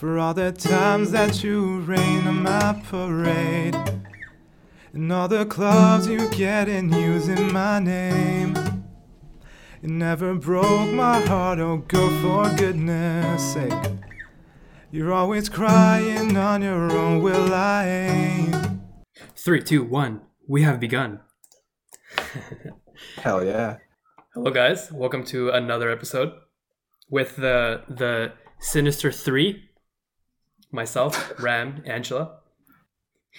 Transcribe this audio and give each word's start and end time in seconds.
For 0.00 0.18
all 0.18 0.32
the 0.32 0.50
times 0.50 1.10
that 1.10 1.44
you 1.44 1.80
rain 1.80 2.26
on 2.26 2.42
my 2.42 2.82
parade. 2.88 3.76
And 4.94 5.12
all 5.12 5.28
the 5.28 5.44
clubs 5.44 6.06
you 6.06 6.26
get 6.30 6.70
in 6.70 6.90
using 6.90 7.52
my 7.52 7.80
name. 7.80 8.56
It 9.82 9.90
never 9.90 10.32
broke 10.36 10.90
my 10.90 11.20
heart, 11.20 11.58
oh 11.58 11.76
girl, 11.86 12.08
for 12.22 12.56
goodness 12.56 13.52
sake. 13.52 13.74
You're 14.90 15.12
always 15.12 15.50
crying 15.50 16.34
on 16.34 16.62
your 16.62 16.90
own, 16.90 17.20
will 17.20 17.52
I 17.52 17.86
ain't. 17.86 18.56
Three, 19.36 19.62
two, 19.62 19.84
one. 19.84 20.22
We 20.48 20.62
have 20.62 20.80
begun. 20.80 21.20
Hell 23.16 23.44
yeah. 23.44 23.76
Hello, 24.32 24.50
guys. 24.50 24.90
Welcome 24.90 25.24
to 25.24 25.50
another 25.50 25.90
episode 25.90 26.32
with 27.10 27.36
the 27.36 27.82
the 27.86 28.32
Sinister 28.60 29.12
Three. 29.12 29.66
Myself, 30.72 31.16
Rahm, 31.36 31.86
Angela. 31.88 32.38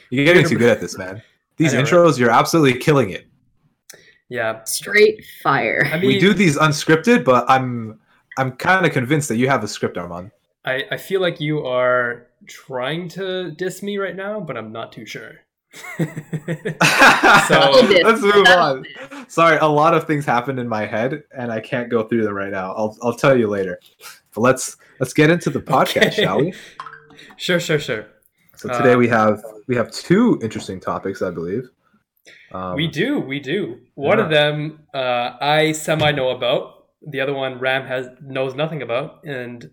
You're 0.10 0.26
getting 0.26 0.48
too 0.48 0.58
good 0.58 0.70
at 0.70 0.80
this, 0.82 0.98
man. 0.98 1.22
These 1.58 1.74
I 1.74 1.78
know, 1.78 1.84
intros, 1.84 2.18
you're 2.18 2.32
absolutely 2.32 2.80
killing 2.80 3.12
it. 3.12 3.28
Yeah, 4.30 4.64
Straight 4.64 5.24
fire. 5.44 5.88
I 5.92 6.00
mean, 6.00 6.08
we 6.08 6.20
do 6.20 6.34
these 6.34 6.58
unscripted, 6.58 7.26
but 7.26 7.44
I'm 7.50 8.00
I'm 8.38 8.54
kind 8.54 8.86
of 8.86 8.94
convinced 8.94 9.28
that 9.28 9.36
you 9.36 9.50
have 9.50 9.62
a 9.64 9.68
script, 9.68 9.98
Arman. 9.98 10.32
I, 10.64 10.86
I 10.90 10.98
feel 10.98 11.20
like 11.20 11.42
you 11.42 11.66
are 11.66 12.28
trying 12.48 13.10
to 13.10 13.52
diss 13.52 13.84
me 13.84 13.98
right 13.98 14.16
now, 14.16 14.40
but 14.40 14.58
I'm 14.58 14.72
not 14.72 14.94
too 14.94 15.06
sure. 15.06 15.34
so 15.98 16.06
let's 18.04 18.22
move 18.22 18.48
on. 18.48 18.86
Sorry, 19.28 19.58
a 19.58 19.68
lot 19.68 19.94
of 19.94 20.08
things 20.08 20.26
happened 20.26 20.60
in 20.60 20.68
my 20.68 20.86
head, 20.86 21.24
and 21.38 21.52
I 21.52 21.60
can't 21.60 21.90
go 21.90 22.04
through 22.04 22.24
them 22.24 22.34
right 22.34 22.52
now. 22.52 22.74
I'll 22.74 22.98
I'll 23.04 23.16
tell 23.16 23.38
you 23.38 23.48
later. 23.48 23.80
But 24.34 24.42
let's 24.42 24.78
let's 25.00 25.14
get 25.14 25.30
into 25.30 25.50
the 25.50 25.60
podcast, 25.60 26.08
Okay. 26.08 26.24
shall 26.24 26.40
we? 26.40 26.54
Sure, 27.42 27.60
sure, 27.60 27.80
sure. 27.80 28.06
So 28.56 28.70
today 28.70 28.94
Uh, 28.94 28.98
we 28.98 29.08
have 29.08 29.44
we 29.68 29.76
have 29.76 29.90
two 29.90 30.38
interesting 30.44 30.80
topics, 30.80 31.24
I 31.24 31.32
believe. 31.32 31.72
Um, 32.52 32.76
we 32.76 32.86
do, 32.86 33.20
we 33.20 33.40
do. 33.40 33.80
One 33.96 34.20
of 34.20 34.30
them 34.30 34.86
uh, 34.94 35.38
I 35.42 35.72
semi 35.72 36.12
know 36.12 36.30
about. 36.30 36.86
The 37.02 37.20
other 37.20 37.34
one 37.34 37.58
Rahm 37.60 37.88
has 37.88 38.10
knows 38.22 38.54
nothing 38.54 38.84
about, 38.84 39.24
and 39.24 39.72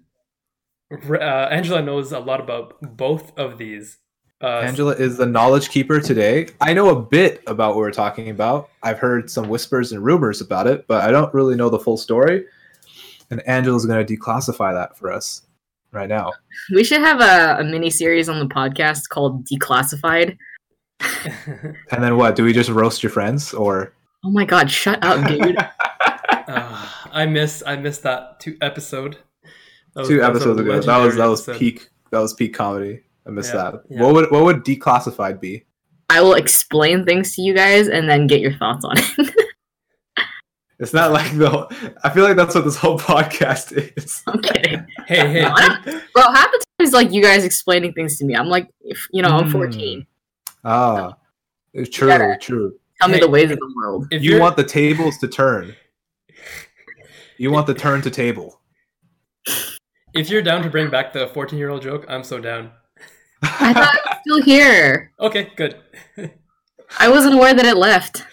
uh, 0.90 1.18
Angela 1.18 1.82
knows 1.82 2.10
a 2.10 2.20
lot 2.20 2.40
about 2.40 2.80
both 2.80 3.38
of 3.38 3.58
these. 3.58 3.98
Uh, 4.42 4.60
Angela 4.60 4.92
is 4.92 5.18
the 5.18 5.26
knowledge 5.26 5.68
keeper 5.68 6.00
today. 6.00 6.48
I 6.62 6.72
know 6.72 6.88
a 6.88 7.02
bit 7.02 7.42
about 7.46 7.74
what 7.74 7.80
we're 7.80 7.90
talking 7.90 8.30
about. 8.30 8.70
I've 8.82 8.98
heard 8.98 9.30
some 9.30 9.50
whispers 9.50 9.92
and 9.92 10.02
rumors 10.02 10.40
about 10.40 10.66
it, 10.68 10.86
but 10.86 11.04
I 11.04 11.10
don't 11.10 11.34
really 11.34 11.54
know 11.54 11.68
the 11.68 11.78
full 11.78 11.98
story. 11.98 12.46
And 13.30 13.46
Angela's 13.46 13.84
going 13.84 14.06
to 14.06 14.16
declassify 14.16 14.72
that 14.72 14.96
for 14.96 15.12
us 15.12 15.42
right 15.92 16.08
now. 16.08 16.32
We 16.74 16.84
should 16.84 17.00
have 17.00 17.20
a, 17.20 17.60
a 17.60 17.64
mini 17.64 17.88
series 17.90 18.28
on 18.28 18.38
the 18.40 18.46
podcast 18.54 19.08
called 19.08 19.46
Declassified. 19.46 20.36
And 21.90 22.02
then 22.02 22.16
what? 22.16 22.34
Do 22.36 22.44
we 22.44 22.52
just 22.52 22.70
roast 22.70 23.02
your 23.02 23.10
friends 23.10 23.54
or? 23.54 23.92
Oh 24.24 24.30
my 24.30 24.44
god, 24.44 24.70
shut 24.70 24.98
up, 25.04 25.26
dude. 25.28 25.56
uh, 25.56 26.88
I 27.12 27.26
miss 27.26 27.62
I 27.66 27.76
missed 27.76 28.02
that 28.02 28.40
two 28.40 28.56
episode. 28.60 29.16
That 29.94 30.00
was- 30.00 30.08
Two 30.08 30.18
was 30.18 30.26
episodes 30.28 30.60
ago. 30.60 30.80
That 30.80 30.98
was 30.98 31.16
that 31.16 31.26
was 31.26 31.40
episode. 31.48 31.58
peak. 31.58 31.88
That 32.10 32.18
was 32.20 32.34
peak 32.34 32.54
comedy. 32.54 33.02
I 33.26 33.30
missed 33.30 33.54
Yeah, 33.54 33.70
that. 33.70 33.82
yeah. 33.90 34.02
What 34.02 34.14
would 34.14 34.30
what 34.30 34.44
would 34.44 34.64
declassified 34.64 35.40
be? 35.40 35.64
I 36.10 36.20
will 36.22 36.34
explain 36.34 37.04
things 37.04 37.34
to 37.36 37.42
you 37.42 37.54
guys 37.54 37.86
and 37.88 38.08
then 38.08 38.26
get 38.26 38.40
your 38.40 38.54
thoughts 38.56 38.84
on 38.84 38.96
it. 38.98 39.34
It's 40.80 40.92
not 40.94 41.10
like 41.12 41.36
the. 41.36 41.94
I 42.04 42.10
feel 42.10 42.22
like 42.24 42.36
that's 42.36 42.54
what 42.54 42.64
this 42.64 42.76
whole 42.76 42.98
podcast 42.98 43.72
is. 43.96 44.22
I'm 44.28 44.40
kidding. 44.40 44.86
Hey, 45.08 45.26
hey, 45.26 45.40
No, 45.40 45.54
Bro, 46.12 46.22
half 46.34 46.50
the 46.52 46.58
time 46.58 46.64
it's 46.80 46.92
like 46.92 47.12
you 47.12 47.22
guys 47.22 47.42
explaining 47.42 47.94
things 47.94 48.18
to 48.18 48.26
me. 48.26 48.36
I'm 48.36 48.48
like, 48.48 48.68
if, 48.82 49.08
you 49.10 49.22
know, 49.22 49.30
I'm 49.30 49.48
Mm. 49.48 49.52
14. 49.52 50.06
Ah, 50.64 51.16
it's 51.72 51.88
true. 51.88 52.36
True. 52.40 52.74
Tell 53.00 53.08
me 53.08 53.18
the 53.18 53.28
ways 53.30 53.50
of 53.50 53.58
the 53.58 53.72
world. 53.74 54.06
if 54.10 54.22
you 54.22 54.38
want 54.38 54.58
the 54.58 54.64
tables 54.64 55.16
to 55.18 55.28
turn. 55.28 55.74
You 57.40 57.52
want 57.52 57.68
the 57.68 57.74
turn 57.74 58.02
to 58.02 58.10
table. 58.10 58.60
if 60.12 60.28
you're 60.28 60.42
down 60.42 60.64
to 60.64 60.68
bring 60.68 60.90
back 60.90 61.12
the 61.12 61.28
14 61.28 61.56
year 61.56 61.70
old 61.70 61.82
joke, 61.82 62.04
I'm 62.08 62.24
so 62.24 62.40
down. 62.40 62.72
I 63.44 63.72
thought 63.72 63.94
it 63.94 64.00
was 64.04 64.16
still 64.22 64.42
here. 64.42 65.12
Okay, 65.20 65.52
good. 65.54 65.76
I 66.98 67.08
wasn't 67.08 67.34
aware 67.34 67.54
that 67.54 67.64
it 67.64 67.76
left. 67.76 68.24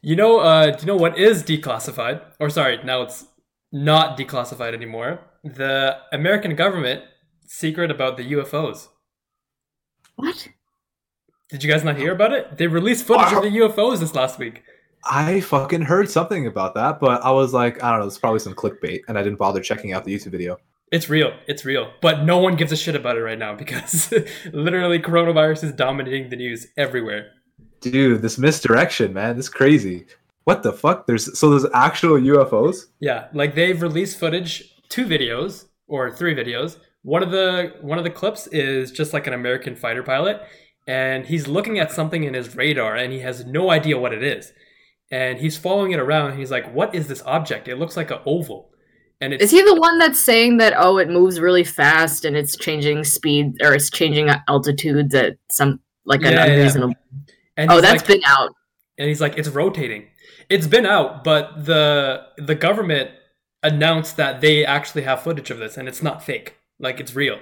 You 0.00 0.16
know, 0.16 0.38
uh, 0.38 0.70
do 0.70 0.80
you 0.80 0.86
know 0.86 0.96
what 0.96 1.18
is 1.18 1.42
declassified? 1.42 2.22
Or 2.40 2.48
sorry, 2.48 2.80
now 2.82 3.02
it's 3.02 3.26
not 3.72 4.16
declassified 4.18 4.72
anymore. 4.72 5.20
The 5.54 5.98
American 6.12 6.56
government 6.56 7.04
secret 7.46 7.90
about 7.90 8.16
the 8.16 8.32
UFOs. 8.32 8.88
What? 10.16 10.48
Did 11.50 11.62
you 11.62 11.70
guys 11.70 11.84
not 11.84 11.96
hear 11.96 12.12
about 12.12 12.32
it? 12.32 12.58
They 12.58 12.66
released 12.66 13.06
footage 13.06 13.32
of 13.32 13.42
the 13.44 13.50
UFOs 13.50 14.00
this 14.00 14.14
last 14.14 14.38
week. 14.38 14.64
I 15.04 15.40
fucking 15.40 15.82
heard 15.82 16.10
something 16.10 16.48
about 16.48 16.74
that, 16.74 16.98
but 16.98 17.22
I 17.22 17.30
was 17.30 17.52
like, 17.52 17.80
I 17.80 17.92
don't 17.92 18.00
know, 18.00 18.06
it's 18.06 18.18
probably 18.18 18.40
some 18.40 18.54
clickbait, 18.54 19.02
and 19.06 19.16
I 19.16 19.22
didn't 19.22 19.38
bother 19.38 19.60
checking 19.60 19.92
out 19.92 20.04
the 20.04 20.12
YouTube 20.12 20.32
video. 20.32 20.58
It's 20.90 21.08
real. 21.08 21.32
It's 21.46 21.64
real. 21.64 21.92
But 22.00 22.24
no 22.24 22.38
one 22.38 22.56
gives 22.56 22.72
a 22.72 22.76
shit 22.76 22.96
about 22.96 23.16
it 23.16 23.22
right 23.22 23.38
now 23.38 23.54
because 23.54 24.12
literally 24.52 24.98
coronavirus 24.98 25.64
is 25.64 25.72
dominating 25.72 26.30
the 26.30 26.36
news 26.36 26.66
everywhere. 26.76 27.30
Dude, 27.80 28.22
this 28.22 28.36
misdirection, 28.38 29.12
man, 29.12 29.36
this 29.36 29.46
is 29.46 29.48
crazy. 29.48 30.06
What 30.44 30.62
the 30.62 30.72
fuck? 30.72 31.06
There's 31.06 31.36
so 31.38 31.50
there's 31.50 31.66
actual 31.74 32.18
UFOs. 32.18 32.86
Yeah, 33.00 33.26
like 33.32 33.54
they've 33.56 33.80
released 33.80 34.18
footage, 34.18 34.75
two 34.88 35.06
videos 35.06 35.66
or 35.86 36.10
three 36.10 36.34
videos. 36.34 36.76
One 37.02 37.22
of 37.22 37.30
the 37.30 37.74
one 37.80 37.98
of 37.98 38.04
the 38.04 38.10
clips 38.10 38.46
is 38.48 38.90
just 38.90 39.12
like 39.12 39.26
an 39.26 39.32
American 39.32 39.76
fighter 39.76 40.02
pilot, 40.02 40.40
and 40.88 41.26
he's 41.26 41.46
looking 41.46 41.78
at 41.78 41.92
something 41.92 42.24
in 42.24 42.34
his 42.34 42.56
radar, 42.56 42.96
and 42.96 43.12
he 43.12 43.20
has 43.20 43.44
no 43.44 43.70
idea 43.70 43.98
what 43.98 44.12
it 44.12 44.22
is. 44.22 44.52
And 45.12 45.38
he's 45.38 45.56
following 45.56 45.92
it 45.92 46.00
around. 46.00 46.30
And 46.30 46.38
he's 46.40 46.50
like, 46.50 46.72
"What 46.74 46.94
is 46.94 47.06
this 47.06 47.22
object? 47.24 47.68
It 47.68 47.76
looks 47.76 47.96
like 47.96 48.10
an 48.10 48.18
oval." 48.26 48.70
And 49.20 49.32
it's 49.32 49.44
Is 49.44 49.50
he 49.52 49.62
the 49.62 49.74
one 49.76 49.98
that's 49.98 50.20
saying 50.22 50.58
that, 50.58 50.74
oh, 50.76 50.98
it 50.98 51.08
moves 51.08 51.40
really 51.40 51.64
fast 51.64 52.26
and 52.26 52.36
it's 52.36 52.54
changing 52.54 53.02
speed 53.04 53.54
or 53.62 53.72
it's 53.72 53.88
changing 53.88 54.28
altitudes 54.46 55.14
at 55.14 55.38
some, 55.50 55.80
like 56.04 56.20
an 56.20 56.32
Yeah, 56.32 56.32
yeah, 56.32 56.44
yeah. 56.46 56.52
unreasonable. 56.52 56.94
and 57.56 57.70
Oh, 57.72 57.80
that's 57.80 58.02
like- 58.02 58.06
been 58.08 58.20
out. 58.26 58.50
and 58.98 59.08
he's 59.08 59.20
like, 59.20 59.38
"It's 59.38 59.48
rotating." 59.48 60.08
It's 60.50 60.66
been 60.66 60.84
out, 60.86 61.22
but 61.24 61.64
the 61.64 62.22
the 62.36 62.54
government 62.56 63.10
announced 63.66 64.16
that 64.16 64.40
they 64.40 64.64
actually 64.64 65.02
have 65.02 65.22
footage 65.22 65.50
of 65.50 65.58
this, 65.58 65.76
and 65.76 65.88
it's 65.88 66.02
not 66.02 66.24
fake. 66.24 66.56
Like 66.78 67.00
it's 67.00 67.14
real. 67.14 67.38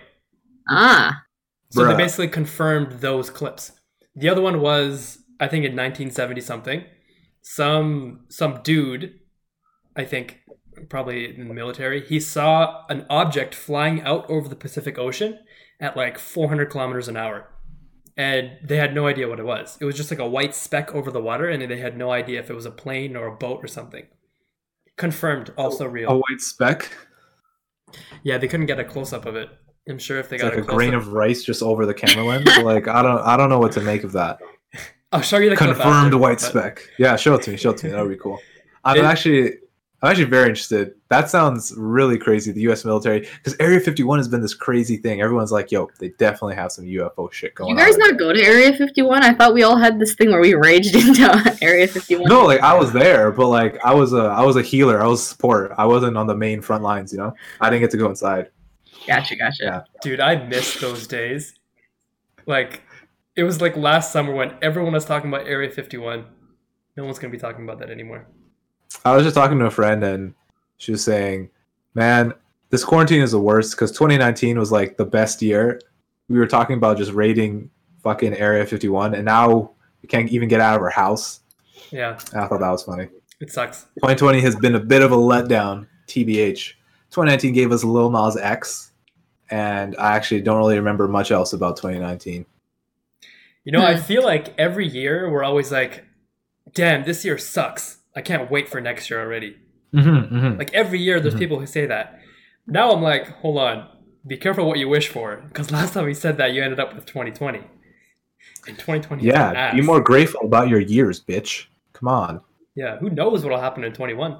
Ah. 0.69 1.23
So 1.71 1.85
they 1.85 1.97
basically 1.97 2.29
confirmed 2.29 3.01
those 3.01 3.31
clips. 3.31 3.73
The 4.15 4.29
other 4.29 4.41
one 4.41 4.61
was, 4.61 5.19
I 5.41 5.49
think, 5.49 5.65
in 5.65 5.73
1970 5.73 6.41
something. 6.41 6.84
Some 7.43 8.27
some 8.29 8.61
dude, 8.63 9.19
I 9.97 10.05
think, 10.05 10.41
probably 10.89 11.37
in 11.37 11.49
the 11.49 11.55
military, 11.55 12.07
he 12.07 12.21
saw 12.21 12.84
an 12.89 13.07
object 13.11 13.55
flying 13.55 14.03
out 14.03 14.29
over 14.31 14.49
the 14.49 14.57
Pacific 14.57 14.99
Ocean 14.99 15.41
at 15.81 15.97
like 15.97 16.19
400 16.19 16.71
kilometers 16.71 17.09
an 17.09 17.17
hour, 17.17 17.49
and 18.17 18.53
they 18.63 18.77
had 18.77 18.95
no 18.95 19.09
idea 19.09 19.29
what 19.29 19.41
it 19.41 19.47
was. 19.47 19.77
It 19.81 19.84
was 19.84 19.97
just 19.97 20.11
like 20.11 20.21
a 20.21 20.29
white 20.29 20.55
speck 20.55 20.95
over 20.95 21.11
the 21.11 21.21
water, 21.21 21.49
and 21.49 21.61
they 21.69 21.79
had 21.79 21.99
no 21.99 22.13
idea 22.13 22.39
if 22.39 22.51
it 22.51 22.55
was 22.55 22.67
a 22.67 22.71
plane 22.71 23.17
or 23.17 23.27
a 23.27 23.37
boat 23.37 23.63
or 23.63 23.69
something. 23.69 24.07
Confirmed, 24.97 25.53
also 25.56 25.87
real. 25.87 26.10
A 26.10 26.15
white 26.16 26.41
speck. 26.41 26.91
Yeah, 28.22 28.38
they 28.38 28.49
couldn't 28.49 28.66
get 28.66 28.78
a 28.78 28.84
close 28.84 29.12
up 29.12 29.27
of 29.27 29.37
it. 29.37 29.49
I'm 29.88 29.99
sure 29.99 30.19
if 30.19 30.28
they 30.28 30.37
It's 30.37 30.43
got 30.44 30.55
like 30.55 30.62
a 30.62 30.66
close 30.66 30.77
grain 30.77 30.94
of 30.94 31.09
rice 31.09 31.44
just 31.44 31.62
over 31.62 31.84
the 31.84 31.94
camera 31.94 32.25
lens. 32.25 32.47
like 32.62 32.88
I 32.88 33.03
don't 33.03 33.21
I 33.21 33.37
don't 33.37 33.50
know 33.50 33.59
what 33.59 33.72
to 33.72 33.81
make 33.81 34.04
of 34.04 34.12
that. 34.12 34.38
I'll 35.12 35.21
show 35.21 35.38
you 35.38 35.50
the 35.50 35.56
Confirmed 35.56 36.06
after, 36.06 36.19
white 36.19 36.41
but- 36.41 36.49
speck. 36.49 36.88
Yeah, 36.99 37.16
show 37.16 37.34
it 37.34 37.43
to 37.43 37.50
me. 37.50 37.56
Show 37.56 37.71
it 37.71 37.77
to 37.78 37.87
me. 37.87 37.93
That 37.93 38.03
would 38.03 38.10
be 38.10 38.16
cool. 38.16 38.41
I've 38.84 38.97
It- 38.97 39.04
actually 39.04 39.59
I'm 40.04 40.10
actually 40.10 40.26
very 40.26 40.50
interested. 40.50 40.97
That 41.09 41.31
sounds 41.31 41.72
really 41.78 42.19
crazy. 42.19 42.53
The 42.53 42.60
U.S. 42.62 42.84
military, 42.84 43.20
because 43.20 43.56
Area 43.59 43.81
51 43.81 44.19
has 44.19 44.28
been 44.28 44.42
this 44.42 44.53
crazy 44.53 44.98
thing. 44.98 45.22
Everyone's 45.22 45.50
like, 45.50 45.72
"Yo, 45.72 45.88
they 45.98 46.10
definitely 46.19 46.56
have 46.56 46.72
some 46.72 46.84
UFO 46.84 47.33
shit 47.33 47.54
going 47.54 47.72
on. 47.72 47.78
You 47.78 47.83
guys 47.83 47.95
on." 47.95 48.01
not 48.01 48.18
go 48.18 48.30
to 48.30 48.39
Area 48.39 48.77
51? 48.77 49.22
I 49.22 49.33
thought 49.33 49.54
we 49.54 49.62
all 49.62 49.78
had 49.78 49.98
this 49.98 50.15
thing 50.15 50.30
where 50.30 50.42
we 50.42 50.53
raged 50.53 50.95
into 50.95 51.59
Area 51.62 51.89
51. 51.89 52.28
No, 52.28 52.45
like 52.45 52.60
I 52.60 52.74
was 52.74 52.92
there, 52.92 53.33
but 53.33 53.48
like 53.48 53.83
I 53.83 53.95
was 53.95 54.12
a 54.12 54.24
I 54.24 54.42
was 54.42 54.56
a 54.56 54.62
healer. 54.62 55.03
I 55.03 55.06
was 55.06 55.27
support. 55.27 55.72
I 55.78 55.86
wasn't 55.86 56.18
on 56.18 56.27
the 56.27 56.36
main 56.36 56.60
front 56.60 56.83
lines. 56.83 57.10
You 57.10 57.21
know, 57.21 57.34
I 57.59 57.71
didn't 57.71 57.80
get 57.80 57.91
to 57.92 57.97
go 57.97 58.10
inside. 58.10 58.50
Gotcha, 59.07 59.36
gotcha. 59.36 59.65
Yeah. 59.65 59.80
Dude, 60.03 60.21
I 60.21 60.36
miss 60.36 60.78
those 60.83 61.07
days. 61.07 61.54
Like, 62.45 62.83
it 63.36 63.45
was 63.45 63.62
like 63.62 63.74
last 63.74 64.12
summer 64.12 64.34
when 64.34 64.54
everyone 64.60 64.92
was 64.92 65.07
talking 65.07 65.30
about 65.33 65.47
Area 65.47 65.71
51. 65.71 66.27
No 66.98 67.04
one's 67.04 67.18
gonna 67.18 67.30
be 67.30 67.39
talking 67.39 67.65
about 67.65 67.78
that 67.78 67.89
anymore. 67.89 68.27
I 69.05 69.15
was 69.15 69.23
just 69.25 69.35
talking 69.35 69.59
to 69.59 69.67
a 69.67 69.71
friend 69.71 70.03
and 70.05 70.35
she 70.77 70.93
was 70.93 71.03
saying, 71.05 71.51
"Man, 71.95 72.35
this 72.71 72.85
quarantine 72.85 73.23
is 73.23 73.33
the 73.33 73.41
worst 73.41 73.73
because 73.73 73.93
2019 73.93 74.59
was 74.59 74.73
like 74.73 74.97
the 74.97 75.05
best 75.05 75.41
year. 75.43 75.81
We 76.29 76.39
were 76.39 76.47
talking 76.47 76.77
about 76.77 76.97
just 76.99 77.13
raiding 77.13 77.71
fucking 78.03 78.35
Area 78.35 78.65
51, 78.67 79.15
and 79.15 79.25
now 79.25 79.71
we 80.03 80.09
can't 80.09 80.31
even 80.31 80.49
get 80.49 80.61
out 80.61 80.77
of 80.77 80.83
our 80.83 80.91
house." 80.91 81.41
Yeah, 81.91 82.19
And 82.33 82.41
I 82.41 82.47
thought 82.47 82.61
that 82.61 82.71
was 82.71 82.83
funny. 82.83 83.09
it 83.41 83.53
sucks. 83.53 83.83
2020 84.01 84.41
has 84.41 84.57
been 84.57 84.75
a 84.75 84.81
bit 84.81 85.03
of 85.03 85.13
a 85.13 85.17
letdown. 85.17 85.87
TBH. 86.09 86.75
2019 87.11 87.53
gave 87.53 87.71
us 87.73 87.85
Lil 87.85 88.11
Nas 88.11 88.37
X, 88.37 88.91
and 89.51 89.95
I 89.97 90.17
actually 90.17 90.41
don't 90.41 90.59
really 90.59 90.77
remember 90.77 91.07
much 91.09 91.31
else 91.31 91.53
about 91.53 91.77
2019. 91.77 92.47
You 93.65 93.73
know, 93.73 93.83
I 93.85 93.95
Hmm. 93.97 94.03
feel 94.03 94.25
like 94.25 94.55
every 94.59 94.87
year 94.87 95.31
we're 95.31 95.45
always 95.45 95.71
like, 95.73 96.05
damn, 96.75 97.05
this 97.05 97.25
year 97.25 97.39
sucks. 97.39 97.94
I 98.16 98.21
can't 98.22 98.51
wait 98.51 98.69
for 98.69 98.81
next 98.81 99.11
year 99.11 99.21
already. 99.21 99.57
Mm-hmm, 99.93 100.34
mm-hmm. 100.37 100.59
Like 100.59 100.72
every 100.75 101.01
year 101.01 101.21
there's 101.21 101.34
Mhm. 101.34 101.39
people 101.39 101.59
who 101.61 101.66
say 101.66 101.87
that. 101.87 102.21
Now 102.66 102.93
I'm 102.93 103.03
like, 103.03 103.28
hold 103.28 103.59
on, 103.59 103.89
be 104.27 104.37
careful 104.37 104.66
what 104.66 104.78
you 104.78 104.89
wish 104.89 105.09
for. 105.09 105.37
Because 105.49 105.71
last 105.71 105.95
time 105.95 106.09
you 106.09 106.15
said 106.15 106.37
that, 106.39 106.53
you 106.53 106.63
ended 106.63 106.81
up 106.81 106.95
with 106.95 107.07
2020. 107.07 107.59
And 108.66 108.78
2020 108.78 109.25
Yeah, 109.25 109.75
be 109.75 109.81
more 109.83 110.01
grateful 110.01 110.41
about 110.43 110.69
your 110.69 110.81
years, 110.81 111.22
bitch. 111.22 111.66
Come 111.93 112.09
on. 112.09 112.41
Yeah, 112.75 112.99
who 112.99 113.11
knows 113.11 113.43
what'll 113.43 113.61
happen 113.61 113.84
in 113.84 113.93
21? 113.93 114.39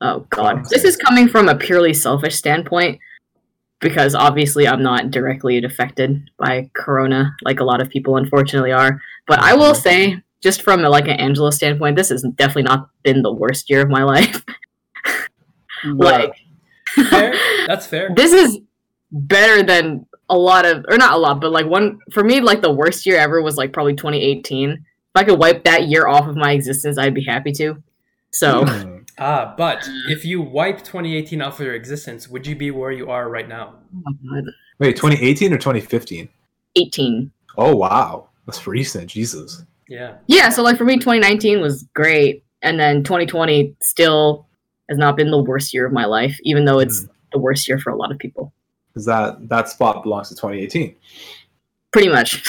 Oh 0.00 0.26
god. 0.30 0.64
This 0.68 0.84
is 0.84 0.96
coming 0.96 1.28
from 1.28 1.48
a 1.48 1.54
purely 1.54 1.94
selfish 1.94 2.34
standpoint 2.36 2.98
because 3.80 4.14
obviously 4.14 4.66
I'm 4.66 4.82
not 4.82 5.10
directly 5.10 5.62
affected 5.62 6.30
by 6.38 6.70
corona 6.74 7.34
like 7.42 7.60
a 7.60 7.64
lot 7.64 7.80
of 7.80 7.88
people 7.90 8.16
unfortunately 8.16 8.72
are. 8.72 9.00
But 9.26 9.40
I 9.40 9.54
will 9.54 9.74
say 9.74 10.20
just 10.42 10.62
from 10.62 10.82
like 10.82 11.04
an 11.04 11.18
Angela 11.20 11.52
standpoint, 11.52 11.96
this 11.96 12.08
has 12.10 12.22
definitely 12.34 12.64
not 12.64 12.88
been 13.02 13.22
the 13.22 13.32
worst 13.32 13.70
year 13.70 13.80
of 13.82 13.88
my 13.88 14.02
life. 14.04 14.44
like 15.84 16.34
Fair? 17.08 17.34
That's 17.66 17.86
fair. 17.86 18.10
this 18.14 18.32
is 18.32 18.58
better 19.10 19.62
than 19.62 20.06
a 20.28 20.36
lot 20.36 20.64
of 20.66 20.84
or 20.88 20.96
not 20.98 21.14
a 21.14 21.16
lot, 21.16 21.40
but 21.40 21.50
like 21.52 21.66
one 21.66 21.98
for 22.12 22.22
me 22.22 22.40
like 22.40 22.60
the 22.62 22.72
worst 22.72 23.06
year 23.06 23.16
ever 23.18 23.40
was 23.42 23.56
like 23.56 23.72
probably 23.72 23.94
2018. 23.94 24.70
If 24.72 24.78
I 25.14 25.24
could 25.24 25.38
wipe 25.38 25.64
that 25.64 25.88
year 25.88 26.06
off 26.06 26.26
of 26.28 26.36
my 26.36 26.52
existence, 26.52 26.98
I'd 26.98 27.14
be 27.14 27.24
happy 27.24 27.52
to. 27.52 27.82
So 28.30 28.64
Hmm. 28.66 28.98
Ah, 29.18 29.54
but 29.58 29.86
if 30.08 30.24
you 30.24 30.40
wipe 30.40 30.78
2018 30.78 31.42
off 31.42 31.60
of 31.60 31.66
your 31.66 31.74
existence, 31.74 32.28
would 32.28 32.46
you 32.46 32.56
be 32.56 32.70
where 32.70 32.90
you 32.90 33.10
are 33.10 33.28
right 33.28 33.46
now? 33.46 33.74
oh 34.08 34.42
Wait, 34.78 34.96
2018 34.96 35.52
or 35.52 35.58
2015? 35.58 36.28
18. 36.76 37.30
Oh 37.58 37.76
wow, 37.76 38.30
that's 38.46 38.66
recent. 38.66 39.08
Jesus. 39.10 39.64
Yeah. 39.92 40.16
Yeah, 40.26 40.48
so 40.48 40.62
like 40.62 40.78
for 40.78 40.84
me, 40.86 40.94
2019 40.96 41.60
was 41.60 41.82
great, 41.94 42.44
and 42.62 42.80
then 42.80 43.02
2020 43.04 43.76
still 43.82 44.46
has 44.88 44.96
not 44.98 45.16
been 45.16 45.30
the 45.30 45.42
worst 45.42 45.74
year 45.74 45.84
of 45.86 45.92
my 45.92 46.06
life, 46.06 46.38
even 46.44 46.64
though 46.64 46.78
it's 46.78 47.06
the 47.32 47.38
worst 47.38 47.68
year 47.68 47.78
for 47.78 47.90
a 47.90 47.96
lot 47.96 48.10
of 48.10 48.18
people. 48.18 48.52
Because 48.88 49.04
that 49.06 49.48
that 49.50 49.68
spot 49.68 50.02
belongs 50.02 50.28
to 50.30 50.34
2018. 50.34 50.94
Pretty 51.92 52.08
much. 52.08 52.42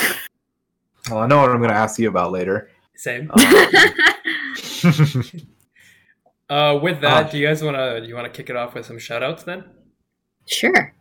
Well, 1.09 1.19
I 1.19 1.27
know 1.27 1.39
what 1.41 1.49
I'm 1.49 1.57
going 1.57 1.69
to 1.69 1.75
ask 1.75 1.99
you 1.99 2.07
about 2.07 2.31
later. 2.31 2.69
Same. 2.95 3.29
Um, 3.33 3.43
Uh, 6.49 6.77
with 6.83 7.01
that, 7.01 7.25
Ah. 7.25 7.29
do 7.29 7.37
you 7.37 7.47
guys 7.47 7.63
want 7.63 7.75
to 7.77 8.05
you 8.07 8.13
want 8.13 8.25
to 8.25 8.31
kick 8.37 8.49
it 8.49 8.55
off 8.55 8.73
with 8.75 8.85
some 8.85 8.99
shout 8.99 9.23
outs 9.23 9.43
then? 9.43 9.63
sure. 10.47 10.93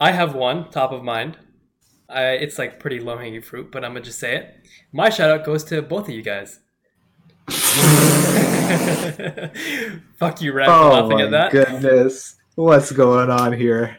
I 0.00 0.12
have 0.12 0.34
one 0.34 0.70
top 0.70 0.92
of 0.92 1.02
mind. 1.04 1.36
I, 2.12 2.32
it's 2.32 2.58
like 2.58 2.80
pretty 2.80 3.00
low 3.00 3.16
hanging 3.18 3.42
fruit, 3.42 3.70
but 3.70 3.84
I'm 3.84 3.92
gonna 3.92 4.04
just 4.04 4.18
say 4.18 4.36
it. 4.36 4.54
My 4.92 5.08
shout 5.10 5.30
out 5.30 5.44
goes 5.44 5.64
to 5.64 5.80
both 5.82 6.08
of 6.08 6.14
you 6.14 6.22
guys. 6.22 6.60
Fuck 10.18 10.40
you, 10.42 10.52
Red, 10.52 10.68
oh 10.68 10.90
laughing 10.90 11.16
my 11.18 11.22
at 11.24 11.30
that. 11.30 11.52
goodness, 11.52 12.36
what's 12.54 12.92
going 12.92 13.30
on 13.30 13.52
here? 13.52 13.96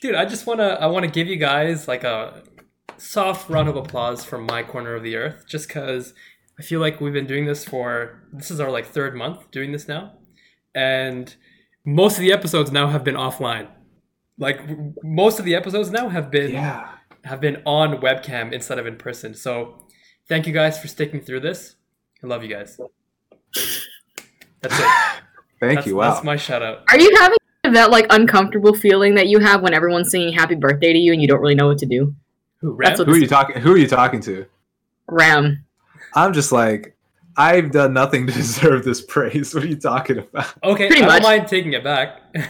Dude, 0.00 0.14
I 0.14 0.24
just 0.24 0.46
wanna 0.46 0.78
I 0.80 0.86
wanna 0.86 1.08
give 1.08 1.26
you 1.28 1.36
guys 1.36 1.86
like 1.88 2.04
a 2.04 2.42
soft 2.98 3.48
round 3.48 3.68
of 3.68 3.76
applause 3.76 4.24
from 4.24 4.44
my 4.46 4.62
corner 4.62 4.94
of 4.94 5.02
the 5.02 5.16
earth, 5.16 5.44
just 5.48 5.68
because 5.68 6.14
I 6.58 6.62
feel 6.62 6.80
like 6.80 7.00
we've 7.00 7.12
been 7.12 7.26
doing 7.26 7.46
this 7.46 7.64
for 7.64 8.22
this 8.32 8.50
is 8.50 8.60
our 8.60 8.70
like 8.70 8.86
third 8.86 9.14
month 9.14 9.50
doing 9.50 9.72
this 9.72 9.88
now, 9.88 10.14
and 10.74 11.34
most 11.84 12.16
of 12.16 12.20
the 12.20 12.32
episodes 12.32 12.70
now 12.72 12.88
have 12.88 13.04
been 13.04 13.14
offline. 13.16 13.68
Like 14.38 14.60
most 15.04 15.38
of 15.38 15.44
the 15.44 15.54
episodes 15.54 15.90
now 15.90 16.08
have 16.08 16.30
been 16.30 16.52
Yeah. 16.52 16.88
Have 17.24 17.40
been 17.40 17.62
on 17.64 17.98
webcam 18.00 18.52
instead 18.52 18.78
of 18.78 18.86
in 18.86 18.96
person. 18.96 19.34
So 19.34 19.86
thank 20.28 20.46
you 20.46 20.52
guys 20.52 20.78
for 20.80 20.88
sticking 20.88 21.20
through 21.20 21.40
this. 21.40 21.76
I 22.22 22.26
love 22.26 22.42
you 22.42 22.48
guys. 22.48 22.78
That's 24.60 24.78
it. 24.78 24.86
Thank 25.60 25.76
that's, 25.76 25.86
you. 25.86 25.94
Wow. 25.96 26.12
that's 26.12 26.24
my 26.24 26.34
shout 26.36 26.60
out. 26.62 26.82
Are 26.88 26.98
you 26.98 27.14
having 27.16 27.38
that 27.72 27.90
like 27.92 28.06
uncomfortable 28.10 28.74
feeling 28.74 29.14
that 29.14 29.28
you 29.28 29.38
have 29.38 29.62
when 29.62 29.72
everyone's 29.74 30.10
singing 30.10 30.32
happy 30.32 30.56
birthday 30.56 30.92
to 30.92 30.98
you 30.98 31.12
and 31.12 31.22
you 31.22 31.28
don't 31.28 31.40
really 31.40 31.54
know 31.54 31.68
what 31.68 31.78
to 31.78 31.86
do? 31.86 32.14
Who, 32.58 32.76
That's 32.80 32.96
Rahm? 32.96 32.98
what- 32.98 33.08
who 33.08 33.14
are 33.14 33.18
you 33.18 33.26
talking? 33.28 33.60
Who 33.60 33.72
are 33.74 33.76
you 33.78 33.86
talking 33.86 34.20
to? 34.22 34.44
Rahm. 35.08 35.58
I'm 36.14 36.32
just 36.32 36.50
like, 36.50 36.96
I've 37.36 37.70
done 37.70 37.92
nothing 37.92 38.26
to 38.26 38.32
deserve 38.42 38.84
this 38.84 39.02
praise. 39.02 39.54
What 39.54 39.62
are 39.62 39.68
you 39.68 39.76
talking 39.76 40.18
about? 40.18 40.52
Okay, 40.64 40.88
Pretty 40.88 41.02
I 41.02 41.06
don't 41.06 41.08
much. 41.14 41.22
much. 41.22 41.38
mind 41.38 41.48
taking 41.48 41.72
it 41.74 41.84
back. 41.84 42.20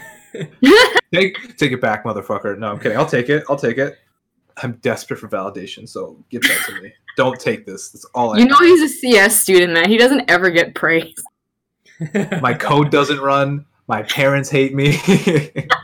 Take 1.13 1.59
take 1.59 1.73
it 1.73 1.81
back, 1.83 2.05
motherfucker. 2.05 2.59
No, 2.59 2.71
I'm 2.73 2.79
kidding. 2.81 2.97
I'll 2.97 3.05
take 3.05 3.29
it. 3.29 3.45
I'll 3.51 3.57
take 3.59 3.77
it. 3.77 3.99
I'm 4.63 4.73
desperate 4.83 5.19
for 5.19 5.29
validation, 5.29 5.89
so 5.89 6.25
give 6.31 6.43
that 6.43 6.65
to 6.67 6.81
me. 6.81 6.93
Don't 7.17 7.39
take 7.39 7.67
this. 7.67 7.91
That's 7.91 8.05
all 8.15 8.35
I. 8.35 8.39
You 8.39 8.47
know 8.47 8.59
he's 8.59 8.83
a 8.83 8.89
CS 8.89 9.41
student, 9.41 9.73
man. 9.73 9.89
He 9.89 9.99
doesn't 9.99 10.31
ever 10.31 10.51
get 10.51 10.75
praise. 10.75 11.15
my 12.41 12.55
code 12.55 12.91
doesn't 12.91 13.21
run. 13.21 13.67
My 13.89 14.03
parents 14.05 14.49
hate 14.49 14.75
me. 14.75 14.97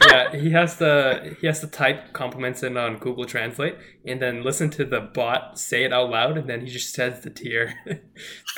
yeah, 0.07 0.35
he 0.35 0.51
has 0.53 0.79
to 0.79 1.37
he 1.41 1.47
has 1.47 1.61
to 1.61 1.67
type 1.67 2.13
compliments 2.13 2.63
in 2.63 2.77
on 2.77 2.97
Google 2.99 3.25
Translate 3.25 3.77
and 4.07 4.23
then 4.23 4.43
listen 4.43 4.71
to 4.71 4.85
the 4.85 5.01
bot 5.01 5.59
say 5.59 5.85
it 5.85 5.93
out 5.93 6.09
loud, 6.09 6.39
and 6.39 6.49
then 6.49 6.61
he 6.61 6.69
just 6.69 6.95
says 6.95 7.21
the 7.21 7.31
tier. 7.31 7.75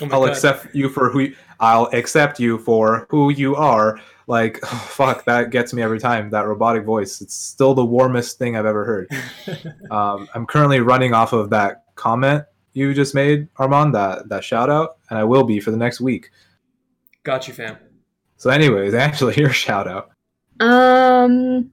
oh 0.03 0.09
I'll 0.13 0.21
God. 0.21 0.31
accept 0.31 0.75
you 0.75 0.89
for 0.89 1.11
who. 1.11 1.21
You, 1.21 1.37
I'll 1.59 1.87
accept 1.93 2.39
you 2.39 2.59
for 2.59 3.07
who 3.11 3.31
you 3.31 3.57
are. 3.57 3.99
Like, 4.31 4.59
fuck, 4.67 5.25
that 5.27 5.51
gets 5.51 5.75
me 5.75 5.83
every 5.83 6.01
time. 6.01 6.31
That 6.31 6.47
robotic 6.47 6.85
voice. 6.85 7.21
It's 7.21 7.35
still 7.35 7.75
the 7.75 7.85
warmest 7.85 8.39
thing 8.39 8.57
I've 8.57 8.67
ever 8.67 8.85
heard. 8.85 9.11
Um, 9.91 10.29
I'm 10.37 10.47
currently 10.47 10.79
running 10.79 11.15
off 11.15 11.33
of 11.33 11.51
that 11.51 11.83
comment 11.97 12.45
you 12.73 12.95
just 12.95 13.15
made, 13.15 13.53
Arman. 13.55 13.93
That 13.93 14.29
that 14.29 14.45
shout 14.45 14.71
out, 14.71 14.99
and 15.09 15.19
I 15.19 15.25
will 15.25 15.45
be 15.45 15.61
for 15.61 15.71
the 15.71 15.77
next 15.77 16.01
week. 16.01 16.31
Got 17.23 17.49
you, 17.49 17.55
fam. 17.55 17.77
So, 18.37 18.51
anyways, 18.51 18.95
actually, 19.07 19.37
your 19.37 19.51
shout 19.51 19.89
out. 19.89 20.11
Um, 20.61 21.73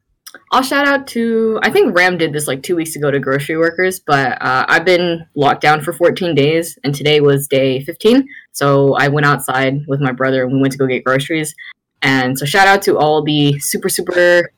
I'll 0.52 0.64
shout 0.64 0.88
out 0.88 1.08
to. 1.08 1.60
I 1.62 1.70
think 1.70 1.96
Rahm 1.96 2.18
did 2.18 2.34
this 2.34 2.48
like 2.48 2.64
two 2.64 2.76
weeks 2.76 2.96
ago 2.96 3.12
to 3.12 3.20
grocery 3.20 3.58
workers, 3.58 4.00
but 4.00 4.42
uh, 4.42 4.66
I've 4.68 4.86
been 4.86 5.26
locked 5.36 5.62
down 5.62 5.82
for 5.82 5.94
14 5.94 6.36
days, 6.36 6.78
and 6.84 6.94
today 6.94 7.22
was 7.22 7.48
day 7.48 7.84
15. 7.84 8.28
So 8.52 8.96
I 8.96 9.08
went 9.08 9.26
outside 9.26 9.86
with 9.88 10.02
my 10.02 10.12
brother, 10.12 10.44
and 10.44 10.54
we 10.54 10.60
went 10.60 10.72
to 10.74 10.80
go 10.80 10.88
get 10.88 11.04
groceries. 11.04 11.54
And 12.02 12.38
so 12.38 12.46
shout 12.46 12.68
out 12.68 12.82
to 12.84 12.98
all 12.98 13.24
the 13.24 13.58
super 13.60 13.90
super 13.90 14.52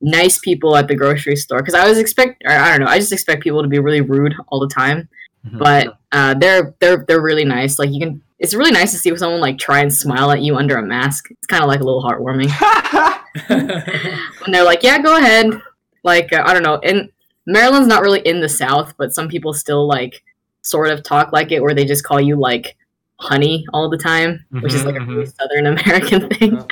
nice 0.00 0.38
people 0.38 0.76
at 0.76 0.86
the 0.86 0.94
grocery 0.94 1.34
store 1.36 1.58
because 1.58 1.74
I 1.74 1.88
was 1.88 1.98
expect. 1.98 2.42
I 2.46 2.70
don't 2.70 2.80
know. 2.84 2.90
I 2.90 2.98
just 2.98 3.12
expect 3.12 3.42
people 3.42 3.62
to 3.62 3.68
be 3.68 3.78
really 3.80 4.00
rude 4.00 4.34
all 4.48 4.60
the 4.60 4.68
time, 4.72 5.08
Mhm. 5.46 5.58
but 5.58 5.98
uh, 6.12 6.34
they're 6.34 6.74
they're 6.80 7.04
they're 7.08 7.20
really 7.20 7.44
nice. 7.44 7.78
Like 7.78 7.90
you 7.90 8.00
can. 8.00 8.22
It's 8.38 8.54
really 8.54 8.70
nice 8.70 8.92
to 8.92 8.98
see 8.98 9.14
someone 9.16 9.40
like 9.40 9.58
try 9.58 9.80
and 9.80 9.92
smile 9.92 10.30
at 10.30 10.42
you 10.42 10.54
under 10.56 10.76
a 10.76 10.82
mask. 10.86 11.28
It's 11.32 11.46
kind 11.48 11.62
of 11.64 11.68
like 11.68 11.80
a 11.80 11.84
little 11.84 12.04
heartwarming 12.04 12.48
and 13.48 14.54
they're 14.54 14.64
like, 14.64 14.82
"Yeah, 14.84 15.00
go 15.00 15.16
ahead." 15.16 15.60
Like 16.04 16.32
uh, 16.32 16.42
I 16.46 16.54
don't 16.54 16.62
know, 16.62 16.78
and 16.84 17.10
Maryland's 17.46 17.88
not 17.88 18.02
really 18.02 18.20
in 18.20 18.40
the 18.40 18.48
South, 18.48 18.94
but 18.96 19.12
some 19.12 19.28
people 19.28 19.52
still 19.52 19.86
like 19.88 20.22
sort 20.62 20.90
of 20.90 21.02
talk 21.02 21.32
like 21.32 21.50
it, 21.50 21.60
where 21.62 21.74
they 21.74 21.84
just 21.84 22.04
call 22.04 22.20
you 22.20 22.36
like 22.36 22.76
honey 23.18 23.64
all 23.72 23.88
the 23.90 23.98
time, 23.98 24.44
which 24.50 24.74
is 24.74 24.82
Mhm, 24.82 24.86
like 24.86 24.96
a 24.96 24.98
mhm. 25.00 25.08
really 25.08 25.26
Southern 25.26 25.66
American 25.76 26.28
thing. 26.30 26.66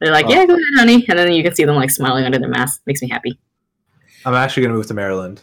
They're 0.00 0.12
like, 0.12 0.26
Oh. 0.26 0.30
"Yeah, 0.30 0.44
go 0.46 0.52
ahead, 0.54 0.64
honey," 0.76 1.06
and 1.08 1.18
then 1.18 1.32
you 1.32 1.42
can 1.42 1.54
see 1.54 1.64
them 1.64 1.76
like 1.76 1.90
smiling 1.90 2.24
under 2.24 2.38
their 2.38 2.48
mask. 2.50 2.82
Makes 2.86 3.02
me 3.02 3.08
happy. 3.08 3.38
I'm 4.24 4.34
actually 4.34 4.64
gonna 4.64 4.74
move 4.74 4.86
to 4.88 4.94
Maryland. 4.94 5.42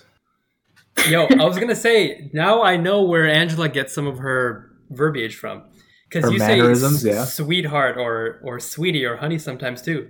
Yo, 1.09 1.25
I 1.25 1.43
was 1.45 1.57
gonna 1.57 1.75
say 1.75 2.29
now 2.33 2.61
I 2.61 2.77
know 2.77 3.01
where 3.03 3.27
Angela 3.27 3.67
gets 3.69 3.93
some 3.93 4.05
of 4.07 4.19
her 4.19 4.69
verbiage 4.91 5.35
from. 5.35 5.63
Because 6.09 6.31
you 6.31 6.37
mannerisms, 6.37 7.01
say 7.01 7.09
yeah. 7.09 7.25
sweetheart 7.25 7.97
or 7.97 8.39
or 8.43 8.59
sweetie 8.59 9.03
or 9.03 9.17
honey 9.17 9.39
sometimes 9.39 9.81
too. 9.81 10.09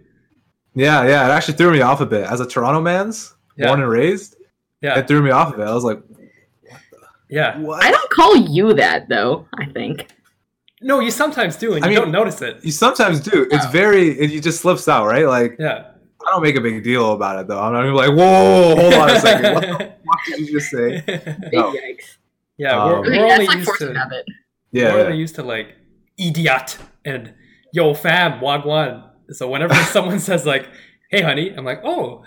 Yeah, 0.75 1.05
yeah, 1.07 1.25
it 1.27 1.31
actually 1.31 1.53
threw 1.53 1.71
me 1.71 1.79
off 1.81 2.01
a 2.01 2.05
bit. 2.05 2.25
As 2.25 2.41
a 2.41 2.45
Toronto 2.47 2.81
man's, 2.81 3.33
Yeah. 3.55 3.67
born 3.67 3.79
and 3.81 3.89
raised, 3.89 4.35
Yeah, 4.81 4.99
it 4.99 5.07
threw 5.07 5.21
me 5.21 5.29
off 5.31 5.53
a 5.53 5.57
bit. 5.57 5.65
I 5.67 5.73
was 5.73 5.85
like, 5.85 6.01
yeah. 7.29 7.57
what? 7.59 7.81
I 7.83 7.91
don't 7.91 8.09
call 8.09 8.35
you 8.35 8.73
that 8.73 9.07
though. 9.07 9.47
I 9.57 9.65
think. 9.67 10.07
No, 10.83 10.99
you 10.99 11.11
sometimes 11.11 11.55
do, 11.55 11.73
and 11.73 11.83
I 11.83 11.87
you 11.87 11.93
mean- 11.95 12.03
don't 12.03 12.11
notice 12.11 12.41
it. 12.41 12.57
You 12.63 12.71
sometimes 12.71 13.19
do. 13.21 13.47
It's 13.49 13.65
very. 13.67 14.09
It, 14.19 14.31
you 14.31 14.41
just 14.41 14.61
slips 14.61 14.87
out, 14.87 15.05
right? 15.07 15.25
Like 15.27 15.55
Yeah. 15.59 15.85
I 16.25 16.31
don't 16.31 16.41
make 16.43 16.55
a 16.55 16.61
big 16.61 16.83
deal 16.83 17.11
about 17.13 17.39
it 17.39 17.47
though. 17.47 17.59
I'm 17.61 17.73
not 17.73 17.81
gonna 17.83 17.95
like, 17.95 18.11
whoa, 18.11 18.75
hold 18.75 18.93
on 18.93 19.09
a 19.09 19.19
second. 19.19 19.53
What 19.55 19.61
the 19.61 19.77
fuck 20.05 20.25
did 20.27 20.39
you 20.39 20.51
just 20.59 20.69
say? 20.71 21.01
Big 21.05 21.25
No. 21.53 21.71
yikes. 21.73 22.17
yeah, 22.57 22.81
Um, 22.81 22.89
we're, 22.89 22.95
I 22.95 22.99
we're 23.01 23.09
mean, 23.11 23.21
only 23.21 23.47
like 23.47 23.57
used 23.57 23.77
to 23.79 23.93
habit. 23.93 24.25
Yeah, 24.71 24.93
we're 24.93 24.99
yeah. 24.99 25.05
only 25.05 25.17
used 25.17 25.35
to 25.35 25.43
like 25.43 25.75
idiot 26.17 26.77
and 27.03 27.33
yo 27.73 27.93
fam 27.93 28.39
wagwan. 28.39 29.09
So 29.31 29.49
whenever 29.49 29.73
someone 29.95 30.19
says 30.19 30.45
like, 30.45 30.67
"Hey 31.09 31.21
honey," 31.21 31.49
I'm 31.55 31.65
like, 31.65 31.81
"Oh, 31.83 32.23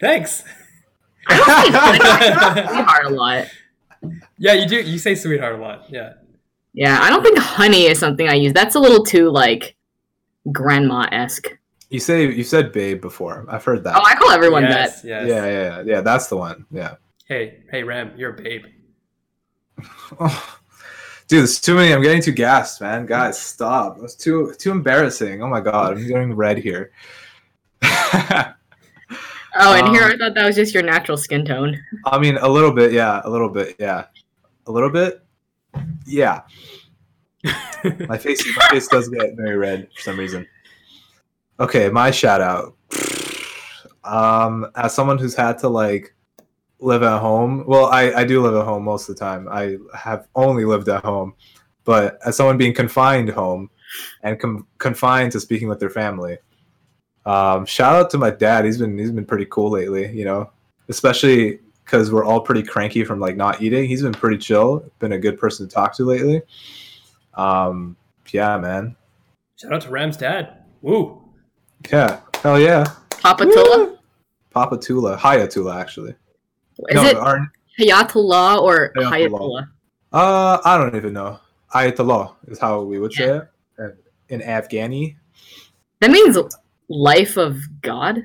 thanks." 0.00 0.42
I 1.28 1.68
don't 1.70 2.64
say 2.64 2.74
sweetheart 2.74 3.06
a 3.06 3.10
lot. 3.10 3.46
Yeah, 4.38 4.52
you 4.54 4.66
do. 4.66 4.76
You 4.80 4.98
say 4.98 5.14
sweetheart 5.14 5.56
a 5.56 5.58
lot. 5.58 5.90
Yeah. 5.90 6.14
Yeah, 6.78 7.00
I 7.02 7.10
don't 7.10 7.24
think 7.24 7.36
honey 7.36 7.86
is 7.86 7.98
something 7.98 8.28
I 8.28 8.34
use. 8.34 8.52
That's 8.52 8.76
a 8.76 8.78
little 8.78 9.02
too 9.04 9.30
like 9.30 9.74
grandma 10.52 11.08
esque. 11.10 11.48
You 11.90 11.98
say 11.98 12.32
you 12.32 12.44
said 12.44 12.70
babe 12.70 13.00
before. 13.00 13.44
I've 13.48 13.64
heard 13.64 13.82
that. 13.82 13.96
Oh, 13.96 14.04
I 14.04 14.14
call 14.14 14.30
everyone 14.30 14.62
yes, 14.62 15.02
that. 15.02 15.08
yes. 15.08 15.28
Yeah, 15.28 15.44
yeah, 15.44 15.52
yeah, 15.52 15.82
yeah. 15.84 16.00
That's 16.02 16.28
the 16.28 16.36
one. 16.36 16.66
Yeah. 16.70 16.94
Hey, 17.26 17.64
hey, 17.72 17.82
Rahm, 17.82 18.16
you're 18.16 18.30
a 18.30 18.40
babe. 18.40 18.66
Dude, 21.26 21.40
there's 21.40 21.60
too 21.60 21.74
many. 21.74 21.92
I'm 21.92 22.00
getting 22.00 22.22
too 22.22 22.30
gassed, 22.30 22.80
man. 22.80 23.06
Guys, 23.06 23.42
stop. 23.42 23.98
That's 23.98 24.14
too 24.14 24.54
too 24.56 24.70
embarrassing. 24.70 25.42
Oh 25.42 25.48
my 25.48 25.60
god, 25.60 25.98
I'm 25.98 26.06
getting 26.06 26.32
red 26.32 26.58
here. 26.58 26.92
Oh, 29.60 29.74
and 29.74 29.88
here 29.88 30.04
Um, 30.04 30.12
I 30.12 30.16
thought 30.16 30.34
that 30.34 30.46
was 30.46 30.54
just 30.54 30.72
your 30.72 30.84
natural 30.84 31.16
skin 31.16 31.44
tone. 31.44 31.76
I 32.04 32.18
mean, 32.20 32.36
a 32.36 32.48
little 32.48 32.70
bit, 32.70 32.92
yeah, 32.92 33.22
a 33.24 33.30
little 33.30 33.48
bit, 33.48 33.74
yeah, 33.80 34.04
a 34.66 34.70
little 34.70 34.90
bit, 34.90 35.24
yeah. 36.06 36.42
My 38.08 38.18
face, 38.18 38.44
my 38.56 38.68
face 38.68 38.88
does 38.88 39.08
get 39.08 39.36
very 39.36 39.56
red 39.56 39.88
for 39.94 40.02
some 40.02 40.18
reason. 40.18 40.46
Okay, 41.60 41.88
my 41.88 42.10
shout 42.10 42.40
out. 42.40 42.76
Um, 44.04 44.70
as 44.74 44.94
someone 44.94 45.18
who's 45.18 45.34
had 45.34 45.58
to 45.58 45.68
like 45.68 46.14
live 46.80 47.02
at 47.02 47.20
home, 47.20 47.64
well, 47.66 47.86
I 47.86 48.12
I 48.12 48.24
do 48.24 48.42
live 48.42 48.54
at 48.54 48.64
home 48.64 48.84
most 48.84 49.08
of 49.08 49.14
the 49.14 49.20
time. 49.20 49.48
I 49.48 49.76
have 49.96 50.26
only 50.34 50.64
lived 50.64 50.88
at 50.88 51.04
home, 51.04 51.34
but 51.84 52.18
as 52.26 52.36
someone 52.36 52.58
being 52.58 52.74
confined 52.74 53.28
home 53.30 53.70
and 54.22 54.38
com- 54.38 54.66
confined 54.78 55.32
to 55.32 55.40
speaking 55.40 55.68
with 55.68 55.80
their 55.80 55.90
family, 55.90 56.38
um, 57.26 57.66
shout 57.66 57.94
out 57.94 58.10
to 58.10 58.18
my 58.18 58.30
dad. 58.30 58.64
He's 58.64 58.78
been 58.78 58.98
he's 58.98 59.12
been 59.12 59.26
pretty 59.26 59.46
cool 59.46 59.70
lately. 59.70 60.10
You 60.12 60.24
know, 60.24 60.50
especially 60.88 61.60
because 61.88 62.12
we're 62.12 62.24
all 62.24 62.40
pretty 62.40 62.62
cranky 62.62 63.02
from 63.02 63.18
like 63.18 63.34
not 63.34 63.62
eating. 63.62 63.88
He's 63.88 64.02
been 64.02 64.12
pretty 64.12 64.36
chill. 64.36 64.84
Been 64.98 65.12
a 65.12 65.18
good 65.18 65.38
person 65.38 65.66
to 65.66 65.74
talk 65.74 65.96
to 65.96 66.04
lately. 66.04 66.42
Um, 67.32 67.96
yeah, 68.30 68.58
man. 68.58 68.94
Shout 69.56 69.72
out 69.72 69.80
to 69.82 69.88
Rahm's 69.88 70.18
dad. 70.18 70.64
Woo. 70.82 71.22
Yeah, 71.90 72.20
hell 72.42 72.60
yeah. 72.60 72.84
Papa 73.22 73.44
Tula? 73.44 73.98
Papa 74.50 74.76
Tula, 74.76 75.16
Hayatullah, 75.16 75.80
actually. 75.80 76.14
Is 76.90 76.94
no, 76.94 77.04
it 77.04 77.16
our- 77.16 77.50
Hayatullah 77.80 78.60
or 78.60 78.92
Hayatullah. 78.96 79.10
Hayatullah? 79.10 79.68
uh, 80.12 80.58
I 80.64 80.76
don't 80.76 80.94
even 80.94 81.14
know. 81.14 81.40
Ayatollah 81.74 82.34
is 82.48 82.58
how 82.58 82.82
we 82.82 82.98
would 82.98 83.12
say 83.14 83.40
it 83.78 83.96
in 84.28 84.40
Afghani. 84.40 85.16
That 86.00 86.10
means 86.10 86.36
life 86.88 87.38
of 87.38 87.56
God. 87.80 88.22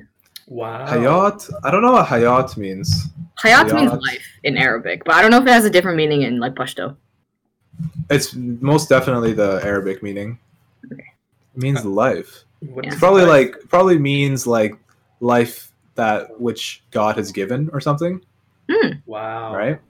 Wow. 0.48 0.86
Hayat. 0.86 1.50
I 1.62 1.70
don't 1.70 1.82
know 1.82 1.92
what 1.92 2.06
Hayat 2.06 2.56
means. 2.58 3.08
Hayat 3.42 3.74
means 3.74 3.92
life 3.92 4.26
in 4.44 4.56
Arabic, 4.56 5.04
but 5.04 5.14
I 5.14 5.22
don't 5.22 5.30
know 5.30 5.38
if 5.38 5.46
it 5.46 5.50
has 5.50 5.64
a 5.64 5.70
different 5.70 5.96
meaning 5.96 6.22
in 6.22 6.38
like 6.38 6.54
Pashto. 6.54 6.96
It's 8.10 8.34
most 8.34 8.88
definitely 8.88 9.32
the 9.32 9.60
Arabic 9.64 10.02
meaning. 10.02 10.38
It 10.90 10.98
means 11.56 11.84
life. 11.84 12.44
Yeah. 12.60 12.82
It's 12.84 12.98
probably 12.98 13.24
like 13.24 13.56
probably 13.68 13.98
means 13.98 14.46
like 14.46 14.76
life 15.20 15.72
that 15.96 16.40
which 16.40 16.82
God 16.90 17.16
has 17.16 17.32
given 17.32 17.70
or 17.72 17.80
something, 17.80 18.20
Wow. 19.06 19.54
right? 19.54 19.80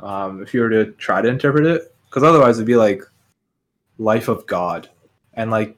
Um, 0.00 0.42
if 0.42 0.54
you 0.54 0.60
were 0.60 0.70
to 0.70 0.92
try 0.92 1.20
to 1.20 1.28
interpret 1.28 1.66
it, 1.66 1.94
because 2.08 2.22
otherwise 2.22 2.58
it'd 2.58 2.66
be 2.66 2.76
like 2.76 3.02
life 3.98 4.28
of 4.28 4.46
God, 4.46 4.88
and 5.34 5.50
like 5.50 5.76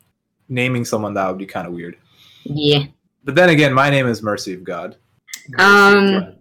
naming 0.48 0.84
someone 0.84 1.14
that 1.14 1.28
would 1.28 1.38
be 1.38 1.46
kind 1.46 1.66
of 1.66 1.72
weird. 1.72 1.96
Yeah. 2.44 2.84
But 3.24 3.34
then 3.34 3.50
again, 3.50 3.72
my 3.72 3.90
name 3.90 4.06
is 4.06 4.22
Mercy 4.22 4.52
of 4.52 4.64
God. 4.64 4.96
Um, 5.58 6.34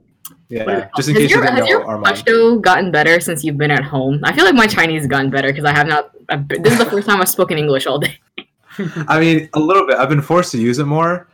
Yeah, 0.49 0.89
just 0.95 1.09
in 1.09 1.15
has 1.15 1.23
case 1.23 1.31
your, 1.31 1.39
you 1.39 1.45
didn't 1.45 1.57
has 1.57 1.59
know, 1.59 1.69
your 1.69 1.85
Arman. 1.85 2.03
Pashto 2.03 2.61
gotten 2.61 2.91
better 2.91 3.19
since 3.19 3.43
you've 3.43 3.57
been 3.57 3.71
at 3.71 3.83
home? 3.83 4.19
I 4.23 4.33
feel 4.33 4.45
like 4.45 4.55
my 4.55 4.67
Chinese 4.67 5.01
has 5.01 5.07
gotten 5.07 5.29
better 5.29 5.49
because 5.49 5.65
I 5.65 5.71
have 5.73 5.87
not. 5.87 6.11
I've 6.29 6.47
this 6.47 6.73
is 6.73 6.79
the 6.79 6.85
first 6.85 7.07
time 7.07 7.21
I've 7.21 7.29
spoken 7.29 7.57
English 7.57 7.85
all 7.85 7.99
day. 7.99 8.19
I 9.07 9.19
mean, 9.19 9.49
a 9.53 9.59
little 9.59 9.85
bit. 9.85 9.97
I've 9.97 10.09
been 10.09 10.21
forced 10.21 10.51
to 10.53 10.57
use 10.59 10.79
it 10.79 10.85
more. 10.85 11.27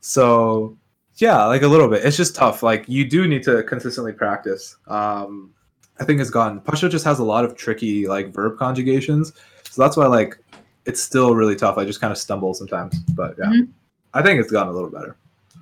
So, 0.00 0.76
yeah, 1.16 1.44
like 1.46 1.62
a 1.62 1.68
little 1.68 1.88
bit. 1.88 2.04
It's 2.04 2.16
just 2.16 2.34
tough. 2.34 2.62
Like 2.62 2.84
you 2.88 3.08
do 3.08 3.26
need 3.26 3.42
to 3.44 3.62
consistently 3.64 4.12
practice. 4.12 4.76
Um, 4.86 5.52
I 5.98 6.04
think 6.04 6.20
it's 6.20 6.30
gone. 6.30 6.60
Pashto 6.60 6.90
just 6.90 7.04
has 7.04 7.18
a 7.20 7.24
lot 7.24 7.44
of 7.44 7.56
tricky 7.56 8.06
like 8.06 8.32
verb 8.32 8.58
conjugations, 8.58 9.32
so 9.64 9.82
that's 9.82 9.96
why 9.96 10.06
like 10.06 10.38
it's 10.84 11.00
still 11.02 11.34
really 11.34 11.56
tough. 11.56 11.78
I 11.78 11.84
just 11.84 12.00
kind 12.00 12.12
of 12.12 12.18
stumble 12.18 12.54
sometimes, 12.54 12.98
but 13.14 13.34
yeah, 13.38 13.46
Mhm. 13.46 13.68
I 14.14 14.22
think 14.22 14.40
it's 14.40 14.52
gotten 14.52 14.68
a 14.68 14.72
little 14.72 14.90
better. 14.90 15.16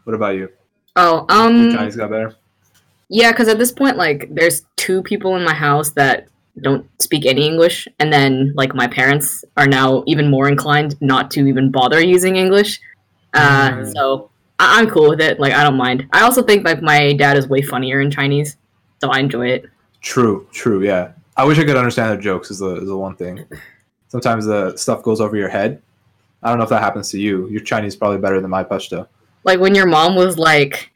What 0.05 0.15
about 0.15 0.35
you? 0.35 0.51
Oh, 0.97 1.25
um, 1.29 1.73
Chinese 1.73 1.97
got 1.97 2.11
better. 2.11 2.35
Yeah, 3.09 3.31
because 3.33 3.49
at 3.49 3.59
this 3.59 3.73
point, 3.73 3.97
like, 3.97 4.29
there's 4.31 4.65
two 4.77 5.03
people 5.03 5.37
in 5.37 5.45
my 5.45 5.55
house 5.55 5.91
that 5.91 6.29
don't 6.61 6.87
speak 7.03 7.27
any 7.27 7.47
English, 7.47 7.89
and 7.99 8.13
then 8.13 8.53
like 8.57 8.75
my 8.75 8.87
parents 8.87 9.45
are 9.57 9.67
now 9.67 10.05
even 10.07 10.31
more 10.31 10.49
inclined 10.49 10.97
not 11.01 11.31
to 11.33 11.47
even 11.47 11.71
bother 11.71 12.01
using 12.01 12.37
English. 12.37 12.81
Uh, 13.35 13.71
Mm. 13.71 13.93
so 13.93 14.31
I- 14.61 14.79
I'm 14.79 14.89
cool 14.89 15.09
with 15.09 15.21
it. 15.21 15.41
Like, 15.41 15.53
I 15.53 15.65
don't 15.65 15.77
mind. 15.77 16.07
I 16.13 16.21
also 16.23 16.43
think 16.43 16.65
like 16.65 16.81
my 16.81 17.13
dad 17.15 17.37
is 17.37 17.49
way 17.49 17.61
funnier 17.63 18.01
in 18.01 18.11
Chinese, 18.11 18.57
so 19.01 19.11
I 19.11 19.19
enjoy 19.19 19.49
it. 19.49 19.65
True, 20.01 20.47
true. 20.53 20.83
Yeah, 20.85 21.09
I 21.37 21.45
wish 21.45 21.59
I 21.59 21.65
could 21.65 21.77
understand 21.77 22.11
their 22.13 22.21
jokes. 22.21 22.51
Is 22.53 22.61
the 22.61 22.77
is 22.77 22.87
the 22.89 22.97
one 22.97 23.17
thing. 23.17 23.45
Sometimes 24.09 24.45
the 24.47 24.77
stuff 24.77 25.03
goes 25.03 25.21
over 25.21 25.37
your 25.37 25.49
head. 25.49 25.83
I 26.41 26.51
don't 26.51 26.59
know 26.59 26.65
if 26.65 26.71
that 26.71 26.83
happens 26.83 27.11
to 27.11 27.19
you. 27.19 27.49
Your 27.49 27.63
Chinese 27.63 27.95
is 27.95 27.97
probably 27.97 28.19
better 28.19 28.41
than 28.41 28.51
my 28.51 28.63
Pashto. 28.63 29.09
Like 29.43 29.59
when 29.59 29.75
your 29.75 29.87
mom 29.87 30.15
was 30.15 30.39
like, 30.39 30.93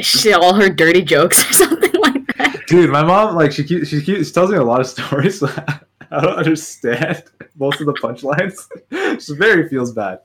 she, 0.00 0.32
all 0.32 0.54
her 0.54 0.68
dirty 0.68 1.02
jokes 1.02 1.38
or 1.48 1.52
something 1.64 1.92
like 2.00 2.26
that. 2.36 2.62
Dude, 2.68 2.90
my 2.90 3.02
mom 3.02 3.34
like 3.34 3.52
she 3.52 3.64
keeps, 3.64 3.88
she 3.88 4.02
keeps, 4.02 4.28
she 4.28 4.32
tells 4.32 4.50
me 4.50 4.56
a 4.56 4.62
lot 4.62 4.80
of 4.80 4.86
stories. 4.94 5.42
I 5.42 6.20
don't 6.22 6.36
understand 6.38 7.22
most 7.56 7.80
of 7.80 7.86
the 7.86 7.94
punchlines. 7.94 8.56
she 9.24 9.34
very 9.34 9.68
feels 9.68 9.92
bad. 9.92 10.20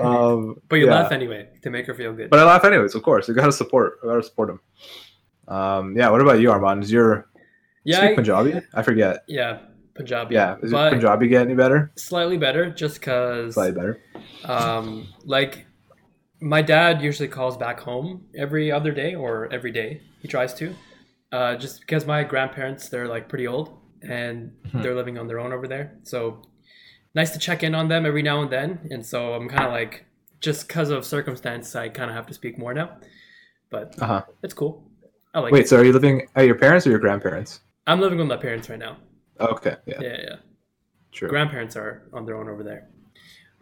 Um, 0.00 0.60
But 0.68 0.76
you 0.76 0.86
yeah. 0.86 0.94
laugh 0.94 1.12
anyway 1.12 1.48
to 1.62 1.70
make 1.70 1.86
her 1.86 1.94
feel 1.94 2.12
good. 2.12 2.30
But 2.30 2.38
I 2.40 2.44
laugh 2.44 2.64
anyways. 2.64 2.94
Of 2.94 3.02
course, 3.02 3.28
you 3.28 3.34
gotta 3.34 3.52
support. 3.52 3.98
I 4.02 4.06
gotta 4.06 4.22
support 4.22 4.50
him. 4.50 4.60
Um, 5.48 5.96
yeah. 5.96 6.10
What 6.10 6.20
about 6.20 6.40
you, 6.40 6.48
Arman? 6.50 6.82
Is 6.82 6.90
your 6.92 7.28
yeah, 7.84 7.98
speak 7.98 8.10
I- 8.10 8.14
Punjabi? 8.14 8.60
I 8.74 8.82
forget. 8.82 9.24
yeah, 9.28 9.58
Punjabi. 9.94 10.34
Yeah. 10.34 10.56
Is 10.62 10.70
your 10.70 10.80
but 10.80 10.90
Punjabi 10.92 11.28
get 11.28 11.42
any 11.42 11.54
better? 11.54 11.90
slightly 11.96 12.36
better, 12.36 12.70
just 12.70 13.00
because 13.00 13.54
Slightly 13.54 13.72
better. 13.74 14.00
um, 14.44 15.08
like 15.24 15.66
my 16.40 16.62
dad 16.62 17.02
usually 17.02 17.28
calls 17.28 17.56
back 17.56 17.80
home 17.80 18.26
every 18.36 18.72
other 18.72 18.92
day 18.92 19.14
or 19.14 19.48
every 19.52 19.70
day 19.70 20.00
he 20.20 20.28
tries 20.28 20.54
to 20.54 20.74
uh, 21.32 21.54
just 21.56 21.80
because 21.80 22.06
my 22.06 22.24
grandparents 22.24 22.88
they're 22.88 23.08
like 23.08 23.28
pretty 23.28 23.46
old 23.46 23.76
and 24.02 24.52
Hmm. 24.72 24.82
they're 24.82 24.94
living 24.94 25.18
on 25.18 25.26
their 25.26 25.38
own 25.40 25.52
over 25.52 25.66
there 25.68 25.98
so 26.02 26.42
nice 27.14 27.30
to 27.32 27.38
check 27.38 27.62
in 27.62 27.74
on 27.74 27.88
them 27.88 28.06
every 28.06 28.22
now 28.22 28.40
and 28.42 28.50
then 28.50 28.78
and 28.90 29.04
so 29.04 29.34
i'm 29.34 29.48
kind 29.48 29.64
of 29.64 29.72
like 29.72 30.06
just 30.40 30.66
because 30.68 30.90
of 30.90 31.04
circumstance 31.04 31.74
i 31.76 31.88
kind 31.88 32.08
of 32.10 32.16
have 32.16 32.26
to 32.26 32.34
speak 32.34 32.56
more 32.58 32.72
now 32.72 32.96
but 33.70 33.94
Uh 34.00 34.06
huh. 34.06 34.22
it's 34.42 34.54
cool 34.54 34.90
i 35.34 35.40
like 35.40 35.52
Wait. 35.52 35.62
it 35.64 35.68
So 35.68 35.76
are 35.78 35.84
you 35.84 35.92
living 35.92 36.26
at 36.36 36.46
your 36.46 36.54
parents 36.54 36.86
or 36.86 36.90
your 36.90 36.98
grandparents? 37.00 37.60
i'm 37.86 38.00
living 38.00 38.18
with 38.18 38.28
my 38.28 38.36
parents 38.36 38.68
right 38.70 38.78
now 38.78 38.96
Okay. 39.40 39.74
Yeah. 39.86 40.00
yeah 40.00 40.16
yeah 40.28 40.36
True. 41.12 41.28
grandparents 41.28 41.74
are 41.76 42.08
on 42.12 42.24
their 42.26 42.36
own 42.36 42.48
over 42.48 42.62
there 42.62 42.88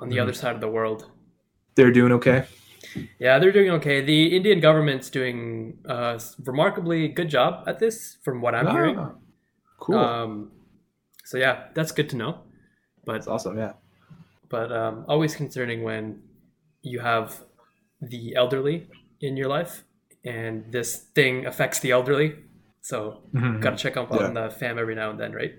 on 0.01 0.09
the 0.09 0.17
Mhm. 0.17 0.23
other 0.23 0.33
side 0.33 0.55
of 0.55 0.61
the 0.61 0.69
world 0.79 1.11
They're 1.75 1.93
doing 2.01 2.13
okay. 2.13 2.45
Yeah, 3.19 3.39
they're 3.39 3.53
doing 3.53 3.71
okay. 3.71 4.01
The 4.01 4.37
Indian 4.37 4.61
government's 4.61 5.11
doing 5.11 5.79
a 5.85 6.21
remarkably 6.45 7.09
good 7.09 7.29
job 7.29 7.65
at 7.67 7.79
this, 7.79 8.17
from 8.23 8.41
what 8.41 8.55
I'm 8.55 8.67
hearing. 8.69 8.99
Ah, 8.99 9.13
Cool. 9.81 9.99
Um, 9.99 10.51
so 11.25 11.39
yeah, 11.39 11.67
that's 11.75 11.93
good 11.93 12.09
to 12.11 12.17
know. 12.17 12.41
But 13.05 13.13
That's 13.15 13.27
awesome. 13.29 13.57
Yeah. 13.59 13.73
but 14.49 14.73
um, 14.73 15.05
always 15.09 15.35
concerning 15.37 15.83
when 15.83 16.23
you 16.83 17.01
have 17.01 17.43
the 18.01 18.35
elderly 18.37 18.89
in 19.21 19.37
your 19.37 19.49
life, 19.49 19.85
and 20.25 20.71
this 20.73 20.97
thing 21.15 21.47
affects 21.47 21.81
the 21.81 21.91
elderly. 21.91 22.37
So 22.81 23.23
Mhm. 23.35 23.61
gotta 23.61 23.77
check 23.77 23.97
up 23.97 24.11
Yeah. 24.13 24.27
on 24.27 24.35
the 24.35 24.51
fam 24.51 24.79
every 24.79 24.95
now 24.95 25.11
and 25.11 25.19
then, 25.21 25.33
right? 25.33 25.55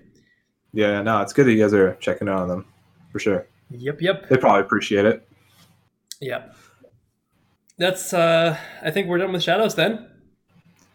Yeah. 0.72 1.02
No, 1.02 1.20
it's 1.22 1.32
good 1.32 1.46
that 1.46 1.52
you 1.52 1.58
guys 1.62 1.72
are 1.74 1.94
checking 2.00 2.28
in 2.28 2.34
on 2.34 2.48
them 2.48 2.66
for 3.12 3.18
sure. 3.18 3.46
Yep, 3.70 4.02
yep, 4.02 4.28
They 4.28 4.36
probably 4.36 4.62
appreciate 4.62 5.04
it. 5.06 5.28
yep. 6.20 6.54
That's 7.80 8.12
uh, 8.12 8.56
I 8.82 8.90
think 8.90 9.08
we're 9.08 9.18
done 9.18 9.32
with 9.32 9.42
shadows 9.42 9.74
then. 9.74 10.06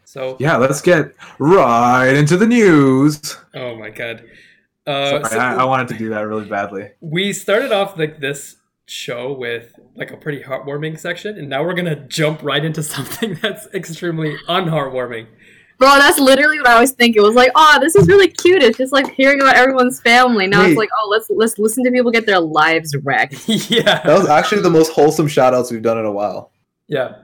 So 0.06 0.38
Yeah, 0.39 0.58
let's 0.58 0.82
get 0.82 1.13
right 1.39 2.13
into 2.13 2.38
the 2.38 2.46
news. 2.46 3.38
oh 3.56 3.75
my 3.75 3.89
god. 3.89 4.24
Uh, 4.88 5.10
Sorry, 5.10 5.25
so- 5.25 5.39
I, 5.39 5.56
I 5.56 5.63
wanted 5.65 5.88
to 5.89 5.98
do 5.98 6.10
that 6.10 6.22
really 6.22 6.46
badly. 6.46 6.92
we 7.01 7.34
started 7.34 7.72
off 7.72 7.98
like 7.98 8.20
this 8.20 8.58
show 8.86 9.34
with 9.34 9.74
like 9.96 10.12
a 10.12 10.18
pretty 10.18 10.44
heartwarming 10.44 11.00
section 11.00 11.39
and 11.39 11.50
now 11.50 11.63
we're 11.63 11.74
gonna 11.74 12.08
jump 12.08 12.44
right 12.44 12.63
into 12.63 12.84
something 12.96 13.34
that's 13.42 13.65
extremely 13.74 14.36
unheartwarming 14.48 15.25
Bro, 15.77 15.89
that's 15.98 16.20
literally 16.20 16.58
what 16.60 16.68
I 16.70 16.80
was 16.80 16.92
thinking. 16.94 17.22
It 17.22 17.25
was 17.25 17.36
like, 17.36 17.51
oh, 17.54 17.77
this 17.82 17.96
is 17.98 18.08
really 18.08 18.30
cute. 18.30 18.63
It's 18.63 18.77
just 18.77 18.94
like 18.94 19.12
hearing 19.13 19.42
about 19.42 19.58
everyone's 19.58 20.00
family. 20.00 20.48
Now 20.48 20.62
Wait. 20.62 20.70
it's 20.70 20.77
like, 20.77 20.88
oh, 21.01 21.10
let's 21.10 21.30
let's 21.30 21.60
listen 21.60 21.84
to 21.84 21.92
people 21.92 22.12
get 22.12 22.25
their 22.25 22.39
lives 22.39 22.96
wrecked. 23.04 23.44
yeah 23.50 24.01
That 24.06 24.18
was 24.18 24.30
actually 24.30 24.62
the 24.62 24.70
most 24.70 24.94
wholesome 24.94 25.27
shout 25.27 25.54
outs 25.54 25.72
we've 25.72 25.82
done 25.82 25.98
in 25.98 26.06
a 26.06 26.12
while. 26.13 26.54
Yeah 26.88 27.15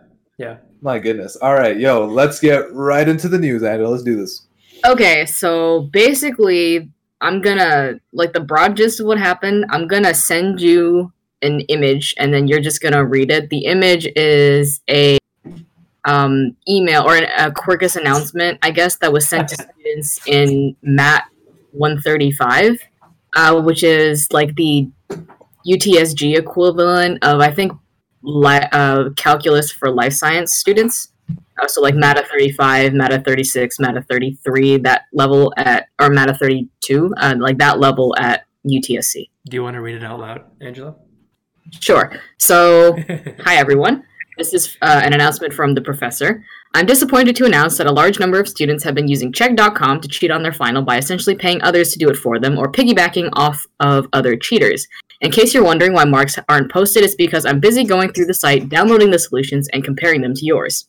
yeah 0.41 0.57
My 0.81 0.99
goodness. 0.99 1.35
All 1.37 1.53
right, 1.53 1.77
yo, 1.77 2.05
let's 2.05 2.39
get 2.39 2.73
right 2.73 3.07
into 3.07 3.29
the 3.29 3.37
news, 3.37 3.63
Angela. 3.63 3.89
Let's 3.89 4.03
do 4.03 4.17
this. 4.17 4.47
Okay, 4.85 5.27
so 5.27 5.81
basically, 5.93 6.89
I'm 7.21 7.41
gonna 7.41 7.99
like 8.11 8.33
the 8.33 8.39
broad 8.39 8.75
gist 8.75 8.99
of 8.99 9.05
what 9.05 9.19
happened. 9.19 9.65
I'm 9.69 9.87
gonna 9.87 10.13
send 10.13 10.59
you 10.59 11.13
an 11.43 11.61
image, 11.61 12.15
and 12.17 12.33
then 12.33 12.47
you're 12.47 12.61
just 12.61 12.81
gonna 12.81 13.05
read 13.05 13.29
it. 13.29 13.49
The 13.49 13.65
image 13.65 14.07
is 14.15 14.81
a 14.89 15.19
um, 16.05 16.57
email 16.67 17.03
or 17.03 17.15
an, 17.15 17.25
a 17.37 17.51
Quercus 17.51 17.95
announcement, 17.95 18.57
I 18.63 18.71
guess, 18.71 18.97
that 18.97 19.13
was 19.13 19.27
sent 19.27 19.49
to 19.49 19.55
students 19.77 20.19
in 20.25 20.75
MAT 20.81 21.25
135, 21.73 22.79
uh, 23.35 23.61
which 23.61 23.83
is 23.83 24.27
like 24.31 24.55
the 24.55 24.89
UTSG 25.67 26.35
equivalent 26.35 27.23
of, 27.23 27.39
I 27.39 27.51
think, 27.51 27.73
li- 28.23 28.67
uh, 28.71 29.09
calculus 29.15 29.71
for 29.71 29.89
life 29.89 30.13
science 30.13 30.53
students. 30.53 31.09
Uh, 31.61 31.67
so 31.67 31.81
like 31.81 31.95
MATA 31.95 32.25
35, 32.31 32.93
MATA 32.93 33.23
36, 33.25 33.79
MATA 33.79 34.01
33, 34.09 34.77
that 34.77 35.03
level 35.13 35.53
at, 35.57 35.87
or 35.99 36.09
MATA 36.09 36.33
32, 36.33 37.13
uh, 37.17 37.35
like 37.39 37.57
that 37.57 37.79
level 37.79 38.15
at 38.17 38.45
UTSC. 38.65 39.29
Do 39.49 39.55
you 39.55 39.63
want 39.63 39.75
to 39.75 39.81
read 39.81 39.95
it 39.95 40.03
out 40.03 40.19
loud, 40.19 40.43
Angela? 40.59 40.95
Sure. 41.79 42.11
So, 42.37 42.97
hi 43.39 43.55
everyone. 43.55 44.03
This 44.41 44.55
is 44.55 44.77
uh, 44.81 45.01
an 45.03 45.13
announcement 45.13 45.53
from 45.53 45.75
the 45.75 45.81
professor. 45.81 46.43
I'm 46.73 46.87
disappointed 46.87 47.35
to 47.35 47.45
announce 47.45 47.77
that 47.77 47.85
a 47.85 47.91
large 47.91 48.19
number 48.19 48.39
of 48.39 48.49
students 48.49 48.83
have 48.83 48.95
been 48.95 49.07
using 49.07 49.31
Chegg.com 49.31 50.01
to 50.01 50.07
cheat 50.07 50.31
on 50.31 50.41
their 50.41 50.51
final 50.51 50.81
by 50.81 50.97
essentially 50.97 51.35
paying 51.35 51.61
others 51.61 51.91
to 51.91 51.99
do 51.99 52.09
it 52.09 52.17
for 52.17 52.39
them 52.39 52.57
or 52.57 52.71
piggybacking 52.71 53.29
off 53.33 53.67
of 53.79 54.07
other 54.13 54.35
cheaters. 54.35 54.87
In 55.19 55.29
case 55.29 55.53
you're 55.53 55.63
wondering 55.63 55.93
why 55.93 56.05
marks 56.05 56.39
aren't 56.49 56.71
posted, 56.71 57.03
it's 57.03 57.13
because 57.13 57.45
I'm 57.45 57.59
busy 57.59 57.83
going 57.83 58.13
through 58.13 58.25
the 58.25 58.33
site, 58.33 58.67
downloading 58.67 59.11
the 59.11 59.19
solutions, 59.19 59.67
and 59.73 59.83
comparing 59.83 60.21
them 60.21 60.33
to 60.33 60.43
yours. 60.43 60.87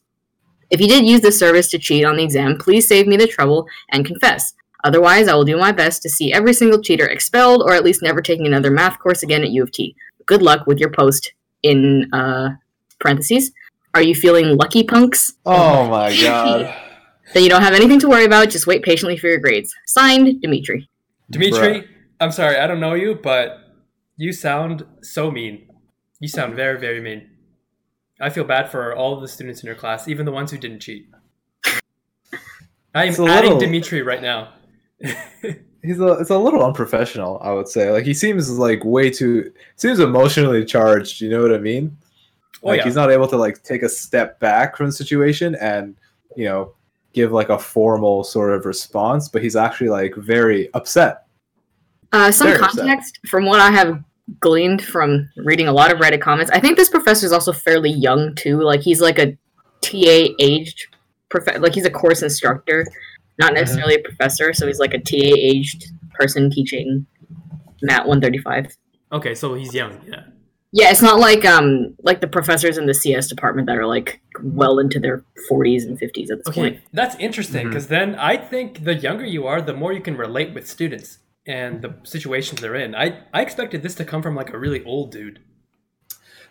If 0.70 0.80
you 0.80 0.88
did 0.88 1.06
use 1.06 1.20
this 1.20 1.38
service 1.38 1.68
to 1.72 1.78
cheat 1.78 2.06
on 2.06 2.16
the 2.16 2.24
exam, 2.24 2.56
please 2.56 2.88
save 2.88 3.06
me 3.06 3.18
the 3.18 3.26
trouble 3.26 3.66
and 3.90 4.06
confess. 4.06 4.54
Otherwise, 4.82 5.28
I 5.28 5.34
will 5.34 5.44
do 5.44 5.58
my 5.58 5.72
best 5.72 6.00
to 6.02 6.08
see 6.08 6.32
every 6.32 6.54
single 6.54 6.80
cheater 6.80 7.04
expelled 7.04 7.62
or 7.64 7.74
at 7.74 7.84
least 7.84 8.00
never 8.00 8.22
taking 8.22 8.46
another 8.46 8.70
math 8.70 8.98
course 8.98 9.22
again 9.22 9.42
at 9.42 9.50
U 9.50 9.62
of 9.62 9.72
T. 9.72 9.94
Good 10.24 10.40
luck 10.40 10.66
with 10.66 10.78
your 10.78 10.90
post 10.90 11.34
in 11.62 12.08
uh, 12.14 12.52
parentheses. 13.02 13.52
Are 13.94 14.02
you 14.02 14.14
feeling 14.14 14.56
lucky, 14.56 14.84
punks? 14.84 15.34
Oh 15.44 15.86
my 15.88 16.16
god. 16.20 16.74
Then 17.34 17.44
you 17.44 17.48
don't 17.48 17.62
have 17.62 17.72
anything 17.72 17.98
to 18.00 18.08
worry 18.10 18.24
about. 18.26 18.50
Just 18.50 18.66
wait 18.66 18.82
patiently 18.82 19.16
for 19.16 19.26
your 19.28 19.38
grades. 19.38 19.74
Signed, 19.86 20.42
Dimitri. 20.42 20.88
Dimitri, 21.30 21.88
I'm 22.20 22.30
sorry, 22.32 22.56
I 22.58 22.66
don't 22.66 22.80
know 22.80 22.92
you, 22.92 23.14
but 23.14 23.58
you 24.16 24.32
sound 24.34 24.84
so 25.02 25.30
mean. 25.30 25.66
You 26.20 26.28
sound 26.28 26.54
very, 26.56 26.78
very 26.78 27.00
mean. 27.00 27.30
I 28.20 28.28
feel 28.28 28.44
bad 28.44 28.70
for 28.70 28.94
all 28.94 29.14
of 29.14 29.22
the 29.22 29.28
students 29.28 29.62
in 29.62 29.66
your 29.66 29.76
class, 29.76 30.08
even 30.08 30.26
the 30.26 30.32
ones 30.32 30.50
who 30.50 30.58
didn't 30.58 30.80
cheat. 30.80 31.06
I 32.94 33.04
am 33.04 33.08
It's 33.08 33.18
adding 33.18 33.52
little- 33.52 33.58
Dimitri 33.60 34.02
right 34.02 34.20
now. 34.22 34.52
He's 35.82 35.98
a 35.98 36.12
it's 36.20 36.30
a 36.30 36.38
little 36.38 36.62
unprofessional, 36.64 37.40
I 37.42 37.52
would 37.52 37.66
say. 37.68 37.90
Like 37.90 38.04
he 38.04 38.14
seems 38.14 38.48
like 38.50 38.84
way 38.84 39.10
too 39.10 39.52
seems 39.76 39.98
emotionally 39.98 40.64
charged, 40.64 41.20
you 41.20 41.28
know 41.30 41.42
what 41.42 41.52
I 41.52 41.58
mean? 41.58 41.96
Oh, 42.62 42.68
like 42.68 42.78
yeah. 42.78 42.84
he's 42.84 42.94
not 42.94 43.10
able 43.10 43.28
to 43.28 43.36
like 43.36 43.62
take 43.62 43.82
a 43.82 43.88
step 43.88 44.38
back 44.40 44.76
from 44.76 44.86
the 44.86 44.92
situation 44.92 45.56
and, 45.56 45.96
you 46.36 46.44
know, 46.44 46.74
give 47.12 47.32
like 47.32 47.48
a 47.48 47.58
formal 47.58 48.24
sort 48.24 48.52
of 48.52 48.66
response, 48.66 49.28
but 49.28 49.42
he's 49.42 49.56
actually 49.56 49.90
like 49.90 50.14
very 50.16 50.72
upset. 50.74 51.26
Uh, 52.12 52.30
some 52.30 52.48
Very 52.48 52.60
upset. 52.60 52.84
context 52.84 53.18
from 53.26 53.46
what 53.46 53.60
I 53.60 53.70
have 53.70 54.02
gleaned 54.40 54.84
from 54.84 55.28
reading 55.36 55.68
a 55.68 55.72
lot 55.72 55.90
of 55.90 55.98
Reddit 55.98 56.20
comments. 56.20 56.50
I 56.50 56.60
think 56.60 56.76
this 56.76 56.90
professor 56.90 57.26
is 57.26 57.32
also 57.32 57.52
fairly 57.52 57.90
young 57.90 58.34
too. 58.34 58.60
Like 58.60 58.80
he's 58.80 59.00
like 59.00 59.18
a 59.18 59.36
TA 59.80 60.34
aged 60.38 60.86
prof- 61.30 61.58
like 61.60 61.74
he's 61.74 61.86
a 61.86 61.90
course 61.90 62.22
instructor, 62.22 62.86
not 63.38 63.54
necessarily 63.54 63.94
a 63.94 64.00
professor. 64.00 64.52
So 64.52 64.66
he's 64.66 64.78
like 64.78 64.94
a 64.94 64.98
TA 64.98 65.34
aged 65.36 65.86
person 66.14 66.50
teaching 66.50 67.06
MAT 67.82 68.06
135. 68.06 68.76
Okay, 69.12 69.34
so 69.34 69.54
he's 69.54 69.74
young, 69.74 69.98
yeah. 70.06 70.24
Yeah, 70.74 70.90
it's 70.90 71.02
not 71.02 71.20
like 71.20 71.44
um 71.44 71.94
like 72.02 72.20
the 72.22 72.26
professors 72.26 72.78
in 72.78 72.86
the 72.86 72.94
CS 72.94 73.28
department 73.28 73.66
that 73.66 73.76
are 73.76 73.86
like 73.86 74.20
well 74.42 74.78
into 74.78 74.98
their 74.98 75.22
40s 75.50 75.82
and 75.84 75.98
50s 76.00 76.30
at 76.30 76.38
this 76.38 76.46
Okay, 76.48 76.60
point. 76.60 76.80
that's 76.92 77.14
interesting 77.16 77.66
because 77.68 77.88
then 77.88 78.14
I 78.14 78.36
think 78.38 78.84
the 78.84 78.94
younger 78.94 79.26
you 79.26 79.46
are, 79.46 79.60
the 79.60 79.74
more 79.74 79.92
you 79.92 80.00
can 80.00 80.16
relate 80.16 80.54
with 80.54 80.66
students 80.68 81.18
and 81.46 81.82
the 81.82 81.94
situations 82.04 82.60
they're 82.60 82.74
in. 82.76 82.94
I, 82.94 83.18
I 83.34 83.42
expected 83.42 83.82
this 83.82 83.94
to 83.96 84.04
come 84.04 84.22
from 84.22 84.34
like 84.34 84.52
a 84.52 84.58
really 84.58 84.82
old 84.84 85.10
dude. 85.12 85.40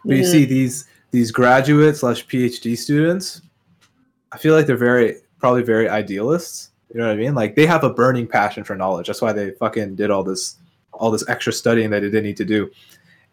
But 0.06 0.18
you 0.18 0.24
Mm. 0.24 0.32
see 0.32 0.46
these 0.46 0.86
these 1.12 1.32
graduate 1.32 1.98
slash 1.98 2.26
PhD 2.28 2.78
students, 2.78 3.42
I 4.32 4.38
feel 4.38 4.56
like 4.56 4.66
they're 4.68 4.78
very 4.78 5.16
probably 5.40 5.64
very 5.64 5.90
idealists. 5.90 6.70
You 6.94 7.00
know 7.00 7.08
what 7.08 7.14
I 7.14 7.16
mean? 7.18 7.34
Like 7.36 7.56
they 7.56 7.66
have 7.66 7.84
a 7.84 7.90
burning 7.94 8.28
passion 8.28 8.64
for 8.64 8.76
knowledge. 8.76 9.08
That's 9.08 9.22
why 9.22 9.34
they 9.34 9.52
fucking 9.52 9.96
did 9.96 10.12
all 10.12 10.24
this 10.24 10.58
all 10.94 11.10
this 11.10 11.28
extra 11.28 11.54
studying 11.54 11.90
that 11.90 12.02
they 12.02 12.08
didn't 12.10 12.24
need 12.26 12.38
to 12.38 12.46
do. 12.46 12.70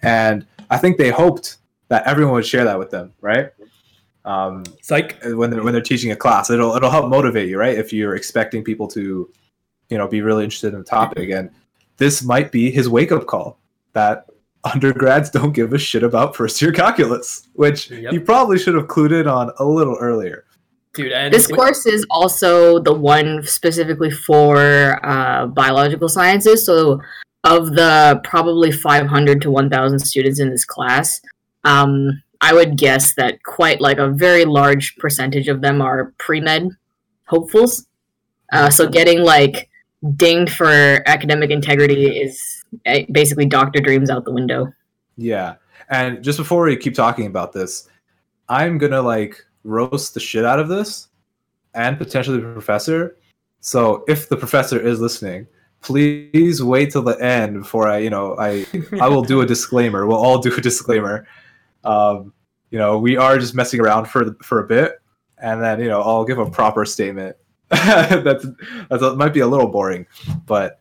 And 0.02 0.46
I 0.70 0.76
think 0.78 0.96
they 0.96 1.10
hoped 1.10 1.56
that 1.88 2.06
everyone 2.06 2.34
would 2.34 2.46
share 2.46 2.64
that 2.64 2.78
with 2.78 2.90
them, 2.90 3.12
right? 3.20 3.50
Um, 4.24 4.64
Psych. 4.82 5.16
when 5.24 5.50
they're 5.50 5.62
when 5.62 5.72
they're 5.72 5.82
teaching 5.82 6.10
a 6.12 6.16
class, 6.16 6.50
it'll 6.50 6.74
it'll 6.76 6.90
help 6.90 7.08
motivate 7.08 7.48
you, 7.48 7.58
right? 7.58 7.76
If 7.78 7.92
you're 7.92 8.14
expecting 8.14 8.62
people 8.62 8.86
to, 8.88 9.30
you 9.88 9.98
know, 9.98 10.06
be 10.06 10.20
really 10.20 10.44
interested 10.44 10.74
in 10.74 10.80
the 10.80 10.84
topic, 10.84 11.30
and 11.30 11.50
this 11.96 12.22
might 12.22 12.52
be 12.52 12.70
his 12.70 12.88
wake 12.88 13.10
up 13.12 13.26
call 13.26 13.58
that 13.94 14.26
undergrads 14.64 15.30
don't 15.30 15.52
give 15.52 15.72
a 15.72 15.78
shit 15.78 16.02
about 16.02 16.36
first 16.36 16.60
year 16.60 16.72
calculus, 16.72 17.48
which 17.54 17.90
Yep. 17.90 18.12
he 18.12 18.18
probably 18.18 18.58
should 18.58 18.74
have 18.74 18.86
clued 18.86 19.18
in 19.18 19.26
on 19.26 19.50
a 19.58 19.64
little 19.64 19.96
earlier. 19.98 20.44
Dude, 20.94 21.12
and 21.12 21.32
This 21.32 21.46
wi- 21.46 21.56
course 21.66 21.86
is 21.86 22.04
also 22.10 22.80
the 22.80 22.92
one 22.92 23.42
specifically 23.44 24.10
for 24.10 24.98
uh, 25.06 25.46
biological 25.46 26.08
sciences. 26.08 26.66
So, 26.66 27.00
of 27.44 27.74
the 27.74 28.20
probably 28.24 28.72
500 28.72 29.42
to 29.42 29.50
1,000 29.50 29.98
students 29.98 30.40
in 30.40 30.50
this 30.50 30.64
class, 30.64 31.20
um, 31.64 32.22
I 32.40 32.54
would 32.54 32.76
guess 32.76 33.14
that 33.14 33.42
quite 33.42 33.80
like 33.80 33.98
a 33.98 34.08
very 34.08 34.44
large 34.44 34.96
percentage 34.96 35.48
of 35.48 35.60
them 35.60 35.82
are 35.82 36.14
pre 36.18 36.40
med 36.40 36.70
hopefuls. 37.24 37.86
Uh, 38.52 38.70
so, 38.70 38.88
getting 38.88 39.22
like 39.22 39.68
dinged 40.16 40.52
for 40.52 41.02
academic 41.06 41.50
integrity 41.50 42.20
is 42.20 42.64
eh, 42.86 43.04
basically 43.10 43.46
Dr. 43.46 43.80
Dreams 43.80 44.08
out 44.08 44.24
the 44.24 44.32
window. 44.32 44.72
Yeah, 45.16 45.56
and 45.90 46.22
just 46.22 46.38
before 46.38 46.64
we 46.64 46.76
keep 46.76 46.94
talking 46.94 47.26
about 47.26 47.52
this, 47.52 47.88
I'm 48.48 48.78
gonna 48.78 49.02
like 49.02 49.44
roast 49.64 50.14
the 50.14 50.20
shit 50.20 50.44
out 50.44 50.60
of 50.60 50.68
this, 50.68 51.08
and 51.74 51.98
potentially 51.98 52.40
the 52.40 52.52
professor. 52.52 53.16
So 53.60 54.04
if 54.06 54.28
the 54.28 54.36
professor 54.36 54.78
is 54.78 55.00
listening, 55.00 55.48
please 55.80 56.62
wait 56.62 56.90
till 56.90 57.02
the 57.02 57.20
end 57.22 57.60
before 57.60 57.88
I, 57.88 57.98
you 57.98 58.10
know, 58.10 58.36
I 58.38 58.66
I 59.00 59.08
will 59.08 59.22
do 59.22 59.40
a 59.40 59.46
disclaimer. 59.46 60.06
We'll 60.06 60.18
all 60.18 60.38
do 60.38 60.54
a 60.54 60.60
disclaimer. 60.60 61.26
Um, 61.84 62.32
you 62.70 62.78
know, 62.78 62.98
we 62.98 63.16
are 63.16 63.38
just 63.38 63.54
messing 63.54 63.80
around 63.80 64.06
for 64.06 64.34
for 64.42 64.60
a 64.60 64.66
bit, 64.66 65.00
and 65.38 65.62
then 65.62 65.80
you 65.80 65.88
know, 65.88 66.02
I'll 66.02 66.24
give 66.24 66.38
a 66.38 66.50
proper 66.50 66.84
statement. 66.84 67.36
that's 67.68 68.44
a, 68.90 69.14
might 69.16 69.34
be 69.34 69.40
a 69.40 69.46
little 69.46 69.68
boring, 69.68 70.06
but 70.46 70.80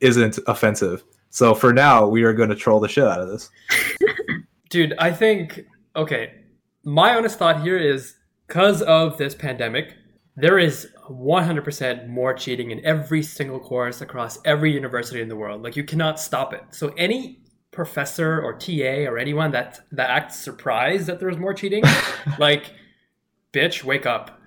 isn't 0.00 0.38
offensive. 0.46 1.02
So 1.30 1.54
for 1.54 1.72
now, 1.72 2.06
we 2.06 2.22
are 2.24 2.32
going 2.32 2.48
to 2.48 2.54
troll 2.54 2.80
the 2.80 2.88
shit 2.88 3.04
out 3.04 3.20
of 3.20 3.28
this. 3.28 3.50
Dude, 4.68 4.94
I 4.98 5.12
think 5.12 5.66
okay. 5.96 6.34
My 6.82 7.14
honest 7.14 7.38
thought 7.38 7.62
here 7.62 7.76
is 7.76 8.14
because 8.46 8.80
of 8.82 9.18
this 9.18 9.34
pandemic, 9.34 9.94
there 10.34 10.58
is 10.58 10.88
100% 11.10 12.08
more 12.08 12.32
cheating 12.34 12.70
in 12.70 12.84
every 12.84 13.22
single 13.22 13.58
course 13.58 14.00
across 14.00 14.38
every 14.44 14.72
university 14.72 15.20
in 15.20 15.28
the 15.28 15.36
world. 15.36 15.62
Like 15.62 15.76
you 15.76 15.84
cannot 15.84 16.20
stop 16.20 16.52
it. 16.52 16.62
So 16.70 16.88
any 16.96 17.40
professor 17.72 18.40
or 18.40 18.52
TA 18.54 19.06
or 19.08 19.18
anyone 19.18 19.52
that 19.52 19.80
that 19.92 20.10
acts 20.10 20.36
surprised 20.36 21.06
that 21.06 21.20
there's 21.20 21.36
more 21.36 21.54
cheating, 21.54 21.84
like 22.38 22.72
bitch, 23.52 23.84
wake 23.84 24.06
up. 24.06 24.40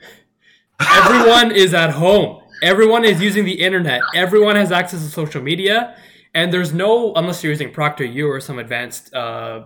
Everyone 0.80 1.52
is 1.52 1.74
at 1.74 1.92
home. 1.92 2.42
Everyone 2.62 3.04
is 3.04 3.22
using 3.22 3.46
the 3.46 3.60
internet. 3.62 4.02
Everyone 4.16 4.56
has 4.56 4.72
access 4.72 5.04
to 5.04 5.10
social 5.10 5.42
media. 5.42 5.96
And 6.34 6.52
there's 6.52 6.74
no, 6.74 7.14
unless 7.14 7.44
you're 7.44 7.52
using 7.52 7.72
ProctorU 7.72 8.28
or 8.28 8.40
some 8.40 8.58
advanced 8.58 9.14
uh, 9.14 9.66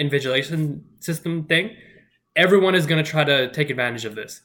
invigilation 0.00 0.82
system 1.00 1.44
thing, 1.44 1.76
everyone 2.36 2.74
is 2.74 2.86
going 2.86 3.02
to 3.02 3.10
try 3.10 3.24
to 3.24 3.50
take 3.50 3.70
advantage 3.70 4.04
of 4.04 4.14
this. 4.14 4.42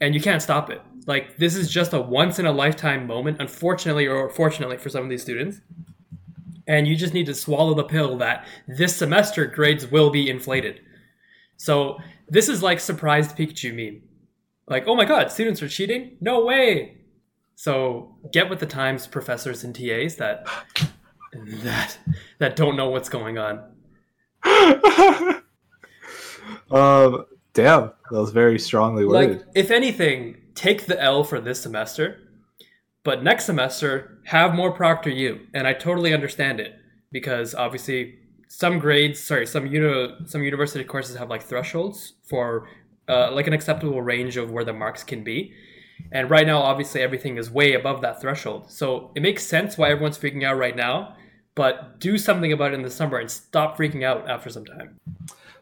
And 0.00 0.14
you 0.14 0.20
can't 0.20 0.40
stop 0.40 0.70
it. 0.70 0.80
Like, 1.06 1.36
this 1.36 1.56
is 1.56 1.70
just 1.70 1.92
a 1.92 2.00
once 2.00 2.38
in 2.38 2.46
a 2.46 2.52
lifetime 2.52 3.06
moment, 3.06 3.38
unfortunately 3.40 4.06
or 4.06 4.30
fortunately 4.30 4.78
for 4.78 4.88
some 4.88 5.02
of 5.02 5.10
these 5.10 5.22
students. 5.22 5.60
And 6.66 6.86
you 6.86 6.96
just 6.96 7.12
need 7.12 7.26
to 7.26 7.34
swallow 7.34 7.74
the 7.74 7.84
pill 7.84 8.18
that 8.18 8.46
this 8.68 8.96
semester 8.96 9.46
grades 9.46 9.90
will 9.90 10.10
be 10.10 10.30
inflated. 10.30 10.80
So, 11.56 11.98
this 12.28 12.48
is 12.48 12.62
like 12.62 12.80
surprised 12.80 13.36
Pikachu 13.36 13.74
meme. 13.74 14.02
Like, 14.68 14.84
oh 14.86 14.94
my 14.94 15.04
god, 15.04 15.30
students 15.30 15.60
are 15.62 15.68
cheating? 15.68 16.16
No 16.20 16.44
way! 16.44 16.98
So, 17.56 18.16
get 18.32 18.48
with 18.48 18.60
the 18.60 18.66
times, 18.66 19.06
professors 19.06 19.64
and 19.64 19.74
TAs 19.74 20.16
that 20.16 20.46
that 21.32 21.98
that 22.38 22.56
don't 22.56 22.76
know 22.76 22.90
what's 22.90 23.08
going 23.08 23.38
on. 23.38 23.58
um, 26.70 27.26
damn, 27.52 27.92
that 28.10 28.20
was 28.20 28.30
very 28.30 28.58
strongly 28.58 29.04
worded. 29.04 29.38
Like, 29.38 29.46
if 29.54 29.70
anything, 29.70 30.41
take 30.54 30.86
the 30.86 31.00
L 31.00 31.24
for 31.24 31.40
this 31.40 31.60
semester, 31.60 32.18
but 33.04 33.22
next 33.22 33.46
semester 33.46 34.18
have 34.24 34.54
more 34.54 34.72
Proctor 34.72 35.10
U, 35.10 35.46
and 35.54 35.66
I 35.66 35.72
totally 35.72 36.14
understand 36.14 36.60
it 36.60 36.74
because 37.10 37.54
obviously 37.54 38.18
some 38.48 38.78
grades, 38.78 39.18
sorry, 39.18 39.46
some 39.46 39.66
uni- 39.66 40.14
some 40.26 40.42
university 40.42 40.84
courses 40.84 41.16
have 41.16 41.30
like 41.30 41.42
thresholds 41.42 42.14
for 42.28 42.68
uh, 43.08 43.30
like 43.32 43.46
an 43.46 43.52
acceptable 43.52 44.02
range 44.02 44.36
of 44.36 44.50
where 44.50 44.64
the 44.64 44.72
marks 44.72 45.02
can 45.02 45.24
be. 45.24 45.52
And 46.10 46.28
right 46.28 46.46
now, 46.46 46.58
obviously, 46.58 47.00
everything 47.00 47.38
is 47.38 47.50
way 47.50 47.74
above 47.74 48.02
that 48.02 48.20
threshold. 48.20 48.70
So 48.70 49.10
it 49.14 49.22
makes 49.22 49.44
sense 49.44 49.78
why 49.78 49.90
everyone's 49.90 50.18
freaking 50.18 50.44
out 50.44 50.58
right 50.58 50.76
now. 50.76 51.16
But 51.54 52.00
do 52.00 52.18
something 52.18 52.52
about 52.52 52.72
it 52.72 52.74
in 52.74 52.82
the 52.82 52.90
summer 52.90 53.18
and 53.18 53.30
stop 53.30 53.76
freaking 53.76 54.04
out 54.04 54.28
after 54.28 54.48
some 54.48 54.64
time. 54.64 54.98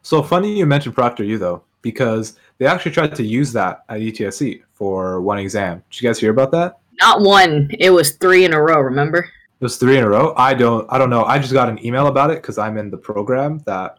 So 0.02 0.22
funny 0.22 0.56
you 0.56 0.66
mentioned 0.66 0.94
Proctor 0.94 1.24
U 1.24 1.36
though, 1.36 1.64
because 1.82 2.36
they 2.58 2.66
actually 2.66 2.92
tried 2.92 3.14
to 3.16 3.24
use 3.24 3.52
that 3.52 3.84
at 3.88 4.00
UTSC 4.00 4.62
for 4.80 5.20
one 5.20 5.38
exam. 5.38 5.82
Did 5.90 6.00
you 6.00 6.08
guys 6.08 6.18
hear 6.18 6.30
about 6.30 6.50
that? 6.52 6.78
Not 7.00 7.20
one. 7.20 7.70
It 7.78 7.90
was 7.90 8.12
three 8.12 8.46
in 8.46 8.54
a 8.54 8.62
row. 8.62 8.80
Remember? 8.80 9.18
It 9.18 9.62
was 9.62 9.76
three 9.76 9.98
in 9.98 10.04
a 10.04 10.08
row. 10.08 10.32
I 10.38 10.54
don't. 10.54 10.90
I 10.90 10.96
don't 10.96 11.10
know. 11.10 11.24
I 11.24 11.38
just 11.38 11.52
got 11.52 11.68
an 11.68 11.84
email 11.84 12.06
about 12.06 12.30
it 12.30 12.40
because 12.40 12.56
I'm 12.56 12.78
in 12.78 12.90
the 12.90 12.96
program 12.96 13.58
that 13.66 13.98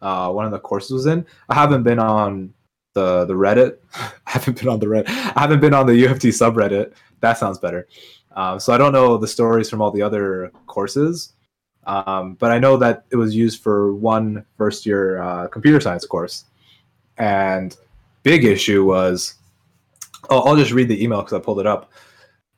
uh, 0.00 0.32
one 0.32 0.46
of 0.46 0.50
the 0.50 0.58
courses 0.58 0.90
was 0.90 1.06
in. 1.06 1.26
I 1.50 1.54
haven't 1.54 1.82
been 1.82 1.98
on 1.98 2.54
the 2.94 3.26
the 3.26 3.34
Reddit. 3.34 3.76
I 3.94 4.10
haven't 4.24 4.58
been 4.58 4.68
on 4.68 4.80
the 4.80 4.86
Reddit. 4.86 5.08
I 5.08 5.40
haven't 5.42 5.60
been 5.60 5.74
on 5.74 5.86
the 5.86 5.94
U 5.96 6.08
of 6.08 6.18
T 6.18 6.30
subreddit. 6.30 6.94
That 7.20 7.36
sounds 7.36 7.58
better. 7.58 7.86
Um, 8.34 8.58
so 8.58 8.72
I 8.72 8.78
don't 8.78 8.92
know 8.94 9.18
the 9.18 9.28
stories 9.28 9.68
from 9.68 9.82
all 9.82 9.90
the 9.90 10.00
other 10.00 10.50
courses, 10.66 11.34
um, 11.84 12.36
but 12.40 12.50
I 12.50 12.58
know 12.58 12.78
that 12.78 13.04
it 13.10 13.16
was 13.16 13.36
used 13.36 13.62
for 13.62 13.94
one 13.94 14.46
first 14.56 14.86
year 14.86 15.20
uh, 15.20 15.48
computer 15.48 15.78
science 15.78 16.06
course. 16.06 16.46
And 17.18 17.76
big 18.22 18.46
issue 18.46 18.86
was, 18.86 19.34
oh, 20.30 20.40
I'll 20.40 20.56
just 20.56 20.72
read 20.72 20.88
the 20.88 21.02
email 21.02 21.20
because 21.20 21.32
I 21.32 21.38
pulled 21.38 21.60
it 21.60 21.66
up. 21.66 21.92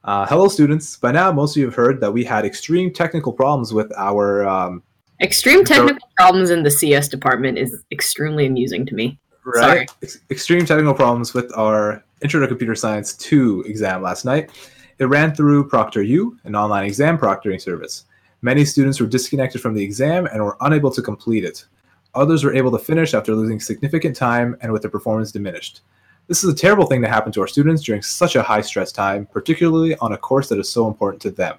Uh, 0.04 0.26
hello, 0.26 0.48
students. 0.48 0.96
By 0.96 1.12
now, 1.12 1.32
most 1.32 1.56
of 1.56 1.60
you 1.60 1.66
have 1.66 1.74
heard 1.74 2.00
that 2.00 2.12
we 2.12 2.24
had 2.24 2.44
extreme 2.44 2.92
technical 2.92 3.32
problems 3.32 3.72
with 3.72 3.92
our. 3.96 4.46
Um, 4.46 4.82
Extreme 5.20 5.64
technical 5.64 6.08
problems 6.16 6.50
in 6.50 6.64
the 6.64 6.70
CS 6.70 7.08
department 7.08 7.56
is 7.56 7.84
extremely 7.92 8.46
amusing 8.46 8.84
to 8.86 8.94
me. 8.94 9.18
right? 9.44 9.88
Ex- 10.02 10.18
extreme 10.30 10.66
technical 10.66 10.92
problems 10.92 11.32
with 11.32 11.56
our 11.56 12.04
Intro 12.20 12.40
to 12.40 12.48
Computer 12.48 12.74
Science 12.74 13.14
2 13.14 13.64
exam 13.66 14.02
last 14.02 14.24
night. 14.24 14.50
It 14.98 15.06
ran 15.06 15.34
through 15.34 15.68
ProctorU, 15.68 16.36
an 16.44 16.56
online 16.56 16.84
exam 16.84 17.16
proctoring 17.16 17.60
service. 17.60 18.04
Many 18.42 18.64
students 18.64 19.00
were 19.00 19.06
disconnected 19.06 19.60
from 19.60 19.74
the 19.74 19.82
exam 19.82 20.26
and 20.26 20.44
were 20.44 20.56
unable 20.60 20.90
to 20.90 21.00
complete 21.00 21.44
it. 21.44 21.64
Others 22.14 22.44
were 22.44 22.54
able 22.54 22.70
to 22.72 22.78
finish 22.78 23.14
after 23.14 23.34
losing 23.34 23.60
significant 23.60 24.14
time 24.14 24.56
and 24.60 24.72
with 24.72 24.82
their 24.82 24.90
performance 24.90 25.32
diminished. 25.32 25.80
This 26.26 26.42
is 26.42 26.50
a 26.50 26.56
terrible 26.56 26.86
thing 26.86 27.02
to 27.02 27.08
happen 27.08 27.32
to 27.32 27.40
our 27.42 27.46
students 27.46 27.82
during 27.82 28.00
such 28.00 28.34
a 28.34 28.42
high 28.42 28.62
stress 28.62 28.90
time, 28.92 29.26
particularly 29.26 29.94
on 29.96 30.12
a 30.12 30.18
course 30.18 30.48
that 30.48 30.58
is 30.58 30.70
so 30.70 30.88
important 30.88 31.20
to 31.22 31.30
them. 31.30 31.58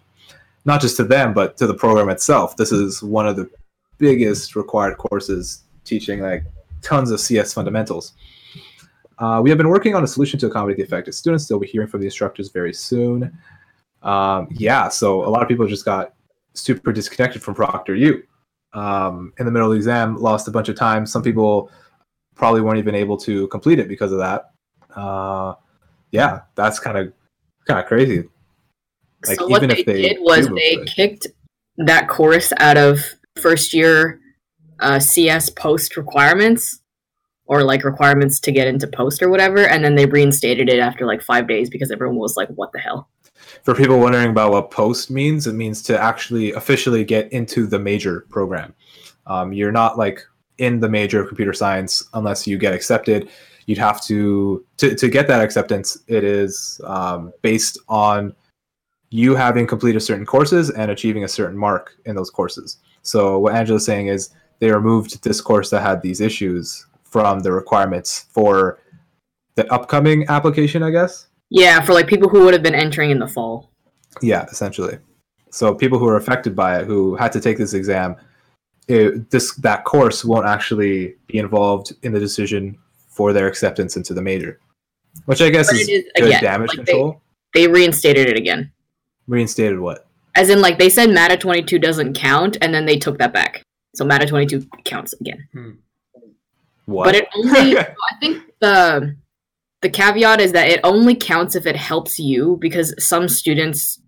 Not 0.65 0.81
just 0.81 0.97
to 0.97 1.03
them, 1.03 1.33
but 1.33 1.55
to 1.57 1.67
the 1.67 1.73
program 1.75 2.09
itself. 2.09 2.57
This 2.57 2.71
is 2.71 3.03
one 3.03 3.27
of 3.27 3.35
the 3.35 3.47
biggest 3.99 4.55
required 4.55 4.97
courses 4.97 5.63
teaching 5.83 6.21
like 6.21 6.43
tons 6.81 7.11
of 7.11 7.19
CS 7.19 7.53
fundamentals. 7.53 8.13
Uh, 9.19 9.39
we 9.43 9.51
have 9.51 9.57
been 9.57 9.69
working 9.69 9.93
on 9.93 10.03
a 10.03 10.07
solution 10.07 10.39
to 10.39 10.47
accommodate 10.47 10.77
the 10.77 10.83
affected 10.83 11.13
students. 11.13 11.47
They'll 11.47 11.59
be 11.59 11.67
hearing 11.67 11.87
from 11.87 12.01
the 12.01 12.07
instructors 12.07 12.49
very 12.49 12.73
soon. 12.73 13.37
Um, 14.01 14.47
yeah, 14.51 14.89
so 14.89 15.23
a 15.25 15.29
lot 15.29 15.43
of 15.43 15.47
people 15.47 15.67
just 15.67 15.85
got 15.85 16.13
super 16.53 16.91
disconnected 16.91 17.43
from 17.43 17.53
Proctor 17.53 17.95
U 17.95 18.23
um, 18.73 19.31
in 19.37 19.45
the 19.45 19.51
middle 19.51 19.67
of 19.67 19.73
the 19.73 19.77
exam, 19.77 20.17
lost 20.17 20.47
a 20.47 20.51
bunch 20.51 20.69
of 20.69 20.75
time. 20.75 21.05
Some 21.05 21.21
people 21.21 21.69
probably 22.33 22.61
weren't 22.61 22.79
even 22.79 22.95
able 22.95 23.15
to 23.17 23.47
complete 23.47 23.79
it 23.79 23.87
because 23.87 24.11
of 24.11 24.17
that. 24.17 24.51
Uh, 24.95 25.55
yeah, 26.11 26.41
that's 26.55 26.79
kind 26.79 26.97
of 26.97 27.13
kind 27.67 27.79
of 27.79 27.85
crazy. 27.85 28.23
Like, 29.27 29.39
so 29.39 29.47
what 29.47 29.61
they, 29.61 29.83
they, 29.83 30.01
did 30.01 30.17
was 30.21 30.47
they 30.49 30.77
kicked 30.85 31.27
that 31.77 32.07
course 32.07 32.53
out 32.57 32.77
of 32.77 32.99
first 33.35 33.73
year 33.73 34.19
uh, 34.79 34.99
CS 34.99 35.49
post 35.49 35.97
requirements 35.97 36.79
or 37.47 37.63
like 37.63 37.83
requirements 37.83 38.39
to 38.39 38.51
get 38.51 38.67
into 38.67 38.87
post 38.87 39.21
or 39.21 39.29
whatever, 39.29 39.67
and 39.67 39.83
then 39.83 39.95
they 39.95 40.05
reinstated 40.05 40.69
it 40.69 40.79
after 40.79 41.05
like 41.05 41.21
five 41.21 41.47
days 41.47 41.69
because 41.69 41.91
everyone 41.91 42.17
was 42.17 42.37
like, 42.37 42.49
"What 42.49 42.71
the 42.71 42.79
hell." 42.79 43.09
For 43.63 43.75
people 43.75 43.99
wondering 43.99 44.29
about 44.29 44.51
what 44.51 44.71
post 44.71 45.11
means, 45.11 45.47
it 45.47 45.53
means 45.53 45.81
to 45.83 46.01
actually 46.01 46.53
officially 46.53 47.03
get 47.03 47.31
into 47.31 47.67
the 47.67 47.79
major 47.79 48.21
program. 48.29 48.73
Um, 49.27 49.53
you're 49.53 49.71
not 49.71 49.97
like 49.97 50.23
in 50.57 50.79
the 50.79 50.89
major 50.89 51.21
of 51.21 51.27
computer 51.27 51.53
science 51.53 52.03
unless 52.13 52.47
you 52.47 52.57
get 52.57 52.73
accepted. 52.73 53.29
You'd 53.65 53.77
have 53.77 54.01
to 54.05 54.65
to, 54.77 54.95
to 54.95 55.09
get 55.09 55.27
that 55.27 55.41
acceptance. 55.41 55.97
It 56.07 56.23
is 56.23 56.79
um, 56.85 57.33
based 57.41 57.79
on 57.89 58.35
you 59.09 59.35
having 59.35 59.65
completed 59.65 60.01
certain 60.01 60.25
courses 60.25 60.69
and 60.69 60.91
achieving 60.91 61.23
a 61.23 61.27
certain 61.27 61.57
mark 61.57 61.95
in 62.05 62.15
those 62.15 62.29
courses. 62.29 62.77
So 63.01 63.39
what 63.39 63.55
Angela's 63.55 63.85
saying 63.85 64.07
is 64.07 64.31
they 64.59 64.71
removed 64.71 65.23
this 65.23 65.41
course 65.41 65.69
that 65.69 65.81
had 65.81 66.01
these 66.01 66.21
issues 66.21 66.85
from 67.03 67.39
the 67.39 67.51
requirements 67.51 68.25
for 68.31 68.79
the 69.55 69.71
upcoming 69.71 70.25
application, 70.27 70.83
I 70.83 70.89
guess. 70.91 71.27
Yeah, 71.49 71.81
for 71.81 71.93
like 71.93 72.07
people 72.07 72.29
who 72.29 72.43
would 72.43 72.53
have 72.53 72.63
been 72.63 72.75
entering 72.75 73.11
in 73.11 73.19
the 73.19 73.27
fall. 73.27 73.71
Yeah, 74.21 74.45
essentially. 74.51 74.97
So 75.49 75.73
people 75.73 75.99
who 75.99 76.07
are 76.07 76.17
affected 76.17 76.55
by 76.55 76.79
it, 76.79 76.85
who 76.85 77.15
had 77.15 77.31
to 77.33 77.39
take 77.39 77.57
this 77.57 77.73
exam, 77.73 78.15
it, 78.87 79.29
this 79.31 79.55
that 79.55 79.85
course 79.85 80.25
won't 80.25 80.45
actually 80.45 81.15
be 81.27 81.37
involved 81.37 81.93
in 82.03 82.11
the 82.11 82.19
decision 82.19 82.77
for 83.15 83.31
their 83.31 83.47
acceptance 83.47 83.95
into 83.95 84.13
the 84.13 84.21
major, 84.21 84.59
which 85.25 85.41
I 85.41 85.49
guess 85.49 85.71
is, 85.71 85.87
is, 85.87 86.03
good 86.15 86.27
again, 86.27 86.43
damage 86.43 86.69
like 86.69 86.85
control. 86.85 87.21
They, 87.53 87.61
they 87.61 87.71
reinstated 87.71 88.27
it 88.27 88.37
again. 88.37 88.71
Reinstated 89.27 89.79
what? 89.79 90.05
As 90.35 90.49
in, 90.49 90.59
like 90.59 90.77
they 90.77 90.89
said, 90.89 91.09
MATA 91.11 91.37
twenty 91.37 91.63
two 91.63 91.79
doesn't 91.79 92.13
count, 92.13 92.57
and 92.61 92.73
then 92.73 92.85
they 92.85 92.97
took 92.97 93.17
that 93.19 93.33
back. 93.33 93.63
So 93.95 94.03
MATA 94.03 94.27
twenty 94.27 94.45
two 94.45 94.67
counts 94.83 95.13
again. 95.13 95.47
Hmm. 95.53 95.71
What? 96.85 97.05
But 97.05 97.15
it 97.15 97.27
only 97.35 97.77
I 97.79 97.93
think 98.19 98.43
the 98.59 99.15
the 99.81 99.89
caveat 99.89 100.41
is 100.41 100.51
that 100.51 100.69
it 100.69 100.81
only 100.83 101.15
counts 101.15 101.55
if 101.55 101.65
it 101.65 101.77
helps 101.77 102.19
you 102.19 102.57
because 102.59 102.93
some 103.03 103.29
students 103.29 104.01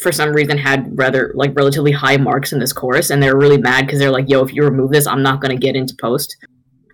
for 0.00 0.12
some 0.12 0.32
reason 0.32 0.58
had 0.58 0.96
rather 0.96 1.32
like 1.34 1.56
relatively 1.56 1.92
high 1.92 2.16
marks 2.16 2.52
in 2.52 2.60
this 2.60 2.72
course 2.72 3.10
and 3.10 3.22
they're 3.22 3.36
really 3.36 3.58
mad 3.58 3.84
because 3.84 3.98
they're 3.98 4.12
like 4.12 4.28
yo 4.28 4.44
if 4.44 4.54
you 4.54 4.62
remove 4.62 4.92
this 4.92 5.08
i'm 5.08 5.22
not 5.22 5.40
going 5.40 5.50
to 5.50 5.60
get 5.60 5.74
into 5.74 5.94
post 6.00 6.36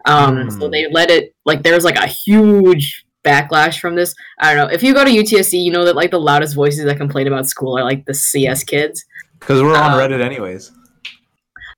um 0.04 0.36
mm. 0.36 0.60
so 0.60 0.68
they 0.68 0.86
let 0.90 1.10
it 1.10 1.34
like 1.44 1.62
there's 1.62 1.84
like 1.84 1.96
a 1.96 2.06
huge 2.06 3.04
backlash 3.24 3.78
from 3.80 3.94
this 3.94 4.14
i 4.38 4.54
don't 4.54 4.66
know 4.66 4.74
if 4.74 4.82
you 4.82 4.92
go 4.92 5.04
to 5.04 5.10
utsc 5.10 5.52
you 5.52 5.72
know 5.72 5.84
that 5.84 5.96
like 5.96 6.10
the 6.10 6.20
loudest 6.20 6.54
voices 6.54 6.84
that 6.84 6.96
complain 6.96 7.26
about 7.26 7.46
school 7.46 7.78
are 7.78 7.84
like 7.84 8.04
the 8.04 8.14
cs 8.14 8.62
kids 8.62 9.04
because 9.40 9.62
we're 9.62 9.76
on 9.76 9.92
um, 9.92 9.98
reddit 9.98 10.20
anyways 10.20 10.72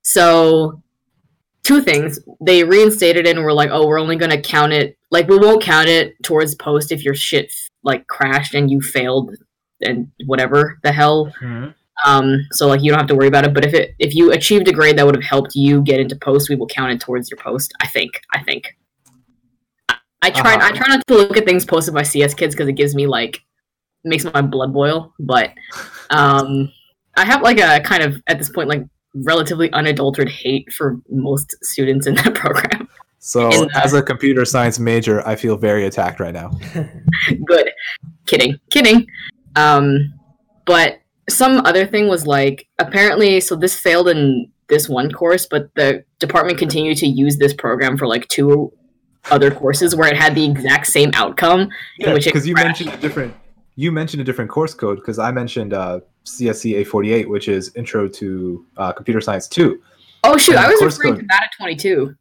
so 0.01 0.81
two 1.67 1.81
things. 1.81 2.17
They 2.39 2.63
reinstated 2.63 3.27
it 3.27 3.35
and 3.35 3.43
were 3.43 3.53
like, 3.53 3.69
oh, 3.71 3.85
we're 3.85 3.99
only 3.99 4.15
going 4.15 4.31
to 4.31 4.41
count 4.41 4.71
it. 4.71 4.97
Like, 5.11 5.27
we 5.27 5.37
won't 5.37 5.61
count 5.61 5.89
it 5.89 6.15
towards 6.23 6.55
post 6.55 6.93
if 6.93 7.03
your 7.03 7.13
shit 7.13 7.53
like 7.83 8.07
crashed 8.07 8.53
and 8.53 8.71
you 8.71 8.79
failed 8.79 9.35
and 9.81 10.09
whatever 10.25 10.79
the 10.83 10.93
hell. 10.93 11.25
Mm-hmm. 11.41 11.71
Um, 12.05 12.45
so 12.51 12.67
like 12.67 12.81
you 12.81 12.91
don't 12.91 12.99
have 12.99 13.07
to 13.07 13.15
worry 13.15 13.27
about 13.27 13.45
it. 13.45 13.53
But 13.53 13.65
if 13.65 13.73
it 13.73 13.95
if 13.99 14.15
you 14.15 14.31
achieved 14.31 14.67
a 14.67 14.73
grade 14.73 14.97
that 14.97 15.05
would 15.05 15.15
have 15.15 15.23
helped 15.23 15.55
you 15.55 15.81
get 15.81 15.99
into 15.99 16.15
post, 16.15 16.49
we 16.49 16.55
will 16.55 16.67
count 16.67 16.91
it 16.91 16.99
towards 16.99 17.29
your 17.29 17.37
post. 17.37 17.73
I 17.81 17.87
think. 17.87 18.21
I 18.33 18.43
think. 18.43 18.75
I 20.21 20.31
try. 20.31 20.55
Uh-huh. 20.55 20.67
I 20.67 20.71
try 20.71 20.87
not 20.87 21.05
to 21.07 21.13
look 21.13 21.37
at 21.37 21.45
things 21.45 21.65
posted 21.65 21.93
by 21.93 22.03
CS 22.03 22.33
kids 22.33 22.55
because 22.55 22.67
it 22.67 22.73
gives 22.73 22.95
me 22.95 23.07
like 23.07 23.41
makes 24.03 24.23
my 24.23 24.41
blood 24.41 24.73
boil. 24.73 25.13
But 25.19 25.53
um, 26.09 26.71
I 27.15 27.25
have 27.25 27.41
like 27.41 27.59
a 27.59 27.79
kind 27.81 28.03
of 28.03 28.21
at 28.27 28.37
this 28.37 28.49
point 28.49 28.69
like 28.69 28.83
relatively 29.13 29.71
unadulterated 29.73 30.33
hate 30.33 30.71
for 30.71 30.99
most 31.09 31.55
students 31.63 32.07
in 32.07 32.15
that 32.15 32.35
program. 32.35 32.87
So, 33.19 33.49
the, 33.49 33.81
as 33.83 33.93
a 33.93 34.01
computer 34.01 34.45
science 34.45 34.79
major, 34.79 35.27
I 35.27 35.35
feel 35.35 35.57
very 35.57 35.85
attacked 35.85 36.19
right 36.19 36.33
now. 36.33 36.51
good. 37.45 37.71
Kidding. 38.25 38.59
Kidding. 38.69 39.07
Um, 39.55 40.13
but 40.65 40.99
some 41.29 41.65
other 41.65 41.85
thing 41.85 42.07
was 42.07 42.25
like 42.25 42.67
apparently, 42.79 43.39
so 43.41 43.55
this 43.55 43.79
failed 43.79 44.07
in 44.07 44.51
this 44.69 44.89
one 44.89 45.11
course, 45.11 45.45
but 45.45 45.73
the 45.75 46.03
department 46.19 46.57
continued 46.57 46.97
to 46.97 47.07
use 47.07 47.37
this 47.37 47.53
program 47.53 47.97
for 47.97 48.07
like 48.07 48.27
two 48.27 48.71
other 49.29 49.51
courses 49.51 49.95
where 49.95 50.09
it 50.09 50.17
had 50.17 50.35
the 50.35 50.45
exact 50.45 50.87
same 50.87 51.11
outcome. 51.13 51.69
Yeah, 51.97 52.13
because 52.13 52.47
you 52.47 52.53
mentioned 52.53 52.93
a 52.93 52.97
different 52.97 53.33
you 53.75 53.91
mentioned 53.91 54.21
a 54.21 54.23
different 54.23 54.49
course 54.49 54.73
code 54.73 54.97
because 54.97 55.19
I 55.19 55.31
mentioned 55.31 55.73
uh, 55.73 55.99
CSC 56.25 56.83
A48, 56.83 57.27
which 57.27 57.47
is 57.47 57.71
Intro 57.75 58.07
to 58.07 58.65
uh, 58.75 58.91
Computer 58.91 59.21
Science 59.21 59.47
2. 59.47 59.79
Oh, 60.23 60.35
shoot. 60.35 60.55
And 60.55 60.65
I 60.65 60.69
was 60.69 60.81
referring 60.81 61.13
code, 61.13 61.21
to 61.21 61.27
MATA 61.27 61.47
22. 61.57 62.15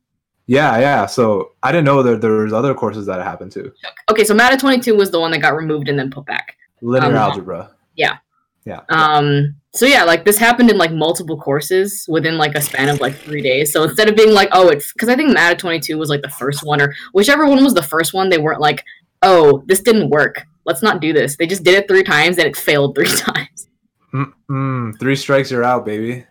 Yeah, 0.47 0.79
yeah. 0.79 1.07
So 1.07 1.53
I 1.63 1.73
didn't 1.73 1.87
know 1.87 2.03
that 2.03 2.21
there 2.21 2.33
was 2.33 2.53
other 2.53 2.75
courses 2.75 3.07
that 3.07 3.23
happened 3.23 3.53
too. 3.53 3.73
Okay, 4.11 4.23
so 4.23 4.35
MATA 4.35 4.59
22 4.59 4.95
was 4.95 5.11
the 5.11 5.19
one 5.19 5.31
that 5.31 5.39
got 5.39 5.57
removed 5.57 5.89
and 5.89 5.99
then 5.99 6.11
put 6.11 6.27
back. 6.27 6.57
Linear 6.83 7.09
um, 7.09 7.17
algebra. 7.17 7.71
Yeah. 7.97 8.19
Yeah. 8.67 8.81
Um. 8.91 9.57
So 9.75 9.87
yeah, 9.87 10.05
like 10.05 10.25
this 10.25 10.39
happened 10.39 10.71
in 10.71 10.77
like 10.77 10.93
multiple 10.93 11.41
courses 11.41 12.05
within 12.09 12.37
like 12.37 12.55
a 12.55 12.61
span 12.61 12.89
of 12.89 13.01
like 13.01 13.15
three 13.15 13.43
days. 13.43 13.73
So 13.73 13.85
instead 13.85 14.09
of 14.09 14.17
being 14.17 14.35
like, 14.35 14.49
oh, 14.53 14.69
it's 14.69 14.93
because 14.93 15.09
I 15.09 15.17
think 15.17 15.33
MATA 15.33 15.57
22 15.57 15.97
was 15.97 16.11
like 16.11 16.23
the 16.23 16.31
first 16.31 16.65
one, 16.65 16.83
or 16.83 16.95
whichever 17.13 17.47
one 17.47 17.63
was 17.63 17.75
the 17.75 17.83
first 17.83 18.13
one, 18.13 18.29
they 18.29 18.39
weren't 18.39 18.61
like, 18.61 18.85
oh, 19.23 19.63
this 19.67 19.81
didn't 19.81 20.11
work 20.11 20.47
let's 20.67 20.83
not 20.83 21.01
do 21.01 21.13
this. 21.15 21.37
They 21.37 21.47
just 21.47 21.65
did 21.65 21.75
it 21.75 21.89
three 21.89 22.03
times 22.03 22.37
and 22.37 22.47
it 22.47 22.57
failed 22.57 22.95
three 22.95 23.07
times. 23.17 23.69
Mm-mm. 24.13 24.99
Three 24.99 25.17
strikes, 25.17 25.51
you're 25.51 25.65
out, 25.65 25.87
baby. 25.87 26.27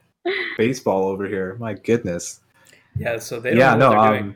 baseball 0.58 1.06
over 1.06 1.28
here. 1.28 1.56
My 1.60 1.74
goodness. 1.74 2.42
Yeah, 2.96 3.18
so 3.18 3.40
they 3.40 3.52
don't 3.52 3.60
yeah, 3.60 3.76
know 3.76 3.92
no. 3.92 3.98
what 3.98 4.10
they're 4.12 4.20
doing. 4.20 4.32
Um, 4.32 4.36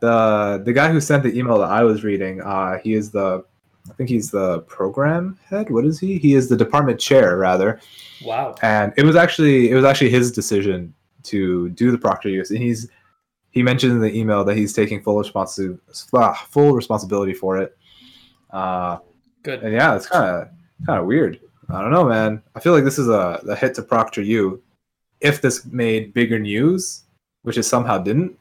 the 0.00 0.62
the 0.64 0.72
guy 0.72 0.90
who 0.90 1.00
sent 1.00 1.22
the 1.22 1.38
email 1.38 1.58
that 1.58 1.70
I 1.70 1.84
was 1.84 2.02
reading, 2.02 2.40
uh, 2.40 2.78
he 2.78 2.94
is 2.94 3.12
the, 3.12 3.44
I 3.90 3.94
think 3.94 4.08
he's 4.08 4.30
the 4.30 4.60
program 4.60 5.38
head. 5.48 5.70
What 5.70 5.84
is 5.84 5.98
he? 5.98 6.18
He 6.18 6.34
is 6.34 6.48
the 6.48 6.56
department 6.56 7.00
chair, 7.00 7.36
rather. 7.36 7.80
Wow. 8.24 8.54
And 8.62 8.92
it 8.96 9.04
was 9.04 9.16
actually 9.16 9.70
it 9.70 9.74
was 9.74 9.84
actually 9.84 10.10
his 10.10 10.30
decision 10.30 10.94
to 11.24 11.68
do 11.70 11.90
the 11.90 11.98
ProctorU, 11.98 12.48
and 12.48 12.58
he's 12.58 12.88
he 13.50 13.62
mentioned 13.62 13.92
in 13.92 14.00
the 14.00 14.16
email 14.16 14.44
that 14.44 14.56
he's 14.56 14.72
taking 14.72 15.02
full 15.02 15.16
responsi- 15.22 15.78
ah, 16.14 16.46
full 16.50 16.72
responsibility 16.72 17.34
for 17.34 17.58
it. 17.58 17.76
Uh, 18.50 18.98
Good. 19.42 19.62
and 19.62 19.72
yeah, 19.72 19.94
it's 19.96 20.06
kind 20.06 20.24
of 20.24 20.48
kind 20.86 21.00
of 21.00 21.06
weird. 21.06 21.40
I 21.68 21.80
don't 21.80 21.90
know, 21.90 22.04
man. 22.04 22.42
I 22.54 22.60
feel 22.60 22.72
like 22.74 22.84
this 22.84 22.98
is 22.98 23.08
a, 23.08 23.40
a 23.48 23.56
hit 23.56 23.74
to 23.76 23.82
Proctor 23.82 24.22
U. 24.22 24.62
If 25.20 25.40
this 25.40 25.64
made 25.66 26.12
bigger 26.12 26.38
news, 26.38 27.02
which 27.42 27.56
it 27.56 27.62
somehow 27.64 27.98
didn't, 27.98 28.36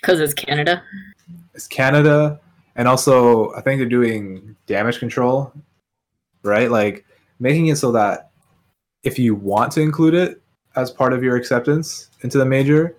Because 0.00 0.20
it's 0.20 0.34
Canada. 0.34 0.82
it's 1.54 1.66
Canada, 1.68 2.40
and 2.80 2.88
also 2.88 3.52
I 3.52 3.60
think 3.60 3.78
they're 3.78 3.86
doing 3.86 4.56
damage 4.64 4.98
control, 4.98 5.52
right? 6.42 6.70
Like 6.70 7.04
making 7.38 7.66
it 7.66 7.76
so 7.76 7.92
that 7.92 8.30
if 9.02 9.18
you 9.18 9.34
want 9.34 9.70
to 9.72 9.82
include 9.82 10.14
it 10.14 10.40
as 10.76 10.90
part 10.90 11.12
of 11.12 11.22
your 11.22 11.36
acceptance 11.36 12.08
into 12.22 12.38
the 12.38 12.46
major, 12.46 12.96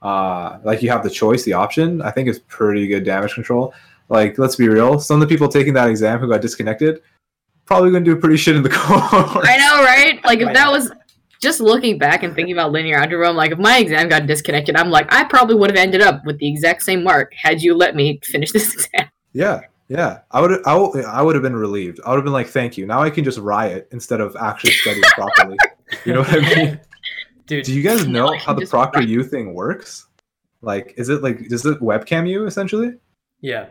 uh, 0.00 0.60
like 0.64 0.80
you 0.80 0.88
have 0.88 1.02
the 1.02 1.10
choice, 1.10 1.44
the 1.44 1.52
option. 1.52 2.00
I 2.00 2.10
think 2.10 2.26
it's 2.26 2.38
pretty 2.48 2.86
good 2.86 3.04
damage 3.04 3.34
control. 3.34 3.74
Like, 4.08 4.38
let's 4.38 4.56
be 4.56 4.70
real, 4.70 4.98
some 4.98 5.20
of 5.20 5.28
the 5.28 5.32
people 5.32 5.46
taking 5.46 5.74
that 5.74 5.90
exam 5.90 6.18
who 6.18 6.26
got 6.26 6.40
disconnected 6.40 7.02
probably 7.66 7.90
gonna 7.90 8.04
do 8.04 8.16
pretty 8.16 8.36
shit 8.36 8.56
in 8.56 8.62
the 8.62 8.68
course. 8.70 9.46
I 9.48 9.56
know, 9.58 9.84
right? 9.84 10.24
Like 10.24 10.40
if 10.40 10.52
that 10.54 10.70
was 10.70 10.90
just 11.42 11.60
looking 11.60 11.98
back 11.98 12.22
and 12.22 12.34
thinking 12.34 12.54
about 12.54 12.72
linear 12.72 12.96
algebra, 12.96 13.28
I'm 13.28 13.36
like, 13.36 13.50
if 13.50 13.58
my 13.58 13.78
exam 13.78 14.08
got 14.08 14.26
disconnected, 14.26 14.76
I'm 14.76 14.90
like, 14.90 15.12
I 15.12 15.24
probably 15.24 15.56
would 15.56 15.68
have 15.70 15.76
ended 15.76 16.00
up 16.00 16.24
with 16.24 16.38
the 16.38 16.48
exact 16.48 16.82
same 16.82 17.02
mark 17.02 17.34
had 17.34 17.60
you 17.60 17.74
let 17.74 17.96
me 17.96 18.20
finish 18.22 18.52
this 18.52 18.72
exam. 18.74 19.08
Yeah, 19.32 19.60
yeah. 19.88 20.20
I 20.30 20.40
would, 20.40 20.64
I 20.66 20.76
would, 20.76 21.04
I 21.04 21.20
would 21.20 21.34
have 21.34 21.42
been 21.42 21.56
relieved. 21.56 22.00
I 22.06 22.10
would 22.10 22.16
have 22.16 22.24
been 22.24 22.32
like, 22.32 22.46
"Thank 22.48 22.78
you." 22.78 22.86
Now 22.86 23.02
I 23.02 23.10
can 23.10 23.24
just 23.24 23.38
riot 23.38 23.88
instead 23.92 24.20
of 24.20 24.36
actually 24.40 24.72
studying 24.72 25.02
properly. 25.14 25.56
You 26.06 26.14
know 26.14 26.20
what 26.20 26.32
I 26.32 26.54
mean? 26.54 26.80
Dude, 27.46 27.64
Do 27.64 27.74
you 27.74 27.82
guys 27.82 28.06
know 28.06 28.28
I 28.28 28.38
how 28.38 28.52
the 28.54 28.64
Proctor 28.66 29.00
write. 29.00 29.08
U 29.08 29.24
thing 29.24 29.52
works? 29.52 30.06
Like, 30.60 30.94
is 30.96 31.08
it 31.08 31.22
like, 31.24 31.40
is 31.52 31.66
it 31.66 31.80
webcam 31.80 32.28
you 32.28 32.46
essentially? 32.46 32.94
yeah. 33.40 33.66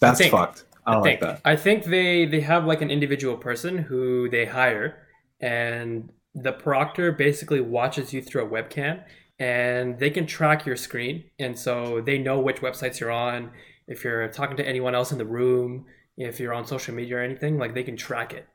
That's 0.00 0.18
think- 0.20 0.30
fucked. 0.30 0.64
I 0.86 0.92
don't 0.92 1.00
I 1.00 1.02
like 1.02 1.20
think 1.20 1.20
that. 1.20 1.40
I 1.44 1.56
think 1.56 1.84
they 1.84 2.24
they 2.24 2.40
have 2.40 2.64
like 2.64 2.80
an 2.82 2.90
individual 2.90 3.36
person 3.36 3.76
who 3.76 4.30
they 4.30 4.46
hire, 4.46 5.06
and 5.40 6.08
the 6.42 6.52
proctor 6.52 7.12
basically 7.12 7.60
watches 7.60 8.12
you 8.12 8.22
through 8.22 8.46
a 8.46 8.48
webcam, 8.48 9.02
and 9.38 9.98
they 9.98 10.10
can 10.10 10.26
track 10.26 10.66
your 10.66 10.76
screen, 10.76 11.24
and 11.38 11.58
so 11.58 12.00
they 12.00 12.18
know 12.18 12.40
which 12.40 12.60
websites 12.60 13.00
you're 13.00 13.10
on. 13.10 13.50
If 13.86 14.04
you're 14.04 14.28
talking 14.28 14.56
to 14.56 14.66
anyone 14.66 14.94
else 14.94 15.12
in 15.12 15.18
the 15.18 15.24
room, 15.24 15.86
if 16.16 16.40
you're 16.40 16.52
on 16.52 16.66
social 16.66 16.94
media 16.94 17.16
or 17.16 17.20
anything, 17.20 17.58
like 17.58 17.74
they 17.74 17.84
can 17.84 17.96
track 17.96 18.32
it. 18.32 18.46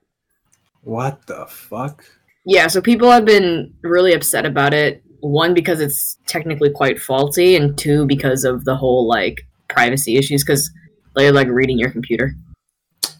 What 0.81 1.25
the 1.27 1.45
fuck? 1.47 2.03
Yeah, 2.45 2.67
so 2.67 2.81
people 2.81 3.09
have 3.09 3.25
been 3.25 3.73
really 3.83 4.13
upset 4.13 4.45
about 4.45 4.73
it. 4.73 5.01
One, 5.21 5.53
because 5.53 5.79
it's 5.79 6.17
technically 6.27 6.69
quite 6.69 6.99
faulty, 6.99 7.55
and 7.55 7.77
two, 7.77 8.05
because 8.05 8.43
of 8.43 8.65
the 8.65 8.75
whole 8.75 9.07
like 9.07 9.47
privacy 9.69 10.17
issues, 10.17 10.43
because 10.43 10.69
they're 11.15 11.31
like 11.31 11.47
reading 11.47 11.79
your 11.79 11.89
computer. 11.91 12.35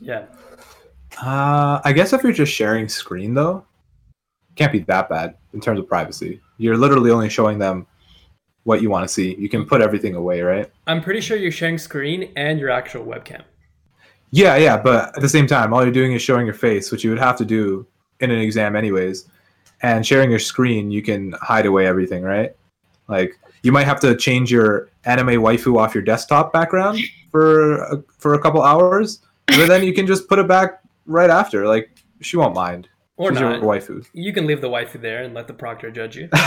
Yeah, 0.02 0.26
Uh, 1.22 1.80
I 1.84 1.94
guess 1.94 2.12
if 2.12 2.24
you're 2.24 2.34
just 2.34 2.52
sharing 2.52 2.90
screen 2.90 3.34
though, 3.34 3.66
can't 4.56 4.72
be 4.72 4.80
that 4.80 5.10
bad 5.10 5.36
in 5.54 5.62
terms 5.62 5.80
of 5.80 5.88
privacy. 5.88 6.42
You're 6.58 6.78
literally 6.78 7.12
only 7.12 7.30
showing 7.30 7.60
them 7.60 7.88
what 8.64 8.82
you 8.82 8.90
want 8.90 9.08
to 9.08 9.14
see. 9.14 9.36
You 9.36 9.50
can 9.50 9.66
put 9.66 9.82
everything 9.82 10.16
away, 10.16 10.42
right? 10.42 10.72
I'm 10.88 11.02
pretty 11.02 11.22
sure 11.22 11.38
you're 11.38 11.52
sharing 11.52 11.78
screen 11.78 12.32
and 12.36 12.60
your 12.60 12.70
actual 12.70 13.06
webcam. 13.06 13.44
Yeah, 14.32 14.56
yeah, 14.58 14.78
but 14.78 15.16
at 15.16 15.22
the 15.22 15.30
same 15.30 15.46
time, 15.46 15.74
all 15.74 15.84
you're 15.84 15.92
doing 15.92 16.14
is 16.14 16.22
showing 16.22 16.46
your 16.46 16.56
face, 16.56 16.92
which 16.92 17.04
you 17.04 17.10
would 17.12 17.20
have 17.20 17.38
to 17.38 17.46
do 17.46 17.86
in 18.20 18.32
an 18.32 18.40
exam 18.40 18.76
anyways. 18.76 19.28
And 19.82 20.06
sharing 20.06 20.30
your 20.30 20.40
screen, 20.40 20.90
you 20.90 21.02
can 21.02 21.34
hide 21.42 21.66
away 21.66 21.86
everything, 21.86 22.24
right? 22.24 22.56
Like 23.08 23.38
you 23.64 23.72
might 23.72 23.86
have 23.86 24.00
to 24.00 24.16
change 24.16 24.52
your 24.52 24.90
anime 25.06 25.42
waifu 25.42 25.78
off 25.78 25.94
your 25.94 26.04
desktop 26.04 26.54
background 26.54 27.00
for 27.32 27.84
a, 27.84 28.04
for 28.18 28.34
a 28.34 28.40
couple 28.40 28.62
hours, 28.62 29.20
but 29.48 29.68
then 29.68 29.84
you 29.84 29.94
can 29.94 30.08
just 30.08 30.30
put 30.30 30.40
it 30.40 30.48
back 30.48 30.82
right 31.06 31.30
after. 31.30 31.68
Like 31.68 31.92
she 32.22 32.38
won't 32.38 32.56
mind. 32.56 32.88
Or 33.16 33.32
She's 33.32 33.40
not. 33.40 33.62
your 33.62 33.64
waifu. 33.64 34.06
You 34.14 34.34
can 34.34 34.48
leave 34.48 34.60
the 34.62 34.70
waifu 34.70 35.00
there 35.00 35.22
and 35.24 35.34
let 35.36 35.48
the 35.48 35.54
proctor 35.54 35.92
judge 35.92 36.16
you. 36.18 36.30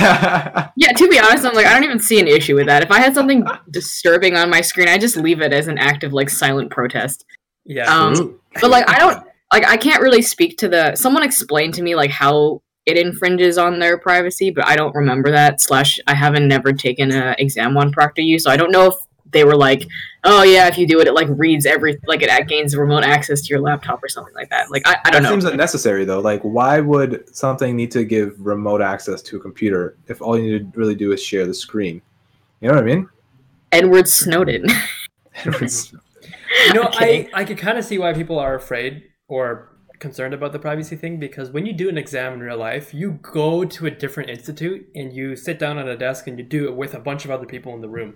Yeah, 0.79 0.93
to 0.95 1.09
be 1.09 1.19
honest, 1.19 1.45
I'm 1.45 1.55
like, 1.55 1.65
I 1.65 1.73
don't 1.73 1.85
even 1.85 2.01
see 2.01 2.21
an 2.21 2.27
issue 2.29 2.55
with 2.55 2.67
that. 2.67 2.83
If 2.83 2.91
I 2.91 3.01
had 3.01 3.15
something 3.15 3.47
disturbing 3.71 4.37
on 4.37 4.51
my 4.51 4.61
screen, 4.61 4.89
I 4.89 4.99
just 4.99 5.17
leave 5.17 5.41
it 5.41 5.53
as 5.53 5.69
an 5.69 5.79
act 5.79 6.05
of 6.05 6.13
like 6.13 6.29
silent 6.29 6.71
protest. 6.71 7.25
Yeah. 7.65 7.85
Um, 7.95 8.39
But 8.61 8.71
like, 8.71 8.89
I 8.91 8.99
don't 8.99 9.25
like, 9.53 9.65
I 9.67 9.77
can't 9.77 10.03
really 10.03 10.23
speak 10.23 10.59
to 10.59 10.69
the. 10.69 10.95
Someone 10.97 11.23
explained 11.23 11.75
to 11.75 11.83
me 11.83 11.95
like 11.95 12.11
how 12.11 12.61
it 12.85 12.99
infringes 12.99 13.59
on 13.59 13.79
their 13.79 13.97
privacy, 13.97 14.51
but 14.51 14.67
I 14.67 14.77
don't 14.77 14.95
remember 14.95 15.31
that. 15.31 15.61
Slash, 15.61 15.99
I 16.07 16.15
haven't 16.15 16.47
never 16.47 16.73
taken 16.73 17.11
an 17.13 17.37
exam 17.39 17.77
on 17.77 17.91
Proctor 17.93 18.23
U, 18.23 18.39
so 18.39 18.51
I 18.51 18.57
don't 18.57 18.71
know 18.71 18.87
if 18.87 18.95
they 19.33 19.45
were 19.45 19.57
like, 19.57 19.87
oh 20.25 20.43
yeah, 20.43 20.67
if 20.69 20.79
you 20.79 20.87
do 20.87 21.01
it, 21.01 21.07
it 21.07 21.15
like 21.15 21.29
reads 21.31 21.67
every 21.67 21.99
like 22.07 22.23
it 22.23 22.49
gains 22.49 22.77
remote 22.77 23.05
access 23.05 23.43
to 23.43 23.49
your 23.49 23.61
laptop 23.61 24.03
or 24.03 24.09
something 24.09 24.35
like 24.35 24.51
that. 24.51 24.71
Like, 24.71 24.87
I, 24.87 24.97
I 25.05 25.11
don't 25.11 25.23
that 25.23 25.29
know. 25.29 25.35
seems 25.35 25.45
unnecessary 25.45 26.05
though. 26.05 26.21
Like, 26.21 26.41
why 26.43 26.81
would 26.81 27.35
something 27.35 27.77
need 27.77 27.91
to 27.93 28.05
give 28.05 28.35
remote 28.39 28.81
access 28.81 29.23
to 29.23 29.37
a 29.37 29.41
computer 29.41 29.97
if 30.09 30.23
all 30.23 30.39
you 30.39 30.53
need 30.59 30.73
to 30.73 30.79
really 30.79 30.95
do 30.95 31.13
is 31.13 31.23
share 31.23 31.47
the 31.47 31.55
screen? 31.55 32.01
You 32.61 32.69
know 32.69 32.75
what 32.75 32.85
I 32.85 32.87
mean? 32.87 33.09
Edward 33.73 34.09
Snowden. 34.09 34.67
You 35.45 36.73
know, 36.75 36.85
Okay. 36.85 37.29
I, 37.35 37.43
I 37.43 37.45
could 37.45 37.59
kind 37.59 37.77
of 37.77 37.85
see 37.85 37.99
why 37.99 38.13
people 38.15 38.39
are 38.39 38.55
afraid 38.55 39.05
or 39.29 39.69
concerned 39.99 40.35
about 40.35 40.53
the 40.53 40.59
privacy 40.59 40.97
thing 40.97 41.19
because 41.19 41.51
when 41.51 41.67
you 41.67 41.73
do 41.73 41.89
an 41.89 41.99
exam 41.99 42.35
in 42.35 42.41
real 42.41 42.59
life, 42.59 42.93
you 42.93 43.19
go 43.23 43.65
to 43.65 43.87
a 43.87 43.91
different 43.91 44.31
institute 44.31 44.89
and 44.95 45.13
you 45.13 45.37
sit 45.37 45.59
down 45.59 45.79
at 45.79 45.89
a 45.89 45.97
desk 45.97 46.27
and 46.27 46.39
you 46.39 46.45
do 46.45 46.67
it 46.69 46.77
with 46.77 46.95
a 46.95 47.01
bunch 47.01 47.25
of 47.25 47.31
other 47.31 47.47
people 47.47 47.75
in 47.75 47.81
the 47.81 47.89
room. 47.89 48.15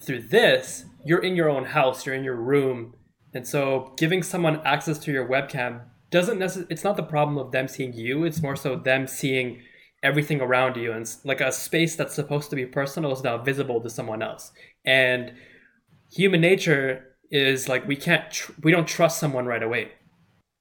Through 0.00 0.22
this, 0.28 0.84
you're 1.04 1.22
in 1.22 1.36
your 1.36 1.48
own 1.48 1.66
house, 1.66 2.04
you're 2.04 2.14
in 2.14 2.24
your 2.24 2.36
room, 2.36 2.94
and 3.32 3.46
so 3.46 3.92
giving 3.96 4.22
someone 4.22 4.60
access 4.64 4.98
to 5.00 5.12
your 5.12 5.28
webcam 5.28 5.82
doesn't 6.10 6.38
necessarily, 6.38 6.72
it's 6.72 6.84
not 6.84 6.96
the 6.96 7.02
problem 7.02 7.38
of 7.38 7.50
them 7.50 7.66
seeing 7.66 7.92
you, 7.92 8.24
it's 8.24 8.42
more 8.42 8.56
so 8.56 8.76
them 8.76 9.06
seeing 9.06 9.60
everything 10.02 10.40
around 10.40 10.76
you 10.76 10.92
and 10.92 11.10
like 11.24 11.40
a 11.40 11.50
space 11.50 11.96
that's 11.96 12.14
supposed 12.14 12.50
to 12.50 12.56
be 12.56 12.66
personal 12.66 13.12
is 13.12 13.22
now 13.22 13.38
visible 13.38 13.80
to 13.80 13.90
someone 13.90 14.22
else. 14.22 14.52
And 14.84 15.32
human 16.12 16.40
nature 16.40 17.16
is 17.30 17.68
like 17.68 17.86
we 17.88 17.96
can't 17.96 18.30
tr- 18.30 18.52
we 18.62 18.70
don't 18.70 18.86
trust 18.86 19.18
someone 19.18 19.46
right 19.46 19.62
away 19.62 19.90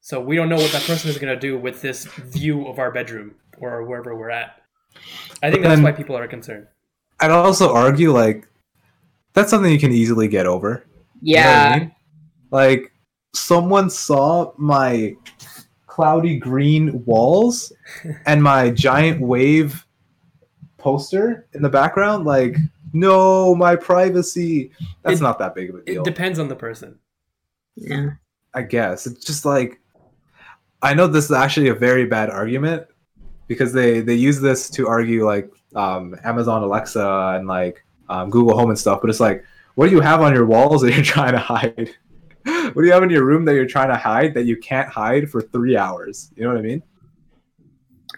so 0.05 0.19
we 0.19 0.35
don't 0.35 0.49
know 0.49 0.57
what 0.57 0.71
that 0.73 0.83
person 0.83 1.09
is 1.09 1.17
going 1.17 1.33
to 1.33 1.39
do 1.39 1.57
with 1.57 1.81
this 1.81 2.03
view 2.05 2.67
of 2.67 2.77
our 2.77 2.91
bedroom 2.91 3.35
or 3.59 3.83
wherever 3.85 4.15
we're 4.15 4.29
at 4.29 4.61
i 5.41 5.49
think 5.49 5.63
that's 5.63 5.75
then- 5.75 5.83
why 5.83 5.91
people 5.91 6.15
are 6.17 6.27
concerned 6.27 6.67
I'd 7.19 7.31
also 7.31 7.73
argue 7.73 8.11
like 8.11 8.47
that's 9.33 9.49
something 9.49 9.71
you 9.71 9.79
can 9.79 9.93
easily 9.93 10.27
get 10.27 10.45
over. 10.45 10.83
You 11.21 11.35
know 11.35 11.39
I 11.39 11.43
yeah. 11.43 11.77
mean? 11.79 11.95
Like 12.51 12.91
someone 13.33 13.89
saw 13.89 14.51
my 14.57 15.15
cloudy 15.87 16.37
green 16.37 17.03
walls 17.05 17.71
and 18.25 18.43
my 18.43 18.71
giant 18.71 19.21
wave 19.21 19.85
poster 20.77 21.47
in 21.53 21.61
the 21.61 21.69
background. 21.69 22.25
Like, 22.25 22.57
no, 22.91 23.55
my 23.55 23.75
privacy. 23.77 24.71
That's 25.03 25.21
It- 25.21 25.23
not 25.23 25.39
that 25.39 25.55
big 25.55 25.69
of 25.69 25.75
a 25.77 25.81
deal 25.83 26.01
it 26.01 26.05
depends 26.05 26.39
on 26.39 26.49
the 26.49 26.55
person 26.55 26.99
Yeah. 27.75 28.09
I 28.53 28.63
guess 28.63 29.07
it's 29.07 29.23
just 29.23 29.45
like 29.45 29.79
I 30.83 30.93
know 30.93 31.07
this 31.07 31.25
is 31.25 31.31
actually 31.31 31.69
a 31.69 31.73
very 31.73 32.05
bad 32.05 32.29
argument 32.29 32.85
because 33.47 33.73
they 33.73 34.01
they 34.01 34.15
use 34.15 34.39
this 34.39 34.69
to 34.71 34.87
argue 34.87 35.25
like 35.25 35.49
um, 35.75 36.15
Amazon 36.23 36.61
Alexa 36.61 37.35
and 37.37 37.47
like 37.47 37.83
um, 38.09 38.29
Google 38.29 38.57
Home 38.57 38.69
and 38.69 38.77
stuff, 38.77 38.99
but 39.01 39.09
it's 39.09 39.19
like, 39.19 39.43
what 39.75 39.89
do 39.89 39.95
you 39.95 40.01
have 40.01 40.21
on 40.21 40.33
your 40.33 40.45
walls 40.45 40.81
that 40.81 40.93
you're 40.93 41.03
trying 41.15 41.31
to 41.31 41.39
hide? 41.39 41.95
what 42.43 42.75
do 42.75 42.85
you 42.85 42.91
have 42.91 43.03
in 43.03 43.09
your 43.09 43.25
room 43.25 43.45
that 43.45 43.55
you're 43.55 43.65
trying 43.65 43.87
to 43.87 43.95
hide 43.95 44.33
that 44.33 44.43
you 44.43 44.57
can't 44.57 44.89
hide 44.89 45.29
for 45.29 45.41
three 45.41 45.77
hours? 45.77 46.31
You 46.35 46.43
know 46.43 46.49
what 46.49 46.57
I 46.57 46.61
mean? 46.61 46.83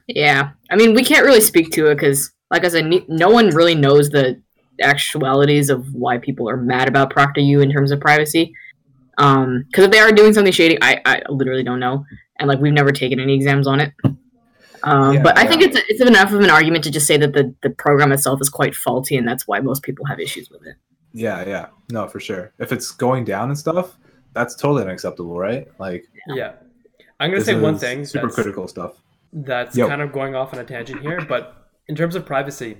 Yeah, 0.07 0.51
I 0.69 0.75
mean, 0.75 0.93
we 0.93 1.03
can't 1.03 1.25
really 1.25 1.41
speak 1.41 1.71
to 1.73 1.87
it 1.87 1.95
because, 1.95 2.31
like 2.51 2.65
I 2.65 2.69
said, 2.69 2.91
no 3.07 3.29
one 3.29 3.49
really 3.49 3.75
knows 3.75 4.09
the 4.09 4.41
actualities 4.81 5.69
of 5.69 5.93
why 5.93 6.17
people 6.17 6.49
are 6.49 6.57
mad 6.57 6.87
about 6.87 7.09
Proctor 7.11 7.41
U 7.41 7.61
in 7.61 7.71
terms 7.71 7.91
of 7.91 7.99
privacy. 7.99 8.53
Um, 9.17 9.65
because 9.67 9.85
if 9.85 9.91
they 9.91 9.99
are 9.99 10.11
doing 10.11 10.33
something 10.33 10.51
shady, 10.51 10.77
I, 10.81 11.01
I 11.05 11.21
literally 11.29 11.63
don't 11.63 11.79
know, 11.79 12.05
and 12.39 12.47
like 12.47 12.59
we've 12.59 12.73
never 12.73 12.91
taken 12.91 13.19
any 13.19 13.33
exams 13.35 13.67
on 13.67 13.79
it. 13.79 13.93
Um, 14.83 15.15
Yeah, 15.15 15.23
but 15.23 15.37
I 15.37 15.47
think 15.47 15.61
it's 15.63 15.77
it's 15.89 16.01
enough 16.01 16.31
of 16.31 16.41
an 16.41 16.49
argument 16.49 16.83
to 16.83 16.91
just 16.91 17.07
say 17.07 17.17
that 17.17 17.33
the 17.33 17.53
the 17.61 17.69
program 17.69 18.11
itself 18.11 18.41
is 18.41 18.49
quite 18.49 18.75
faulty, 18.75 19.17
and 19.17 19.27
that's 19.27 19.47
why 19.47 19.59
most 19.59 19.83
people 19.83 20.05
have 20.05 20.19
issues 20.19 20.49
with 20.49 20.65
it. 20.65 20.75
Yeah, 21.13 21.47
yeah, 21.47 21.67
no, 21.91 22.07
for 22.07 22.19
sure. 22.19 22.53
If 22.59 22.71
it's 22.71 22.91
going 22.91 23.23
down 23.23 23.49
and 23.49 23.57
stuff, 23.57 23.97
that's 24.33 24.53
totally 24.55 24.83
unacceptable, 24.83 25.37
right? 25.37 25.67
Like, 25.79 26.05
yeah 26.27 26.53
i'm 27.19 27.29
going 27.29 27.39
to 27.39 27.45
say 27.45 27.57
one 27.57 27.77
thing 27.77 28.03
super 28.03 28.29
critical 28.29 28.67
stuff. 28.67 28.97
that's 29.31 29.77
Yo. 29.77 29.87
kind 29.87 30.01
of 30.01 30.11
going 30.11 30.35
off 30.35 30.53
on 30.53 30.59
a 30.59 30.65
tangent 30.65 31.01
here 31.01 31.21
but 31.21 31.65
in 31.87 31.95
terms 31.95 32.15
of 32.15 32.25
privacy, 32.25 32.77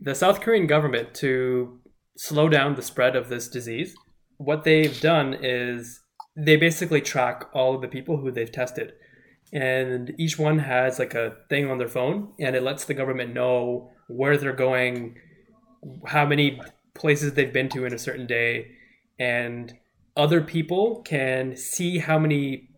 the 0.00 0.14
South 0.14 0.40
Korean 0.40 0.66
government 0.66 1.14
to 1.14 1.80
slow 2.16 2.48
down 2.48 2.74
the 2.74 2.82
spread 2.82 3.16
of 3.16 3.28
this 3.28 3.48
disease, 3.48 3.94
what 4.38 4.64
they've 4.64 5.00
done 5.00 5.34
is 5.40 6.00
they 6.36 6.56
basically 6.56 7.00
track 7.00 7.44
all 7.52 7.74
of 7.74 7.80
the 7.80 7.88
people 7.88 8.18
who 8.18 8.30
they've 8.30 8.52
tested. 8.52 8.92
And 9.52 10.12
each 10.18 10.38
one 10.38 10.58
has 10.58 10.98
like 10.98 11.14
a 11.14 11.36
thing 11.48 11.70
on 11.70 11.78
their 11.78 11.88
phone 11.88 12.32
and 12.38 12.54
it 12.54 12.62
lets 12.62 12.84
the 12.84 12.94
government 12.94 13.32
know 13.32 13.90
where 14.08 14.36
they're 14.36 14.52
going, 14.52 15.16
how 16.06 16.26
many 16.26 16.60
places 16.94 17.34
they've 17.34 17.52
been 17.52 17.68
to 17.70 17.84
in 17.84 17.92
a 17.92 17.98
certain 17.98 18.26
day, 18.26 18.68
and 19.18 19.72
other 20.16 20.40
people 20.40 21.02
can 21.02 21.56
see 21.56 21.98
how 21.98 22.18
many 22.18 22.70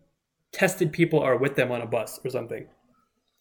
tested 0.51 0.91
people 0.91 1.19
are 1.19 1.37
with 1.37 1.55
them 1.55 1.71
on 1.71 1.81
a 1.81 1.85
bus 1.85 2.19
or 2.23 2.29
something. 2.29 2.67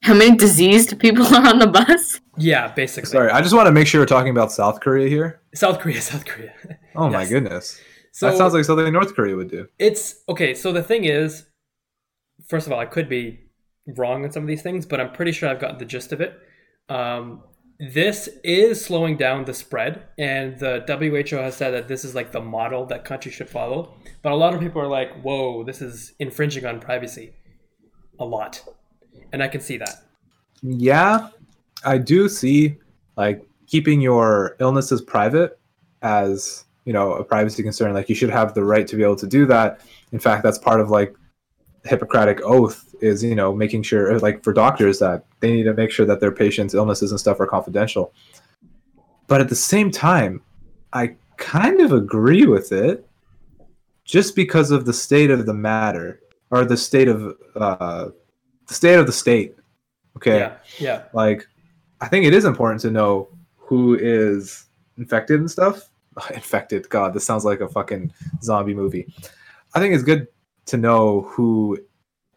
How 0.02 0.14
many 0.14 0.37
diseased 0.37 0.98
people 1.00 1.26
are 1.35 1.46
on 1.46 1.59
the 1.59 1.66
bus? 1.66 2.20
Yeah, 2.37 2.72
basically. 2.72 3.11
Sorry, 3.11 3.31
I 3.31 3.40
just 3.40 3.54
want 3.54 3.66
to 3.66 3.72
make 3.72 3.87
sure 3.87 4.00
we're 4.00 4.07
talking 4.07 4.31
about 4.31 4.52
South 4.52 4.81
Korea 4.81 5.09
here. 5.09 5.40
South 5.54 5.81
Korea, 5.81 6.00
South 6.00 6.24
Korea. 6.24 6.54
Oh 6.94 7.09
my 7.11 7.26
goodness. 7.26 7.81
So 8.12 8.31
that 8.31 8.37
sounds 8.37 8.55
like 8.55 8.64
something 8.64 8.92
North 8.92 9.14
Korea 9.14 9.37
would 9.37 9.51
do. 9.51 9.68
it's 9.79 10.23
okay. 10.29 10.55
So 10.55 10.73
the 10.73 10.83
thing 10.83 11.05
is, 11.05 11.47
first 12.49 12.66
of 12.66 12.73
all, 12.73 12.81
I 12.81 12.87
could 12.87 13.09
be 13.09 13.40
wrong 13.97 14.25
on 14.25 14.33
some 14.33 14.42
of 14.42 14.49
these 14.49 14.62
things, 14.62 14.87
but 14.87 15.01
I'm 15.01 15.12
pretty 15.12 15.33
sure 15.33 15.49
I've 15.49 15.61
gotten 15.61 15.79
the 15.79 15.85
gist 15.85 16.12
of 16.12 16.21
it. 16.21 16.38
Um, 16.88 17.42
this 17.81 18.29
is 18.42 18.85
slowing 18.85 19.16
down 19.16 19.44
the 19.44 19.55
spread, 19.55 20.03
and 20.18 20.59
the 20.59 20.85
WHO 20.87 21.37
has 21.37 21.57
said 21.57 21.71
that 21.71 21.87
this 21.87 22.05
is 22.05 22.14
like 22.14 22.33
the 22.33 22.40
model 22.40 22.87
that 22.87 23.05
countries 23.05 23.35
should 23.35 23.49
follow. 23.49 23.94
But 24.23 24.33
a 24.33 24.37
lot 24.37 24.53
of 24.53 24.61
people 24.61 24.83
are 24.83 24.88
like, 24.88 25.21
"Whoa, 25.23 25.62
this 25.62 25.81
is 25.81 26.12
infringing 26.18 26.66
on 26.66 26.81
privacy," 26.81 27.35
a 28.18 28.25
lot, 28.25 28.64
and 29.33 29.42
I 29.42 29.49
can 29.49 29.61
see 29.61 29.77
that. 29.77 30.03
Yeah, 30.61 31.29
I 31.85 31.99
do 31.99 32.29
see 32.29 32.79
like 33.16 33.47
keeping 33.68 34.01
your 34.01 34.57
illnesses 34.59 35.01
private 35.01 35.59
as 36.03 36.64
you 36.88 36.94
know 36.94 37.12
a 37.12 37.22
privacy 37.22 37.62
concern. 37.62 37.92
Like 37.92 38.09
you 38.09 38.14
should 38.14 38.31
have 38.31 38.55
the 38.55 38.64
right 38.64 38.87
to 38.87 38.96
be 38.96 39.03
able 39.03 39.16
to 39.16 39.27
do 39.27 39.44
that. 39.44 39.83
In 40.12 40.18
fact, 40.18 40.42
that's 40.42 40.57
part 40.57 40.81
of 40.81 40.88
like 40.88 41.14
Hippocratic 41.85 42.40
oath 42.40 42.94
is 43.03 43.22
you 43.22 43.35
know 43.35 43.55
making 43.55 43.83
sure 43.83 44.18
like 44.20 44.42
for 44.42 44.55
doctors 44.55 44.98
that 45.01 45.27
they 45.40 45.53
need 45.53 45.64
to 45.64 45.74
make 45.74 45.90
sure 45.90 46.07
that 46.07 46.18
their 46.18 46.33
patients' 46.33 46.72
illnesses 46.72 47.11
and 47.11 47.20
stuff 47.20 47.40
are 47.40 47.46
confidential. 47.46 48.14
But 49.27 49.42
at 49.42 49.51
the 49.51 49.55
same 49.55 49.90
time, 49.90 50.40
I 50.94 51.16
kind 51.37 51.83
of 51.83 51.92
agree 51.92 52.46
with 52.46 52.72
it, 52.72 53.07
just 54.07 54.35
because 54.35 54.70
of 54.70 54.87
the 54.87 54.94
state 54.94 55.31
of 55.31 55.44
the 55.44 55.53
matter 55.53 56.20
or 56.51 56.64
the 56.64 56.79
state 56.79 57.09
of 57.09 57.37
uh, 57.55 58.09
the 58.66 58.74
state 58.74 58.98
of 58.98 59.05
the 59.05 59.12
state. 59.12 59.57
Okay 60.16 60.38
Yeah, 60.38 60.57
yeah, 60.79 61.03
like 61.12 61.46
i 62.01 62.09
think 62.09 62.24
it 62.24 62.33
is 62.33 62.44
important 62.44 62.81
to 62.81 62.90
know 62.90 63.29
who 63.57 63.94
is 63.94 64.66
infected 64.96 65.38
and 65.40 65.51
stuff 65.51 65.90
infected 66.35 66.88
god 66.88 67.14
this 67.14 67.24
sounds 67.24 67.44
like 67.44 67.61
a 67.61 67.68
fucking 67.68 68.12
zombie 68.42 68.74
movie 68.74 69.07
i 69.74 69.81
think 69.81 69.94
it's 69.94 70.04
good 70.04 70.26
to 70.66 70.76
know 70.76 71.22
who 71.22 71.78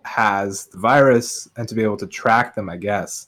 has 0.03 0.67
the 0.67 0.77
virus 0.77 1.47
and 1.57 1.67
to 1.67 1.75
be 1.75 1.83
able 1.83 1.97
to 1.97 2.07
track 2.07 2.55
them 2.55 2.69
i 2.69 2.77
guess 2.77 3.27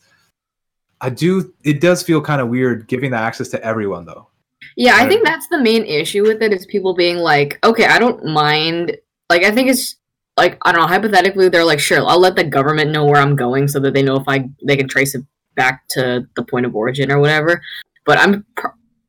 i 1.02 1.10
do 1.10 1.54
it 1.64 1.82
does 1.82 2.02
feel 2.02 2.22
kind 2.22 2.42
of 2.42 2.50
weird 2.50 2.88
giving 2.88 3.12
that 3.12 3.24
access 3.24 3.50
to 3.50 3.64
everyone 3.64 4.06
though 4.06 4.28
Yeah, 4.76 4.96
I 4.96 5.08
think 5.08 5.26
that's 5.26 5.48
the 5.48 5.60
main 5.60 5.86
issue 5.86 6.24
with 6.24 6.42
it 6.42 6.52
is 6.52 6.66
people 6.66 6.94
being 6.94 7.18
like, 7.18 7.60
okay, 7.64 7.86
I 7.86 8.00
don't 8.00 8.26
mind. 8.26 8.98
Like, 9.30 9.44
I 9.44 9.52
think 9.52 9.70
it's 9.70 9.96
like 10.38 10.58
I 10.64 10.72
don't 10.72 10.82
know. 10.82 10.88
Hypothetically, 10.88 11.50
they're 11.50 11.66
like, 11.66 11.80
sure, 11.80 12.06
I'll 12.06 12.20
let 12.20 12.36
the 12.36 12.44
government 12.44 12.92
know 12.92 13.06
where 13.06 13.22
I'm 13.22 13.36
going 13.36 13.68
so 13.68 13.80
that 13.80 13.94
they 13.94 14.02
know 14.02 14.16
if 14.16 14.28
I 14.28 14.50
they 14.66 14.78
can 14.78 14.88
trace 14.88 15.16
it 15.16 15.24
back 15.56 15.88
to 15.90 16.28
the 16.36 16.44
point 16.44 16.66
of 16.66 16.76
origin 16.76 17.12
or 17.12 17.20
whatever. 17.20 17.62
But 18.06 18.18
I'm 18.18 18.46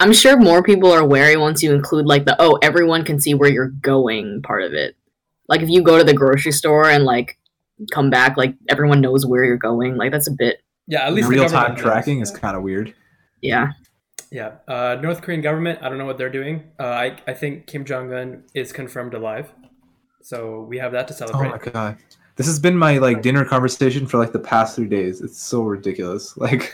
I'm 0.00 0.12
sure 0.12 0.36
more 0.36 0.62
people 0.62 0.92
are 0.92 1.04
wary 1.04 1.36
once 1.36 1.62
you 1.62 1.72
include 1.72 2.06
like 2.06 2.24
the 2.24 2.36
oh 2.38 2.58
everyone 2.62 3.04
can 3.04 3.20
see 3.20 3.34
where 3.34 3.50
you're 3.50 3.68
going 3.68 4.42
part 4.42 4.62
of 4.62 4.72
it. 4.72 4.96
Like 5.48 5.62
if 5.62 5.68
you 5.68 5.82
go 5.82 5.98
to 5.98 6.04
the 6.04 6.14
grocery 6.14 6.52
store 6.52 6.88
and 6.88 7.04
like 7.04 7.38
come 7.92 8.10
back, 8.10 8.36
like 8.36 8.54
everyone 8.68 9.00
knows 9.00 9.26
where 9.26 9.44
you're 9.44 9.56
going. 9.56 9.96
Like 9.96 10.10
that's 10.12 10.26
a 10.26 10.32
bit 10.32 10.62
yeah. 10.86 11.06
At 11.06 11.14
least 11.14 11.28
the 11.28 11.34
real 11.34 11.44
time 11.44 11.52
government 11.52 11.78
knows. 11.78 11.84
tracking 11.84 12.20
is 12.20 12.30
kind 12.30 12.56
of 12.56 12.62
weird 12.62 12.94
yeah. 13.44 13.72
Yeah, 14.30 14.54
uh, 14.66 14.98
North 15.00 15.22
Korean 15.22 15.42
government. 15.42 15.78
I 15.80 15.88
don't 15.88 15.98
know 15.98 16.06
what 16.06 16.18
they're 16.18 16.30
doing. 16.30 16.64
Uh, 16.80 16.86
I 16.86 17.18
I 17.26 17.34
think 17.34 17.68
Kim 17.68 17.84
Jong 17.84 18.12
Un 18.12 18.42
is 18.52 18.72
confirmed 18.72 19.14
alive, 19.14 19.52
so 20.22 20.62
we 20.68 20.78
have 20.78 20.90
that 20.90 21.06
to 21.08 21.14
oh 21.14 21.16
celebrate. 21.18 21.50
my 21.50 21.58
god 21.58 21.98
this 22.36 22.46
has 22.46 22.58
been 22.58 22.76
my 22.76 22.98
like 22.98 23.22
dinner 23.22 23.44
conversation 23.44 24.06
for 24.06 24.18
like 24.18 24.32
the 24.32 24.38
past 24.38 24.74
three 24.76 24.88
days. 24.88 25.20
It's 25.20 25.40
so 25.40 25.62
ridiculous. 25.62 26.36
Like 26.44 26.72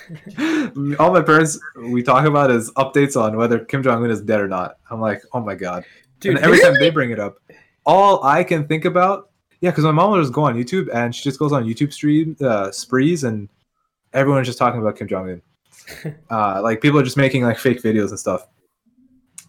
all 0.99 1.13
my 1.13 1.23
parents 1.23 1.61
we 1.77 2.03
talk 2.03 2.25
about 2.25 2.51
is 2.51 2.71
updates 2.73 3.21
on 3.21 3.37
whether 3.37 3.59
kim 3.59 3.83
jong-un 3.83 4.11
is 4.11 4.21
dead 4.23 4.41
or 4.41 4.49
not. 4.49 4.77
I'm 4.91 5.01
like 5.01 5.23
oh 5.33 5.41
my 5.41 5.55
god. 5.55 5.85
Dude, 6.21 6.37
and 6.37 6.45
every 6.45 6.59
this- 6.59 6.67
time 6.67 6.77
they 6.79 6.91
bring 6.91 7.11
it 7.11 7.19
up, 7.19 7.39
all 7.87 8.25
I 8.25 8.45
can 8.45 8.67
think 8.67 8.85
about, 8.85 9.31
yeah, 9.61 9.71
because 9.71 9.85
my 9.85 9.91
mom 9.91 10.13
will 10.13 10.21
just 10.21 10.33
go 10.33 10.43
on 10.45 10.55
YouTube 10.55 10.89
and 10.95 11.15
she 11.15 11.23
just 11.23 11.39
goes 11.39 11.53
on 11.53 11.65
YouTube 11.65 11.93
stream 11.93 12.37
uh, 12.41 12.71
sprees, 12.71 13.25
and 13.25 13.49
everyone's 14.13 14.47
just 14.47 14.59
talking 14.59 14.81
about 14.81 14.97
Kim 14.97 15.09
Jong 15.09 15.31
Un. 15.31 16.15
uh, 16.31 16.63
like 16.63 16.81
people 16.81 16.99
are 16.99 17.03
just 17.03 17.17
making 17.17 17.43
like 17.43 17.59
fake 17.59 17.83
videos 17.83 18.11
and 18.11 18.19
stuff. 18.19 18.47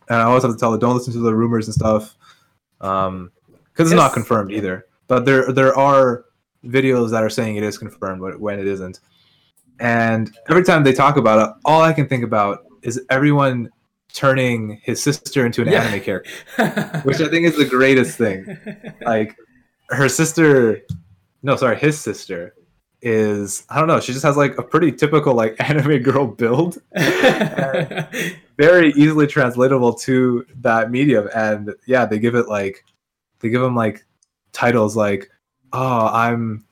And 0.10 0.19
I 0.19 0.24
always 0.24 0.43
have 0.43 0.52
to 0.52 0.58
tell 0.58 0.71
her, 0.71 0.78
don't 0.78 0.95
listen 0.95 1.13
to 1.13 1.19
the 1.19 1.34
rumors 1.34 1.67
and 1.67 1.74
stuff, 1.74 2.15
um, 2.82 3.32
because 3.71 3.91
it's 3.91 3.97
not 3.97 4.13
confirmed 4.13 4.52
either. 4.52 4.86
But 5.12 5.26
there 5.26 5.52
there 5.52 5.78
are 5.78 6.24
videos 6.63 7.12
that 7.12 7.21
are 7.21 7.30
saying 7.30 7.58
it 7.58 7.63
is 7.63 7.78
confirmed 7.78 8.21
but 8.21 8.39
when 8.39 8.60
it 8.60 8.65
isn't. 8.65 9.02
And 9.82 10.34
every 10.50 10.63
time 10.63 10.86
they 10.86 10.93
talk 10.93 11.17
about 11.17 11.38
it, 11.50 11.54
all 11.65 11.82
I 11.82 11.91
can 11.91 12.08
think 12.08 12.24
about 12.24 12.60
is 12.82 13.02
everyone 13.10 13.69
turning 14.13 14.80
his 14.82 15.04
sister 15.04 15.45
into 15.45 15.63
an 15.63 15.67
Yeah. 15.67 15.82
anime 15.84 16.00
character 16.00 16.32
which 17.04 17.19
I 17.19 17.28
think 17.28 17.45
is 17.45 17.58
the 17.58 17.65
greatest 17.65 18.17
thing. 18.17 18.58
Like 19.02 19.36
her 19.89 20.08
sister, 20.08 20.80
no, 21.43 21.58
sorry, 21.58 21.76
his 21.78 22.00
sister 22.00 22.56
is 23.02 23.65
I 23.69 23.80
don't 23.80 23.89
know. 23.89 24.00
She 24.00 24.13
just 24.13 24.24
has 24.24 24.38
like 24.38 24.58
a 24.58 24.63
pretty 24.63 24.93
typical 24.93 25.34
like 25.34 25.58
anime 25.69 26.02
girl 26.04 26.26
build, 26.26 26.78
very 26.95 28.91
easily 28.93 29.28
translatable 29.28 29.93
to 30.08 30.45
that 30.62 30.89
medium. 30.89 31.28
And 31.36 31.74
yeah, 31.86 32.06
they 32.06 32.17
give 32.17 32.36
it 32.36 32.47
like 32.47 32.86
they 33.41 33.50
give 33.50 33.60
them 33.62 33.76
like 33.76 34.06
titles 34.53 34.95
like, 34.95 35.29
"Oh, 35.73 36.07
I'm, 36.07 36.65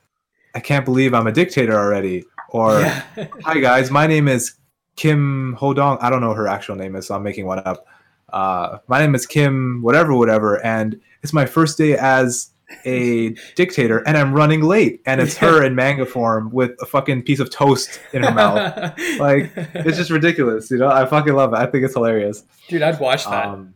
I 0.54 0.60
can't 0.60 0.84
believe 0.84 1.14
I'm 1.14 1.26
a 1.26 1.32
dictator 1.32 1.78
already," 1.78 2.24
or 2.48 2.80
Yeah. 2.80 3.02
"Hi 3.44 3.58
guys, 3.60 3.90
my 3.90 4.06
name 4.06 4.28
is 4.28 4.54
Kim 4.96 5.56
Hodong." 5.58 5.98
I 6.00 6.10
don't 6.10 6.20
know 6.20 6.34
her 6.34 6.48
actual 6.48 6.76
name 6.76 6.96
is, 6.96 7.06
so 7.06 7.14
I'm 7.14 7.22
making 7.22 7.46
one 7.46 7.60
up. 7.64 7.86
Uh, 8.32 8.78
my 8.86 9.00
name 9.00 9.14
is 9.14 9.26
Kim, 9.26 9.82
whatever, 9.82 10.14
whatever, 10.14 10.64
and 10.64 11.00
it's 11.22 11.32
my 11.32 11.46
first 11.46 11.76
day 11.78 11.96
as 11.96 12.50
a 12.86 13.30
dictator, 13.56 13.98
and 14.06 14.16
I'm 14.16 14.32
running 14.32 14.62
late, 14.62 15.02
and 15.04 15.20
it's 15.20 15.36
her 15.38 15.64
in 15.64 15.74
manga 15.74 16.06
form 16.06 16.52
with 16.52 16.70
a 16.80 16.86
fucking 16.86 17.22
piece 17.24 17.40
of 17.40 17.50
toast 17.50 17.98
in 18.12 18.22
her 18.22 18.30
mouth. 18.32 18.96
Like, 19.18 19.50
It's 19.74 19.96
just 19.98 20.10
ridiculous, 20.10 20.70
you 20.70 20.78
know. 20.78 20.86
I 20.88 21.04
fucking 21.06 21.34
love 21.34 21.52
it. 21.52 21.56
I 21.56 21.66
think 21.66 21.84
it's 21.84 21.94
hilarious. 21.94 22.44
dude. 22.68 22.82
I'd 22.82 23.00
watch 23.00 23.24
that. 23.24 23.46
Um, 23.46 23.74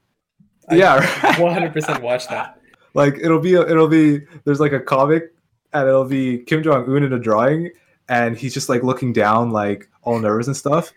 yeah. 0.70 1.38
One 1.40 1.52
hundred 1.52 1.72
percent 1.72 2.00
watch 2.04 2.28
that. 2.28 2.60
Like 2.94 3.18
it'll 3.18 3.40
be 3.40 3.54
it'll 3.54 3.88
be 3.88 4.20
there's 4.44 4.60
like 4.60 4.72
a 4.72 4.80
comic 4.80 5.34
and 5.72 5.88
it'll 5.88 6.04
be 6.04 6.38
Kim 6.38 6.62
Jong 6.62 6.88
Un 6.88 7.02
in 7.02 7.12
a 7.12 7.18
drawing 7.18 7.70
and 8.08 8.36
he's 8.36 8.54
just 8.54 8.68
like 8.68 8.82
looking 8.82 9.12
down 9.12 9.50
like 9.50 9.88
all 10.02 10.18
nervous 10.18 10.46
and 10.46 10.56
stuff. 10.56 10.92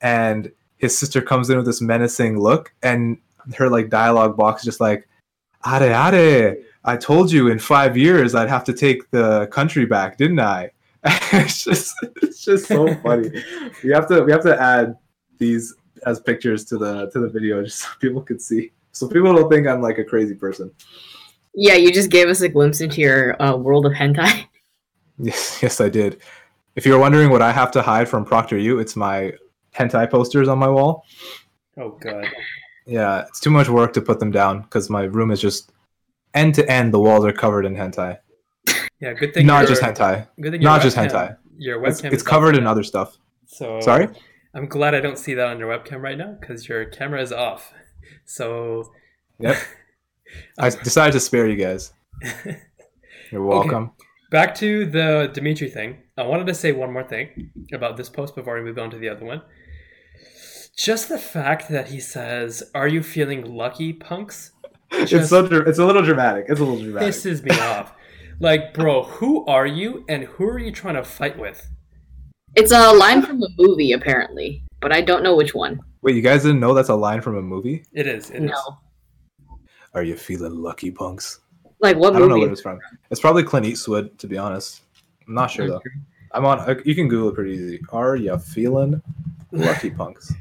And 0.00 0.52
his 0.76 0.96
sister 0.96 1.20
comes 1.20 1.50
in 1.50 1.56
with 1.56 1.66
this 1.66 1.80
menacing 1.80 2.38
look 2.38 2.72
and 2.82 3.18
her 3.56 3.68
like 3.70 3.88
dialogue 3.88 4.36
box 4.36 4.60
is 4.60 4.66
just 4.66 4.80
like 4.80 5.08
are 5.64 5.82
are 5.82 6.56
I 6.84 6.96
told 6.96 7.32
you 7.32 7.48
in 7.48 7.58
five 7.58 7.96
years 7.96 8.34
I'd 8.34 8.48
have 8.48 8.64
to 8.64 8.72
take 8.72 9.10
the 9.10 9.46
country 9.46 9.86
back 9.86 10.18
didn't 10.18 10.40
I? 10.40 10.70
It's 11.32 11.64
just 11.64 11.94
it's 12.22 12.44
just 12.44 12.66
so 12.66 12.94
funny. 12.96 13.30
We 13.82 13.90
have 13.90 14.06
to 14.08 14.22
we 14.22 14.32
have 14.32 14.42
to 14.42 14.60
add 14.60 14.96
these 15.38 15.74
as 16.04 16.20
pictures 16.20 16.64
to 16.66 16.76
the 16.76 17.10
to 17.10 17.20
the 17.20 17.28
video 17.28 17.62
just 17.62 17.78
so 17.78 17.88
people 18.00 18.20
can 18.20 18.38
see. 18.38 18.72
So 18.92 19.08
people 19.08 19.34
don't 19.34 19.50
think 19.50 19.66
I'm 19.66 19.80
like 19.80 19.98
a 19.98 20.04
crazy 20.04 20.34
person 20.34 20.70
Yeah, 21.54 21.74
you 21.74 21.92
just 21.92 22.10
gave 22.10 22.28
us 22.28 22.40
a 22.40 22.48
glimpse 22.48 22.80
into 22.80 23.00
your 23.00 23.40
uh, 23.42 23.56
world 23.56 23.86
of 23.86 23.92
hentai. 23.92 24.46
Yes, 25.20 25.58
yes, 25.60 25.80
I 25.80 25.88
did. 25.88 26.20
If 26.76 26.86
you're 26.86 27.00
wondering 27.00 27.30
what 27.30 27.42
I 27.42 27.50
have 27.50 27.72
to 27.72 27.82
hide 27.82 28.08
from 28.08 28.24
ProctorU, 28.24 28.80
it's 28.80 28.94
my 28.94 29.32
hentai 29.74 30.08
posters 30.08 30.46
on 30.46 30.58
my 30.60 30.68
wall. 30.68 31.04
Oh 31.76 31.98
god. 32.00 32.28
Yeah, 32.86 33.22
it's 33.26 33.40
too 33.40 33.50
much 33.50 33.68
work 33.68 33.92
to 33.94 34.00
put 34.00 34.20
them 34.20 34.30
down 34.30 34.62
because 34.62 34.88
my 34.88 35.02
room 35.02 35.32
is 35.32 35.40
just 35.40 35.72
end 36.34 36.54
to 36.54 36.70
end. 36.70 36.94
The 36.94 37.00
walls 37.00 37.24
are 37.24 37.32
covered 37.32 37.66
in 37.66 37.74
hentai, 37.74 38.18
Yeah, 39.00 39.12
good 39.14 39.34
thing. 39.34 39.44
not 39.44 39.62
your- 39.62 39.68
just 39.70 39.82
hentai. 39.82 40.28
Good 40.40 40.52
thing 40.52 40.62
your 40.62 40.70
not 40.70 40.82
just 40.82 40.96
webcam- 40.96 41.10
hentai. 41.10 41.36
Your 41.58 41.80
webcam. 41.80 41.88
it's 42.12 42.22
is 42.22 42.22
off 42.22 42.28
covered 42.28 42.56
in 42.56 42.64
other 42.68 42.84
stuff. 42.84 43.18
So 43.46 43.80
Sorry. 43.80 44.06
I'm 44.54 44.66
glad 44.68 44.94
I 44.94 45.00
don't 45.00 45.18
see 45.18 45.34
that 45.34 45.48
on 45.48 45.58
your 45.58 45.68
webcam 45.76 46.00
right 46.00 46.16
now 46.16 46.36
because 46.40 46.68
your 46.68 46.84
camera 46.84 47.20
is 47.20 47.32
off. 47.32 47.72
So 48.24 48.92
Yep. 49.40 49.56
I 50.58 50.70
decided 50.70 51.12
to 51.12 51.20
spare 51.20 51.48
you 51.48 51.56
guys. 51.56 51.92
You're 53.32 53.44
welcome. 53.44 53.92
back 54.30 54.54
to 54.56 54.86
the 54.86 55.30
Dimitri 55.32 55.68
thing. 55.68 55.98
I 56.16 56.22
wanted 56.22 56.46
to 56.48 56.54
say 56.54 56.72
one 56.72 56.92
more 56.92 57.04
thing 57.04 57.50
about 57.72 57.96
this 57.96 58.08
post 58.08 58.34
before 58.34 58.54
we 58.56 58.62
move 58.62 58.78
on 58.78 58.90
to 58.90 58.98
the 58.98 59.08
other 59.08 59.24
one. 59.24 59.42
Just 60.76 61.08
the 61.08 61.18
fact 61.18 61.68
that 61.68 61.88
he 61.88 62.00
says, 62.00 62.62
"Are 62.74 62.88
you 62.88 63.02
feeling 63.02 63.44
lucky, 63.44 63.92
punks?" 63.92 64.52
it's 64.92 65.10
so 65.28 65.44
it's 65.44 65.78
a 65.78 65.84
little 65.84 66.02
dramatic. 66.02 66.46
It's 66.48 66.60
a 66.60 66.64
little 66.64 66.80
dramatic. 66.82 67.08
pisses 67.08 67.42
me 67.42 67.50
off. 67.58 67.92
Like, 68.40 68.72
bro, 68.74 69.02
who 69.02 69.44
are 69.46 69.66
you, 69.66 70.04
and 70.08 70.24
who 70.24 70.44
are 70.44 70.58
you 70.58 70.70
trying 70.70 70.94
to 70.94 71.02
fight 71.04 71.36
with? 71.38 71.68
It's 72.54 72.72
a 72.72 72.92
line 72.92 73.22
from 73.22 73.42
a 73.42 73.48
movie, 73.58 73.92
apparently, 73.92 74.62
but 74.80 74.92
I 74.92 75.00
don't 75.00 75.22
know 75.24 75.34
which 75.34 75.54
one. 75.54 75.80
Wait, 76.02 76.14
you 76.14 76.22
guys 76.22 76.42
didn't 76.42 76.60
know 76.60 76.72
that's 76.72 76.88
a 76.88 76.94
line 76.94 77.20
from 77.20 77.36
a 77.36 77.42
movie? 77.42 77.84
It 77.92 78.06
is. 78.06 78.30
It 78.30 78.44
is. 78.44 78.52
No. 79.98 80.00
Are 80.00 80.04
you 80.04 80.16
feeling 80.16 80.54
lucky, 80.62 80.90
punks? 80.90 81.40
Like 81.80 81.96
what 81.96 82.14
I 82.16 82.18
don't 82.18 82.28
know 82.28 82.34
movie? 82.36 82.46
what 82.48 82.52
it's 82.52 82.60
from. 82.62 82.78
It's 83.10 83.20
probably 83.20 83.42
Clint 83.44 83.66
Eastwood, 83.66 84.18
to 84.18 84.26
be 84.26 84.36
honest. 84.38 84.82
I'm 85.26 85.34
not 85.34 85.50
sure 85.50 85.68
though. 85.68 85.80
I'm 86.32 86.44
on. 86.44 86.60
uh, 86.60 86.74
You 86.84 86.94
can 86.94 87.08
Google 87.08 87.30
it 87.30 87.34
pretty 87.34 87.52
easy. 87.52 87.80
Are 87.90 88.16
you 88.16 88.36
feeling 88.38 89.00
lucky, 89.52 89.90
punks? 89.90 90.32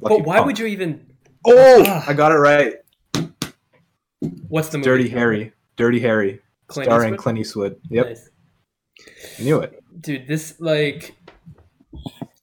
Lucky 0.00 0.18
But 0.18 0.26
why 0.26 0.36
punk. 0.36 0.46
would 0.46 0.58
you 0.58 0.66
even? 0.66 1.06
Oh, 1.46 1.84
Ah. 1.86 2.04
I 2.06 2.12
got 2.12 2.32
it 2.32 2.36
right. 2.36 2.74
What's 4.48 4.68
the 4.68 4.78
movie? 4.78 4.88
Dirty 4.90 5.08
Harry. 5.08 5.52
Dirty 5.76 6.00
Harry, 6.00 6.40
Clint 6.68 6.86
starring 6.86 7.14
Eastwood? 7.14 7.22
Clint 7.22 7.38
Eastwood. 7.38 7.80
Yep, 7.90 8.06
Nice. 8.06 8.30
knew 9.40 9.60
it. 9.60 9.82
Dude, 10.00 10.26
this 10.28 10.54
like, 10.60 11.16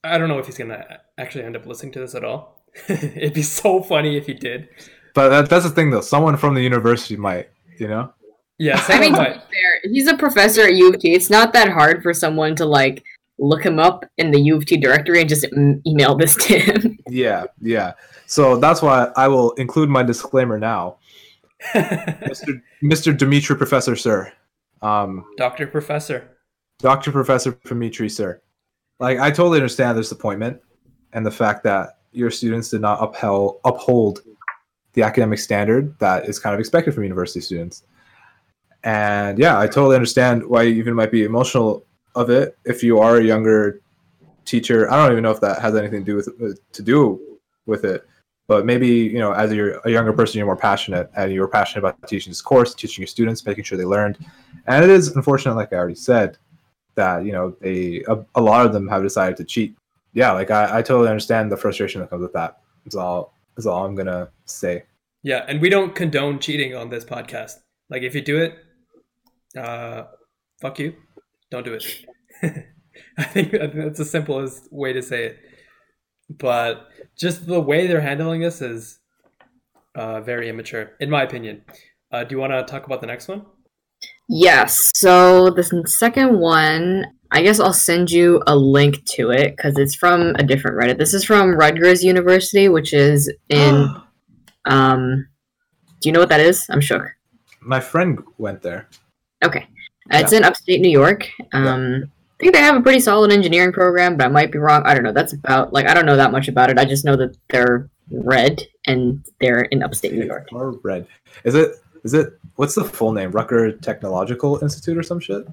I 0.03 0.17
don't 0.17 0.27
know 0.27 0.37
if 0.39 0.47
he's 0.47 0.57
gonna 0.57 0.99
actually 1.17 1.45
end 1.45 1.55
up 1.55 1.65
listening 1.65 1.91
to 1.93 1.99
this 1.99 2.13
at 2.15 2.23
all. 2.25 2.61
It'd 2.89 3.33
be 3.33 3.41
so 3.41 3.81
funny 3.81 4.17
if 4.17 4.25
he 4.25 4.33
did. 4.33 4.67
But 5.13 5.29
that, 5.29 5.49
that's 5.49 5.65
the 5.65 5.71
thing, 5.71 5.91
though. 5.91 6.01
Someone 6.01 6.37
from 6.37 6.53
the 6.53 6.61
university 6.61 7.17
might, 7.17 7.49
you 7.77 7.87
know. 7.87 8.13
Yeah, 8.57 8.83
I 8.89 8.99
mean, 8.99 9.13
might. 9.13 9.33
fair, 9.33 9.81
he's 9.83 10.07
a 10.07 10.15
professor 10.15 10.61
at 10.61 10.75
U 10.75 10.89
of 10.89 10.99
T. 10.99 11.13
It's 11.13 11.31
not 11.31 11.51
that 11.53 11.69
hard 11.69 12.03
for 12.03 12.13
someone 12.13 12.55
to 12.57 12.65
like 12.65 13.03
look 13.39 13.65
him 13.65 13.79
up 13.79 14.05
in 14.19 14.29
the 14.29 14.39
U 14.39 14.55
of 14.55 14.67
T 14.67 14.77
directory 14.77 15.19
and 15.19 15.27
just 15.27 15.47
email 15.87 16.15
this 16.15 16.35
to 16.35 16.59
him. 16.59 16.97
Yeah, 17.09 17.45
yeah. 17.59 17.93
So 18.27 18.55
that's 18.55 18.81
why 18.81 19.11
I 19.17 19.27
will 19.27 19.51
include 19.53 19.89
my 19.89 20.01
disclaimer 20.03 20.57
now, 20.57 20.97
Mr. 21.73 22.61
Mr. 22.81 23.17
Dimitri 23.17 23.57
Professor, 23.57 23.97
sir. 23.97 24.31
Um, 24.81 25.25
Doctor 25.35 25.67
Professor. 25.67 26.37
Dr. 26.79 27.11
Professor 27.11 27.57
Dimitri, 27.65 28.07
sir. 28.07 28.41
Like, 28.99 29.19
I 29.19 29.29
totally 29.31 29.57
understand 29.57 29.97
this 29.97 30.05
disappointment 30.07 30.61
and 31.11 31.25
the 31.25 31.31
fact 31.31 31.63
that 31.63 31.97
your 32.11 32.31
students 32.31 32.69
did 32.69 32.81
not 32.81 33.03
upheld, 33.03 33.59
uphold 33.65 34.21
the 34.93 35.03
academic 35.03 35.39
standard 35.39 35.97
that 35.99 36.27
is 36.27 36.39
kind 36.39 36.53
of 36.53 36.59
expected 36.59 36.93
from 36.93 37.03
university 37.03 37.41
students. 37.41 37.83
And 38.83 39.37
yeah, 39.37 39.59
I 39.59 39.67
totally 39.67 39.95
understand 39.95 40.45
why 40.45 40.63
you 40.63 40.75
even 40.75 40.95
might 40.95 41.11
be 41.11 41.23
emotional 41.23 41.85
of 42.15 42.29
it 42.29 42.57
if 42.65 42.83
you 42.83 42.99
are 42.99 43.17
a 43.17 43.23
younger 43.23 43.81
teacher. 44.45 44.91
I 44.91 44.97
don't 44.97 45.11
even 45.11 45.23
know 45.23 45.31
if 45.31 45.39
that 45.41 45.61
has 45.61 45.75
anything 45.75 46.03
to 46.03 46.11
do 46.11 46.15
with 46.15 46.71
to 46.71 46.81
do 46.81 47.39
with 47.65 47.85
it, 47.85 48.07
but 48.47 48.65
maybe 48.65 48.87
you 48.87 49.19
know, 49.19 49.31
as 49.31 49.53
you're 49.53 49.79
a 49.85 49.91
younger 49.91 50.13
person, 50.13 50.37
you're 50.37 50.47
more 50.47 50.57
passionate 50.57 51.09
and 51.15 51.31
you're 51.31 51.47
passionate 51.47 51.79
about 51.79 52.07
teaching 52.07 52.31
this 52.31 52.41
course, 52.41 52.73
teaching 52.73 53.01
your 53.01 53.07
students, 53.07 53.45
making 53.45 53.63
sure 53.63 53.77
they 53.77 53.85
learned. 53.85 54.17
And 54.65 54.83
it 54.83 54.89
is 54.89 55.15
unfortunate, 55.15 55.55
like 55.55 55.71
I 55.73 55.77
already 55.77 55.95
said, 55.95 56.37
that 56.95 57.23
you 57.23 57.31
know 57.31 57.55
they 57.61 58.03
a, 58.07 58.23
a 58.35 58.41
lot 58.41 58.65
of 58.65 58.73
them 58.73 58.87
have 58.87 59.03
decided 59.03 59.37
to 59.37 59.43
cheat. 59.43 59.75
Yeah, 60.13 60.31
like 60.31 60.51
I, 60.51 60.79
I 60.79 60.81
totally 60.81 61.07
understand 61.07 61.51
the 61.51 61.57
frustration 61.57 62.01
that 62.01 62.09
comes 62.09 62.21
with 62.23 62.33
that. 62.33 62.59
That's 62.83 62.95
all. 62.95 63.33
That's 63.61 63.67
all 63.67 63.85
I'm 63.85 63.93
gonna 63.93 64.31
say. 64.45 64.85
Yeah, 65.21 65.45
and 65.47 65.61
we 65.61 65.69
don't 65.69 65.93
condone 65.93 66.39
cheating 66.39 66.75
on 66.75 66.89
this 66.89 67.05
podcast. 67.05 67.57
Like, 67.91 68.01
if 68.01 68.15
you 68.15 68.21
do 68.21 68.39
it, 68.39 68.55
uh, 69.55 70.05
fuck 70.59 70.79
you. 70.79 70.95
Don't 71.51 71.63
do 71.63 71.75
it. 71.75 71.85
I 73.19 73.23
think 73.23 73.53
I 73.53 73.67
think 73.67 73.75
that's 73.75 73.99
the 73.99 74.05
simplest 74.05 74.67
way 74.71 74.93
to 74.93 75.03
say 75.03 75.25
it. 75.25 75.39
But 76.27 76.87
just 77.15 77.45
the 77.45 77.61
way 77.61 77.85
they're 77.85 78.01
handling 78.01 78.41
this 78.41 78.63
is 78.63 78.97
uh, 79.93 80.21
very 80.21 80.49
immature, 80.49 80.93
in 80.99 81.11
my 81.11 81.21
opinion. 81.21 81.61
Uh, 82.11 82.23
do 82.23 82.33
you 82.33 82.39
want 82.39 82.53
to 82.53 82.63
talk 82.63 82.87
about 82.87 82.99
the 83.01 83.07
next 83.07 83.27
one? 83.27 83.45
yes. 84.27 84.91
So 84.95 85.51
the 85.51 85.83
second 85.85 86.39
one, 86.39 87.05
I 87.31 87.41
guess 87.41 87.59
I'll 87.59 87.73
send 87.73 88.11
you 88.11 88.43
a 88.45 88.55
link 88.55 89.03
to 89.05 89.31
it 89.31 89.55
because 89.55 89.77
it's 89.77 89.95
from 89.95 90.35
a 90.35 90.43
different 90.43 90.77
Reddit. 90.77 90.97
This 90.97 91.13
is 91.13 91.23
from 91.23 91.55
Rutgers 91.55 92.03
University, 92.03 92.67
which 92.69 92.93
is 92.93 93.31
in. 93.49 93.95
um, 94.65 95.27
do 96.01 96.09
you 96.09 96.13
know 96.13 96.19
what 96.19 96.29
that 96.29 96.39
is? 96.39 96.65
I'm 96.69 96.81
shook. 96.81 97.03
My 97.61 97.79
friend 97.79 98.19
went 98.37 98.61
there. 98.61 98.87
Okay. 99.45 99.67
Uh, 100.11 100.17
It's 100.17 100.33
in 100.33 100.43
upstate 100.43 100.81
New 100.81 100.89
York. 100.89 101.29
Um, 101.53 102.03
I 102.05 102.43
think 102.43 102.53
they 102.55 102.61
have 102.61 102.75
a 102.75 102.81
pretty 102.81 102.99
solid 102.99 103.31
engineering 103.31 103.71
program, 103.71 104.17
but 104.17 104.25
I 104.25 104.29
might 104.29 104.51
be 104.51 104.57
wrong. 104.57 104.81
I 104.83 104.95
don't 104.95 105.03
know. 105.03 105.13
That's 105.13 105.33
about, 105.33 105.71
like, 105.73 105.87
I 105.87 105.93
don't 105.93 106.07
know 106.07 106.17
that 106.17 106.31
much 106.31 106.47
about 106.47 106.71
it. 106.71 106.79
I 106.79 106.85
just 106.85 107.05
know 107.05 107.15
that 107.15 107.37
they're 107.49 107.87
red 108.11 108.63
and 108.87 109.23
they're 109.39 109.61
in 109.61 109.83
upstate 109.83 110.13
New 110.13 110.25
York. 110.25 110.47
Or 110.51 110.71
red. 110.83 111.07
Is 111.43 111.53
it? 111.53 111.75
Is 112.03 112.15
it? 112.15 112.33
What's 112.55 112.73
the 112.73 112.83
full 112.83 113.11
name? 113.13 113.31
Rucker 113.31 113.71
Technological 113.71 114.57
Institute 114.63 114.97
or 114.97 115.03
some 115.03 115.19
shit? 115.19 115.47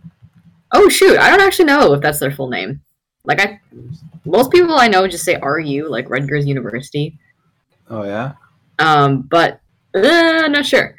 Oh, 0.73 0.89
shoot. 0.89 1.19
I 1.19 1.31
don't 1.31 1.41
actually 1.41 1.65
know 1.67 1.93
if 1.95 2.01
that's 2.01 2.19
their 2.19 2.31
full 2.31 2.49
name. 2.49 2.81
Like, 3.25 3.41
I, 3.41 3.61
most 4.25 4.51
people 4.51 4.75
I 4.79 4.89
know 4.89 5.07
just 5.09 5.25
say 5.25 5.39
RU, 5.43 5.89
like 5.89 6.09
Rutgers 6.11 6.47
University. 6.47 7.19
Oh 7.91 8.05
yeah. 8.05 8.33
Um, 8.79 9.23
but, 9.23 9.61
uh, 9.95 10.47
not 10.49 10.67
sure. 10.67 10.95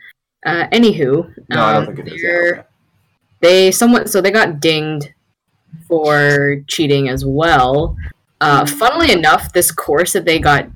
Uh, 0.46 0.68
anywho, 0.72 1.32
No, 1.50 1.62
I 1.64 1.74
don't 1.74 1.88
um, 1.90 1.96
think 1.96 2.08
it 2.08 2.14
is. 2.14 2.22
they're- 2.22 2.46
Yeah, 2.56 2.60
okay. 2.62 2.68
they 3.42 3.72
somewhat 3.72 4.10
so 4.10 4.22
they 4.22 4.32
got 4.32 4.60
dinged 4.60 5.14
for 5.88 6.58
cheating 6.68 7.10
as 7.10 7.26
well. 7.26 7.96
Uh, 8.42 8.66
funnily 8.66 9.12
enough, 9.12 9.52
this 9.54 9.72
course 9.72 10.14
that 10.14 10.26
they 10.26 10.40
got 10.40 10.68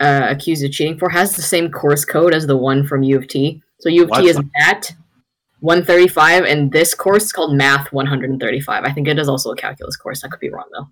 uh, 0.00 0.26
accused 0.28 0.64
of 0.64 0.70
cheating 0.70 0.98
for 0.98 1.08
has 1.08 1.34
the 1.34 1.42
same 1.42 1.70
course 1.70 2.04
code 2.04 2.34
as 2.34 2.46
the 2.46 2.56
one 2.56 2.86
from 2.86 3.02
U 3.02 3.16
of 3.16 3.26
T. 3.28 3.62
So 3.80 3.88
U 3.88 4.04
of 4.04 4.10
What? 4.10 4.20
T 4.20 4.28
is 4.28 4.38
Math 4.56 4.92
135, 5.60 6.44
and 6.44 6.70
this 6.72 6.94
course 6.94 7.24
is 7.24 7.32
called 7.32 7.56
Math 7.56 7.92
135. 7.92 8.84
I 8.84 8.92
think 8.92 9.08
it 9.08 9.18
is 9.18 9.28
also 9.28 9.50
a 9.50 9.56
calculus 9.56 9.96
course. 9.96 10.24
I 10.24 10.28
could 10.28 10.40
be 10.40 10.50
wrong 10.50 10.68
though. 10.72 10.88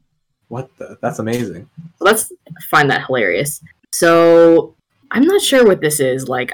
What 0.48 0.70
the? 0.78 0.98
That's 1.00 1.18
amazing. 1.18 1.68
Let's 2.00 2.32
find 2.68 2.90
that 2.90 3.06
hilarious. 3.06 3.62
So 3.92 4.74
I'm 5.10 5.24
not 5.24 5.40
sure 5.40 5.66
what 5.66 5.80
this 5.80 6.00
is. 6.00 6.28
Like, 6.28 6.52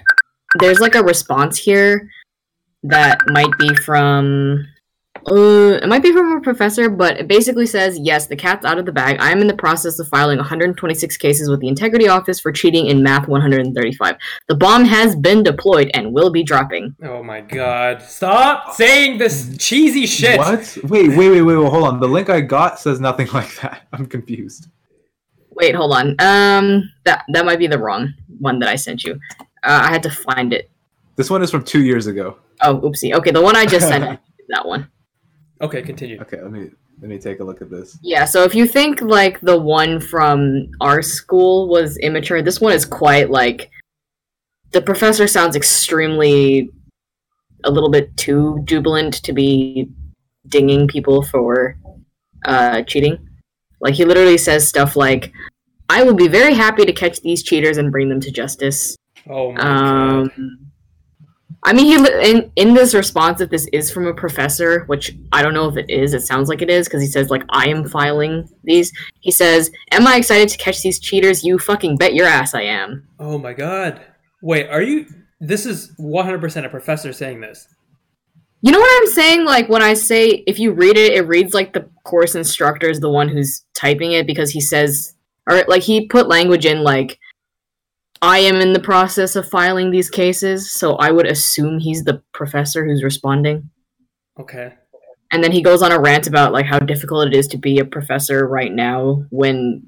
there's 0.58 0.80
like 0.80 0.94
a 0.94 1.02
response 1.02 1.56
here 1.56 2.10
that 2.82 3.20
might 3.28 3.56
be 3.58 3.74
from. 3.76 4.66
Uh, 5.30 5.78
it 5.82 5.88
might 5.88 6.02
be 6.02 6.12
from 6.12 6.36
a 6.36 6.40
professor, 6.40 6.88
but 6.90 7.16
it 7.18 7.28
basically 7.28 7.66
says, 7.66 7.98
yes, 8.00 8.26
the 8.26 8.36
cat's 8.36 8.64
out 8.64 8.78
of 8.78 8.86
the 8.86 8.92
bag. 8.92 9.18
I 9.20 9.30
am 9.30 9.40
in 9.40 9.46
the 9.46 9.56
process 9.56 9.98
of 9.98 10.08
filing 10.08 10.38
126 10.38 11.16
cases 11.16 11.48
with 11.48 11.60
the 11.60 11.68
Integrity 11.68 12.08
Office 12.08 12.40
for 12.40 12.50
cheating 12.50 12.86
in 12.86 13.02
Math 13.02 13.28
135. 13.28 14.16
The 14.48 14.54
bomb 14.56 14.84
has 14.84 15.14
been 15.14 15.42
deployed 15.42 15.90
and 15.94 16.12
will 16.12 16.30
be 16.30 16.42
dropping. 16.42 16.96
Oh 17.02 17.22
my 17.22 17.40
god. 17.40 18.02
Stop 18.02 18.74
saying 18.74 19.18
this 19.18 19.56
cheesy 19.58 20.06
shit. 20.06 20.38
What? 20.38 20.76
Wait, 20.84 21.08
wait, 21.10 21.30
wait, 21.30 21.42
wait, 21.42 21.42
wait. 21.42 21.70
Hold 21.70 21.84
on. 21.84 22.00
The 22.00 22.08
link 22.08 22.28
I 22.28 22.40
got 22.40 22.80
says 22.80 23.00
nothing 23.00 23.28
like 23.34 23.54
that. 23.60 23.82
I'm 23.92 24.06
confused. 24.06 24.68
Wait, 25.54 25.74
hold 25.74 25.92
on. 25.92 26.16
Um, 26.18 26.90
that 27.04 27.24
that 27.28 27.44
might 27.44 27.58
be 27.58 27.66
the 27.66 27.78
wrong 27.78 28.14
one 28.38 28.58
that 28.60 28.68
I 28.68 28.76
sent 28.76 29.04
you. 29.04 29.20
Uh, 29.62 29.82
I 29.84 29.92
had 29.92 30.02
to 30.02 30.10
find 30.10 30.52
it. 30.52 30.70
This 31.16 31.30
one 31.30 31.42
is 31.42 31.50
from 31.50 31.62
two 31.62 31.82
years 31.82 32.06
ago. 32.06 32.38
Oh, 32.62 32.80
oopsie. 32.80 33.14
Okay, 33.14 33.30
the 33.30 33.42
one 33.42 33.54
I 33.54 33.66
just 33.66 33.86
sent 33.86 34.18
that 34.48 34.66
one. 34.66 34.90
Okay, 35.62 35.80
continue. 35.80 36.20
Okay, 36.20 36.42
let 36.42 36.50
me 36.50 36.70
let 37.00 37.08
me 37.08 37.18
take 37.18 37.38
a 37.38 37.44
look 37.44 37.62
at 37.62 37.70
this. 37.70 37.96
Yeah, 38.02 38.24
so 38.24 38.42
if 38.42 38.54
you 38.54 38.66
think 38.66 39.00
like 39.00 39.40
the 39.40 39.56
one 39.56 40.00
from 40.00 40.68
our 40.80 41.02
school 41.02 41.68
was 41.68 41.96
immature, 41.98 42.42
this 42.42 42.60
one 42.60 42.72
is 42.72 42.84
quite 42.84 43.30
like 43.30 43.70
the 44.72 44.82
professor 44.82 45.28
sounds 45.28 45.54
extremely 45.54 46.70
a 47.64 47.70
little 47.70 47.90
bit 47.90 48.16
too 48.16 48.60
jubilant 48.64 49.22
to 49.22 49.32
be 49.32 49.88
dinging 50.48 50.88
people 50.88 51.22
for 51.22 51.76
uh, 52.44 52.82
cheating. 52.82 53.28
Like 53.80 53.94
he 53.94 54.04
literally 54.04 54.38
says 54.38 54.66
stuff 54.66 54.96
like, 54.96 55.32
"I 55.88 56.02
will 56.02 56.14
be 56.14 56.28
very 56.28 56.54
happy 56.54 56.84
to 56.84 56.92
catch 56.92 57.20
these 57.20 57.44
cheaters 57.44 57.78
and 57.78 57.92
bring 57.92 58.08
them 58.08 58.20
to 58.20 58.32
justice." 58.32 58.96
Oh 59.30 59.52
my 59.52 59.60
god. 59.60 60.30
I 61.64 61.72
mean, 61.72 61.86
he 61.86 62.30
in 62.30 62.50
in 62.56 62.74
this 62.74 62.94
response, 62.94 63.40
if 63.40 63.50
this 63.50 63.68
is 63.72 63.90
from 63.90 64.06
a 64.06 64.14
professor, 64.14 64.84
which 64.86 65.14
I 65.32 65.42
don't 65.42 65.54
know 65.54 65.68
if 65.68 65.76
it 65.76 65.88
is, 65.88 66.12
it 66.12 66.22
sounds 66.22 66.48
like 66.48 66.60
it 66.60 66.70
is 66.70 66.88
because 66.88 67.02
he 67.02 67.08
says 67.08 67.30
like 67.30 67.44
I 67.50 67.68
am 67.68 67.88
filing 67.88 68.48
these. 68.64 68.92
He 69.20 69.30
says, 69.30 69.70
"Am 69.92 70.06
I 70.06 70.16
excited 70.16 70.48
to 70.48 70.58
catch 70.58 70.82
these 70.82 70.98
cheaters? 70.98 71.44
You 71.44 71.58
fucking 71.58 71.98
bet 71.98 72.14
your 72.14 72.26
ass 72.26 72.54
I 72.54 72.62
am." 72.62 73.06
Oh 73.20 73.38
my 73.38 73.52
god. 73.52 74.00
Wait, 74.42 74.68
are 74.68 74.82
you 74.82 75.06
this 75.42 75.66
is 75.66 75.92
100% 75.98 76.64
a 76.64 76.68
professor 76.68 77.12
saying 77.12 77.40
this. 77.40 77.66
You 78.60 78.70
know 78.70 78.78
what 78.78 79.02
I'm 79.02 79.08
saying? 79.08 79.44
Like 79.44 79.68
when 79.68 79.82
I 79.82 79.94
say 79.94 80.44
if 80.46 80.60
you 80.60 80.70
read 80.70 80.96
it, 80.96 81.14
it 81.14 81.26
reads 81.26 81.52
like 81.52 81.72
the 81.72 81.88
course 82.04 82.36
instructor 82.36 82.88
is 82.88 83.00
the 83.00 83.10
one 83.10 83.28
who's 83.28 83.64
typing 83.74 84.12
it 84.12 84.24
because 84.24 84.50
he 84.50 84.60
says, 84.60 85.14
or 85.50 85.64
like 85.66 85.82
he 85.82 86.06
put 86.06 86.28
language 86.28 86.64
in 86.64 86.84
like, 86.84 87.18
I 88.22 88.38
am 88.38 88.56
in 88.56 88.72
the 88.72 88.80
process 88.80 89.34
of 89.36 89.48
filing 89.48 89.90
these 89.90 90.08
cases, 90.08 90.70
so 90.72 90.94
I 90.94 91.10
would 91.10 91.26
assume 91.26 91.80
he's 91.80 92.04
the 92.04 92.22
professor 92.32 92.84
who's 92.86 93.02
responding. 93.02 93.68
Okay. 94.40 94.72
and 95.32 95.42
then 95.42 95.52
he 95.52 95.62
goes 95.62 95.82
on 95.82 95.92
a 95.92 96.00
rant 96.00 96.26
about 96.26 96.52
like 96.52 96.66
how 96.66 96.78
difficult 96.78 97.26
it 97.26 97.34
is 97.34 97.48
to 97.48 97.56
be 97.58 97.78
a 97.78 97.84
professor 97.84 98.46
right 98.46 98.72
now 98.72 99.24
when 99.30 99.82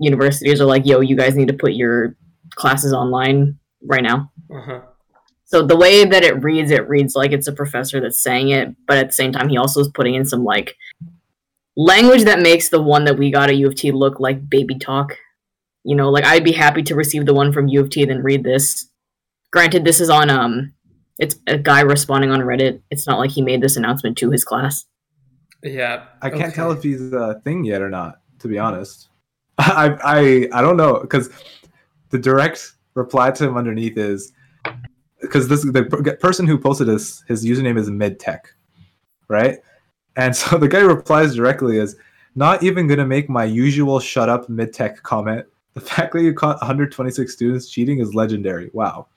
universities 0.00 0.60
are 0.60 0.66
like, 0.66 0.84
"Yo, 0.86 1.00
you 1.00 1.16
guys 1.16 1.36
need 1.36 1.48
to 1.48 1.54
put 1.54 1.74
your 1.74 2.16
classes 2.54 2.92
online 2.92 3.58
right 3.82 4.02
now." 4.02 4.30
Uh-huh. 4.50 4.80
So 5.44 5.64
the 5.64 5.76
way 5.76 6.04
that 6.04 6.24
it 6.24 6.42
reads, 6.42 6.70
it 6.70 6.88
reads 6.88 7.14
like 7.14 7.32
it's 7.32 7.46
a 7.46 7.52
professor 7.52 8.00
that's 8.00 8.22
saying 8.22 8.48
it, 8.50 8.74
but 8.86 8.98
at 8.98 9.08
the 9.08 9.12
same 9.12 9.32
time, 9.32 9.48
he 9.48 9.56
also 9.58 9.80
is 9.80 9.88
putting 9.88 10.14
in 10.14 10.24
some 10.24 10.44
like 10.44 10.76
language 11.76 12.24
that 12.24 12.40
makes 12.40 12.68
the 12.68 12.82
one 12.82 13.04
that 13.04 13.18
we 13.18 13.30
got 13.30 13.48
at 13.50 13.56
U 13.56 13.66
of 13.68 13.74
T 13.76 13.92
look 13.92 14.18
like 14.18 14.48
baby 14.50 14.78
talk. 14.78 15.16
You 15.86 15.94
know, 15.94 16.10
like 16.10 16.24
I'd 16.24 16.44
be 16.44 16.52
happy 16.52 16.82
to 16.82 16.94
receive 16.94 17.26
the 17.26 17.34
one 17.34 17.52
from 17.52 17.68
U 17.68 17.80
of 17.80 17.90
T 17.90 18.04
then 18.04 18.22
read 18.22 18.42
this. 18.42 18.90
Granted, 19.52 19.84
this 19.84 20.00
is 20.00 20.10
on 20.10 20.28
um, 20.28 20.72
it's 21.18 21.36
a 21.46 21.56
guy 21.56 21.80
responding 21.80 22.30
on 22.30 22.40
Reddit. 22.40 22.80
It's 22.90 23.06
not 23.06 23.18
like 23.18 23.30
he 23.30 23.40
made 23.40 23.62
this 23.62 23.76
announcement 23.76 24.18
to 24.18 24.30
his 24.30 24.44
class. 24.44 24.84
Yeah. 25.62 26.04
I 26.20 26.30
can't 26.30 26.44
okay. 26.44 26.52
tell 26.52 26.72
if 26.72 26.82
he's 26.82 27.12
a 27.12 27.40
thing 27.44 27.64
yet 27.64 27.82
or 27.82 27.88
not. 27.88 28.20
To 28.40 28.48
be 28.48 28.58
honest, 28.58 29.08
I 29.58 29.96
I 30.04 30.58
I 30.58 30.60
don't 30.60 30.76
know 30.76 31.00
because 31.00 31.30
the 32.10 32.18
direct 32.18 32.74
reply 32.94 33.30
to 33.30 33.44
him 33.44 33.56
underneath 33.56 33.96
is 33.96 34.32
because 35.20 35.48
this 35.48 35.62
the 35.62 36.18
person 36.20 36.46
who 36.46 36.58
posted 36.58 36.88
this 36.88 37.22
his 37.28 37.44
username 37.46 37.78
is 37.78 37.88
midtech, 37.88 38.40
right? 39.28 39.58
And 40.16 40.34
so 40.34 40.58
the 40.58 40.68
guy 40.68 40.80
replies 40.80 41.34
directly 41.34 41.78
is 41.78 41.96
not 42.34 42.62
even 42.62 42.86
gonna 42.86 43.06
make 43.06 43.30
my 43.30 43.44
usual 43.44 44.00
shut 44.00 44.28
up 44.28 44.48
mid 44.48 44.72
tech 44.72 45.02
comment. 45.02 45.46
The 45.76 45.82
fact 45.82 46.14
that 46.14 46.22
you 46.22 46.32
caught 46.32 46.56
126 46.62 47.30
students 47.30 47.68
cheating 47.68 48.00
is 48.00 48.14
legendary. 48.14 48.70
Wow. 48.72 49.08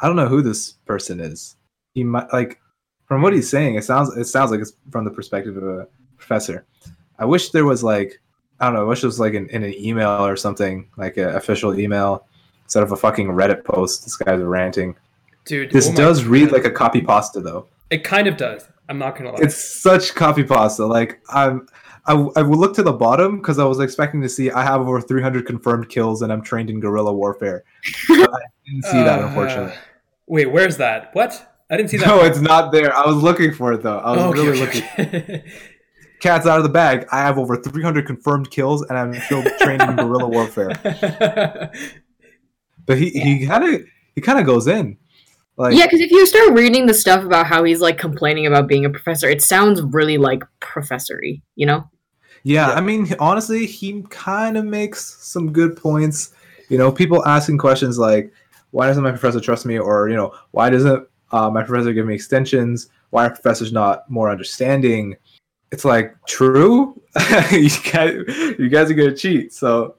I 0.00 0.06
don't 0.06 0.16
know 0.16 0.26
who 0.26 0.40
this 0.40 0.72
person 0.86 1.20
is. 1.20 1.56
He 1.92 2.02
might 2.02 2.32
like 2.32 2.62
from 3.06 3.20
what 3.20 3.34
he's 3.34 3.50
saying, 3.50 3.74
it 3.74 3.84
sounds 3.84 4.16
it 4.16 4.24
sounds 4.24 4.50
like 4.50 4.60
it's 4.60 4.72
from 4.90 5.04
the 5.04 5.10
perspective 5.10 5.54
of 5.54 5.62
a 5.64 5.86
professor. 6.16 6.64
I 7.18 7.26
wish 7.26 7.50
there 7.50 7.66
was 7.66 7.84
like 7.84 8.18
I 8.58 8.64
don't 8.64 8.74
know, 8.74 8.80
I 8.80 8.84
wish 8.84 9.02
it 9.02 9.06
was 9.06 9.20
like 9.20 9.34
in, 9.34 9.50
in 9.50 9.64
an 9.64 9.74
email 9.74 10.24
or 10.24 10.34
something, 10.34 10.88
like 10.96 11.18
an 11.18 11.28
official 11.36 11.78
email 11.78 12.26
instead 12.64 12.82
of 12.82 12.92
a 12.92 12.96
fucking 12.96 13.28
Reddit 13.28 13.62
post. 13.62 14.04
This 14.04 14.16
guy's 14.16 14.40
ranting. 14.40 14.96
Dude, 15.44 15.72
This 15.72 15.90
oh 15.90 15.94
does 15.94 16.24
read 16.24 16.46
God. 16.46 16.52
like 16.52 16.64
a 16.64 16.70
copy 16.70 17.02
pasta 17.02 17.42
though. 17.42 17.66
It 17.90 18.02
kind 18.02 18.28
of 18.28 18.38
does. 18.38 18.66
I'm 18.88 18.98
not 18.98 19.14
gonna 19.14 19.32
lie. 19.32 19.40
It's 19.42 19.82
such 19.82 20.14
copy 20.14 20.42
pasta. 20.42 20.86
Like 20.86 21.20
I'm 21.28 21.68
I, 22.06 22.12
I 22.36 22.42
will 22.42 22.58
look 22.58 22.74
to 22.76 22.82
the 22.82 22.92
bottom 22.92 23.38
because 23.38 23.58
I 23.58 23.64
was 23.64 23.80
expecting 23.80 24.20
to 24.22 24.28
see 24.28 24.50
I 24.50 24.62
have 24.62 24.80
over 24.80 25.00
300 25.00 25.46
confirmed 25.46 25.88
kills 25.88 26.22
and 26.22 26.32
I'm 26.32 26.42
trained 26.42 26.70
in 26.70 26.80
guerrilla 26.80 27.12
warfare. 27.12 27.64
But 28.08 28.30
I 28.32 28.38
didn't 28.64 28.84
see 28.84 29.02
that 29.02 29.20
Uh, 29.22 29.26
unfortunately. 29.26 29.74
Wait, 30.26 30.46
where's 30.46 30.76
that? 30.76 31.10
What? 31.14 31.52
I 31.70 31.76
didn't 31.76 31.90
see 31.90 31.96
that. 31.96 32.06
No, 32.06 32.22
it's 32.22 32.40
not 32.40 32.70
there. 32.72 32.96
I 32.96 33.06
was 33.06 33.16
looking 33.16 33.52
for 33.52 33.72
it 33.72 33.82
though. 33.82 33.98
I 33.98 34.10
was 34.12 34.20
Oh, 34.20 34.28
okay, 34.30 34.40
really 34.46 34.62
okay, 34.62 35.06
looking. 35.18 35.42
Cat's 36.20 36.46
out 36.46 36.56
of 36.58 36.62
the 36.62 36.70
bag. 36.70 37.06
I 37.12 37.18
have 37.18 37.38
over 37.38 37.56
300 37.56 38.06
confirmed 38.06 38.50
kills, 38.50 38.82
and 38.82 38.96
I'm 38.96 39.12
still 39.14 39.42
trained 39.60 39.82
in 39.82 39.96
guerrilla 39.96 40.28
warfare. 40.28 40.70
But 42.86 42.98
he 42.98 43.10
he 43.10 43.46
kind 43.46 43.64
of 43.64 43.82
he 44.14 44.20
kind 44.20 44.38
of 44.38 44.46
goes 44.46 44.68
in, 44.68 44.96
like 45.56 45.74
yeah, 45.76 45.86
because 45.86 46.00
if 46.00 46.10
you 46.12 46.24
start 46.24 46.52
reading 46.52 46.86
the 46.86 46.94
stuff 46.94 47.24
about 47.24 47.46
how 47.46 47.64
he's 47.64 47.80
like 47.80 47.98
complaining 47.98 48.46
about 48.46 48.68
being 48.68 48.84
a 48.84 48.90
professor, 48.90 49.28
it 49.28 49.42
sounds 49.42 49.82
really 49.82 50.18
like 50.18 50.44
professory, 50.60 51.42
you 51.56 51.66
know? 51.66 51.90
Yeah. 52.46 52.68
Yeah. 52.68 52.74
I 52.74 52.80
mean, 52.80 53.12
honestly, 53.18 53.66
he 53.66 54.02
kind 54.08 54.56
of 54.56 54.64
makes 54.64 55.04
some 55.04 55.52
good 55.52 55.76
points. 55.76 56.32
You 56.68 56.78
know, 56.78 56.92
people 56.92 57.26
asking 57.26 57.58
questions 57.58 57.98
like, 57.98 58.32
"Why 58.70 58.86
doesn't 58.86 59.02
my 59.02 59.10
professor 59.10 59.40
trust 59.40 59.66
me?" 59.66 59.78
or 59.78 60.08
you 60.08 60.14
know, 60.14 60.32
"Why 60.52 60.70
doesn't 60.70 61.08
uh, 61.32 61.50
my 61.50 61.64
professor 61.64 61.92
give 61.92 62.06
me 62.06 62.14
extensions? 62.14 62.88
Why 63.10 63.26
are 63.26 63.30
professors 63.30 63.72
not 63.72 64.08
more 64.08 64.30
understanding?" 64.30 65.16
It's 65.72 65.84
like 65.84 66.14
true. 66.28 67.00
you 67.50 67.68
guys, 67.92 68.14
you 68.58 68.68
guys 68.68 68.90
are 68.90 68.94
gonna 68.94 69.16
cheat. 69.16 69.52
So, 69.52 69.96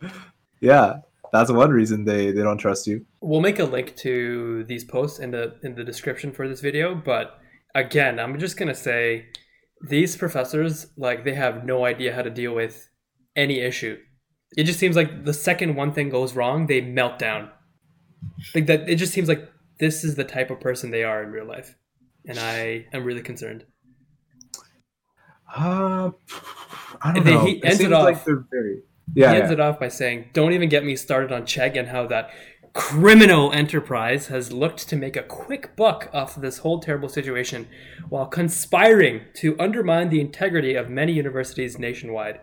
yeah, 0.62 1.02
that's 1.34 1.52
one 1.52 1.72
reason 1.72 2.06
they 2.06 2.32
they 2.32 2.44
don't 2.44 2.58
trust 2.58 2.88
you. 2.88 3.06
We'll 3.20 3.42
make 3.42 3.60
a 3.60 3.66
link 3.66 3.96
to 3.98 4.64
these 4.64 4.86
posts 4.86 5.20
in 5.20 5.32
the 5.32 5.56
in 5.64 5.76
the 5.76 5.84
description 5.84 6.32
for 6.32 6.48
this 6.48 6.62
video, 6.62 6.96
but 6.96 7.42
again, 7.76 8.20
I'm 8.20 8.40
just 8.40 8.56
gonna 8.56 8.76
say 8.76 9.26
these 9.82 10.16
professors 10.16 10.88
like 10.98 11.24
they 11.24 11.34
have 11.36 11.66
no 11.66 11.86
idea 11.86 12.14
how 12.16 12.22
to 12.22 12.30
deal 12.30 12.54
with 12.54 12.90
any 13.36 13.60
issue. 13.60 13.98
It 14.58 14.64
just 14.64 14.80
seems 14.80 14.96
like 14.96 15.26
the 15.26 15.34
second 15.34 15.76
one 15.76 15.92
thing 15.94 16.10
goes 16.10 16.34
wrong, 16.36 16.68
they 16.68 16.82
melt 16.82 17.20
down. 17.20 17.52
Like 18.56 18.66
that 18.68 18.90
it 18.90 18.96
just 18.96 19.14
seems 19.14 19.28
like 19.28 19.50
this 19.80 20.04
is 20.04 20.16
the 20.16 20.24
type 20.24 20.50
of 20.50 20.60
person 20.60 20.90
they 20.92 21.04
are 21.04 21.22
in 21.24 21.32
real 21.32 21.46
life. 21.46 21.76
And 22.26 22.40
I 22.40 22.88
am 22.94 23.04
really 23.04 23.22
concerned. 23.22 23.66
Uh, 25.56 26.12
I 27.02 27.14
don't 27.14 27.24
They- 27.24 27.34
know. 27.34 27.46
he 27.46 27.52
It 27.58 27.66
ends 27.66 27.76
it 27.80 27.84
seems 27.84 27.94
off- 27.94 28.04
like 28.06 28.26
they're 28.26 28.46
very. 28.52 28.82
Yeah, 29.16 29.32
he 29.34 29.40
ends 29.40 29.52
it 29.52 29.60
off 29.62 29.80
by 29.80 29.88
saying, 29.88 30.30
Don't 30.34 30.52
even 30.52 30.68
get 30.68 30.84
me 30.84 30.96
started 30.98 31.32
on 31.32 31.44
Chegg 31.44 31.78
and 31.78 31.88
how 31.88 32.08
that 32.08 32.30
criminal 32.78 33.52
enterprise 33.54 34.28
has 34.28 34.52
looked 34.52 34.88
to 34.88 34.96
make 34.96 35.18
a 35.18 35.24
quick 35.24 35.76
buck 35.76 36.12
off 36.14 36.36
of 36.36 36.44
this 36.44 36.60
whole 36.60 36.80
terrible 36.80 37.10
situation 37.10 37.68
while 38.08 38.28
conspiring 38.28 39.22
to 39.34 39.60
undermine 39.60 40.10
the 40.10 40.22
integrity 40.22 40.76
of 40.76 40.88
many 40.88 41.12
universities 41.12 41.80
nationwide. 41.80 42.40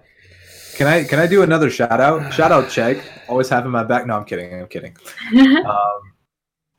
Can 0.74 0.88
I 0.88 1.04
can 1.04 1.20
I 1.20 1.28
do 1.28 1.42
another 1.42 1.70
shout 1.70 2.00
out? 2.00 2.34
Shout 2.34 2.50
out 2.50 2.64
Chegg. 2.64 3.00
Always 3.28 3.48
having 3.48 3.70
my 3.70 3.84
back. 3.84 4.08
No, 4.08 4.16
I'm 4.16 4.24
kidding. 4.24 4.52
I'm 4.60 4.66
kidding. 4.66 4.96
Um, 5.64 6.00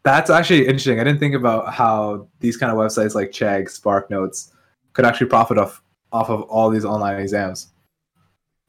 that's 0.03 0.29
actually 0.29 0.67
interesting. 0.67 0.99
I 0.99 1.05
didn't 1.05 1.19
think 1.19 1.33
about 1.33 1.73
how 1.73 2.27
these 2.41 2.57
kind 2.57 2.71
of 2.71 2.77
websites 2.77 3.15
like 3.15 3.31
Chegg, 3.31 3.69
SparkNotes 3.69 4.51
could 4.91 5.05
actually 5.05 5.27
profit 5.27 5.57
off 5.57 5.81
off 6.11 6.29
of 6.29 6.41
all 6.41 6.69
these 6.69 6.83
online 6.83 7.21
exams. 7.21 7.71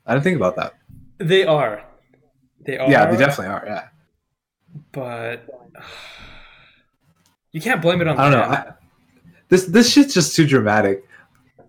I 0.07 0.15
didn't 0.15 0.25
think 0.25 0.37
about 0.37 0.55
that. 0.57 0.75
They 1.19 1.45
are. 1.45 1.85
They 2.65 2.79
are. 2.79 2.89
Yeah, 2.89 3.11
they 3.11 3.17
definitely 3.17 3.53
are. 3.53 3.65
Yeah. 3.67 3.89
But 4.93 5.49
you 7.53 7.61
can't 7.61 7.83
blame 7.83 8.01
it 8.01 8.09
on 8.09 8.19
I 8.19 8.31
don't 8.31 8.33
know. 8.33 8.57
I, 8.57 8.73
this 9.49 9.67
this 9.67 9.91
shit's 9.91 10.15
just 10.15 10.35
too 10.35 10.47
dramatic. 10.47 11.05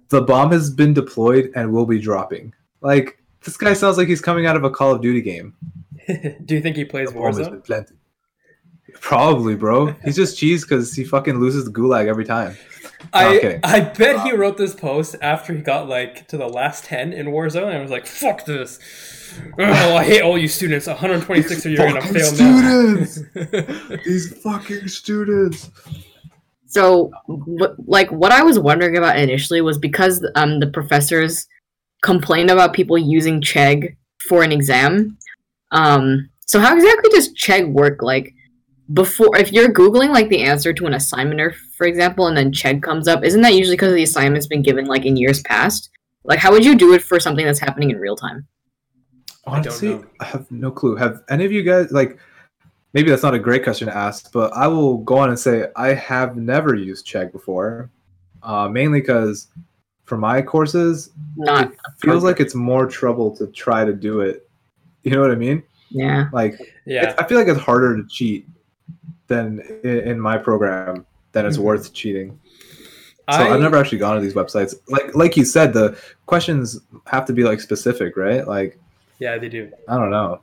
The 0.10 0.22
bomb 0.22 0.51
has 0.51 0.70
been 0.70 0.93
deployed 0.93 1.51
and 1.55 1.72
will 1.72 1.86
be 1.86 1.99
dropping. 1.99 2.53
Like 2.82 3.22
this 3.43 3.58
guy 3.58 3.74
sounds 3.74 3.97
like 3.97 4.08
he's 4.08 4.22
coming 4.22 4.45
out 4.45 4.55
of 4.55 4.64
a 4.64 4.70
Call 4.70 4.93
of 4.93 5.01
Duty 5.01 5.22
game. 5.22 5.55
Do 6.08 6.55
you 6.55 6.62
think 6.62 6.76
he 6.76 6.86
plays 6.86 7.12
The 7.12 7.20
Warzone? 7.20 7.91
Probably, 8.99 9.55
bro. 9.55 9.88
He's 10.03 10.16
just 10.16 10.38
cheese 10.38 10.64
because 10.64 10.93
he 10.93 11.03
fucking 11.03 11.39
loses 11.39 11.66
the 11.66 11.72
gulag 11.72 12.08
every 12.08 12.26
time. 12.26 12.58
No, 13.14 13.20
I. 13.20 13.60
I 13.64 13.80
bet 13.82 14.22
he 14.22 14.34
wrote 14.34 14.58
this 14.58 14.74
post 14.74 15.16
after 15.22 15.53
he 15.53 15.62
got 15.62 15.88
like 15.88 16.28
to 16.30 16.38
the 16.38 16.47
last 16.47 16.86
ten 16.86 17.14
in 17.14 17.28
Warzone 17.28 17.72
and 17.72 17.82
was 17.82 17.91
like, 17.91 18.08
"Fuck 18.08 18.45
this! 18.45 18.80
Oh, 19.59 19.95
I 19.95 20.03
hate 20.03 20.21
all 20.21 20.38
you 20.38 20.47
students. 20.47 20.88
126 20.88 21.65
of 21.65 21.71
you 21.71 21.81
are 21.81 21.88
gonna 21.88 22.01
Fucking 22.01 22.13
fail 22.13 22.33
students! 22.33 23.19
now." 23.35 23.97
These 24.05 24.38
fucking 24.41 24.88
students. 24.88 25.69
So, 26.67 27.11
like, 27.85 28.11
what 28.11 28.31
I 28.31 28.43
was 28.43 28.59
wondering 28.59 28.97
about 28.97 29.17
initially 29.17 29.61
was 29.61 29.77
because 29.77 30.25
um, 30.35 30.59
the 30.59 30.67
professors 30.67 31.47
complained 32.03 32.51
about 32.51 32.73
people 32.73 32.97
using 32.97 33.41
Chegg 33.41 33.95
for 34.27 34.43
an 34.43 34.51
exam. 34.51 35.17
Um, 35.71 36.29
so, 36.45 36.59
how 36.59 36.75
exactly 36.75 37.09
does 37.11 37.33
Chegg 37.33 37.71
work? 37.71 38.01
Like, 38.01 38.33
before, 38.93 39.38
if 39.38 39.51
you're 39.51 39.71
Googling, 39.71 40.09
like, 40.09 40.29
the 40.29 40.43
answer 40.43 40.73
to 40.73 40.85
an 40.85 40.93
assignment, 40.93 41.41
or, 41.41 41.55
for 41.77 41.88
example, 41.88 42.27
and 42.27 42.35
then 42.38 42.51
Chegg 42.51 42.83
comes 42.83 43.07
up, 43.07 43.23
isn't 43.23 43.41
that 43.41 43.53
usually 43.53 43.75
because 43.75 43.93
the 43.93 44.03
assignment's 44.03 44.47
been 44.47 44.61
given, 44.61 44.85
like, 44.85 45.05
in 45.05 45.17
years 45.17 45.41
past? 45.43 45.89
Like, 46.23 46.39
how 46.39 46.51
would 46.51 46.65
you 46.65 46.75
do 46.75 46.93
it 46.93 47.01
for 47.01 47.19
something 47.19 47.45
that's 47.45 47.59
happening 47.59 47.91
in 47.91 47.97
real 47.97 48.17
time? 48.17 48.45
I 49.48 49.52
don't 49.62 49.68
Honestly, 49.68 49.89
know. 49.89 50.06
I 50.20 50.26
have 50.26 50.52
no 50.52 50.72
clue. 50.72 50.95
Have 50.95 51.24
any 51.30 51.45
of 51.45 51.52
you 51.52 51.64
guys 51.64 51.91
like? 51.91 52.20
Maybe 52.93 53.10
that's 53.10 53.24
not 53.24 53.34
a 53.34 53.39
great 53.39 53.64
question 53.64 53.88
to 53.88 53.95
ask, 53.95 54.32
but 54.32 54.52
I 54.54 54.68
will 54.68 54.98
go 55.00 55.18
on 55.18 55.30
and 55.30 55.39
say 55.39 55.68
I 55.76 55.93
have 55.93 56.36
never 56.36 56.74
used 56.74 57.06
Chegg 57.06 57.32
before, 57.32 57.89
uh, 58.43 58.68
mainly 58.70 59.02
because 59.02 59.48
for 60.06 60.18
my 60.18 60.41
courses, 60.41 61.12
Not, 61.36 61.72
it 61.72 61.78
feels 62.00 62.24
like 62.24 62.39
it's 62.39 62.56
more 62.56 62.88
trouble 62.88 63.36
to 63.38 63.48
try 63.48 63.84
to 63.86 63.93
do 63.93 64.22
it. 64.22 64.50
You 65.04 65.12
know 65.12 65.22
what 65.22 65.32
I 65.32 65.36
mean? 65.36 65.64
yeah. 65.89 66.30
Like, 66.34 66.60
Yeah, 66.86 67.14
I 67.18 67.24
feel 67.26 67.38
like 67.38 67.48
it's 67.48 67.60
harder 67.60 67.95
to 67.98 68.08
cheat 68.08 68.48
than 69.28 69.60
in, 69.84 70.00
in 70.00 70.20
my 70.20 70.38
program 70.38 71.06
than 71.34 71.45
it's 71.45 71.58
Mhm. 71.58 71.64
worth 71.64 71.93
cheating. 71.93 72.39
So 73.30 73.38
I, 73.43 73.54
I've 73.54 73.60
never 73.62 73.76
actually 73.76 73.98
gone 74.00 74.16
to 74.16 74.22
these 74.22 74.34
websites. 74.34 74.74
Like, 74.88 75.14
like 75.14 75.36
you 75.38 75.43
said, 75.45 75.74
the 75.74 75.98
questions 76.26 76.80
have 77.06 77.26
to 77.26 77.34
be 77.34 77.43
like 77.43 77.60
specific, 77.60 78.16
right? 78.18 78.48
Like, 78.48 78.80
Yeah, 79.20 79.38
they 79.38 79.49
do. 79.49 79.72
I 79.88 79.97
don't 79.97 80.11
know. 80.11 80.41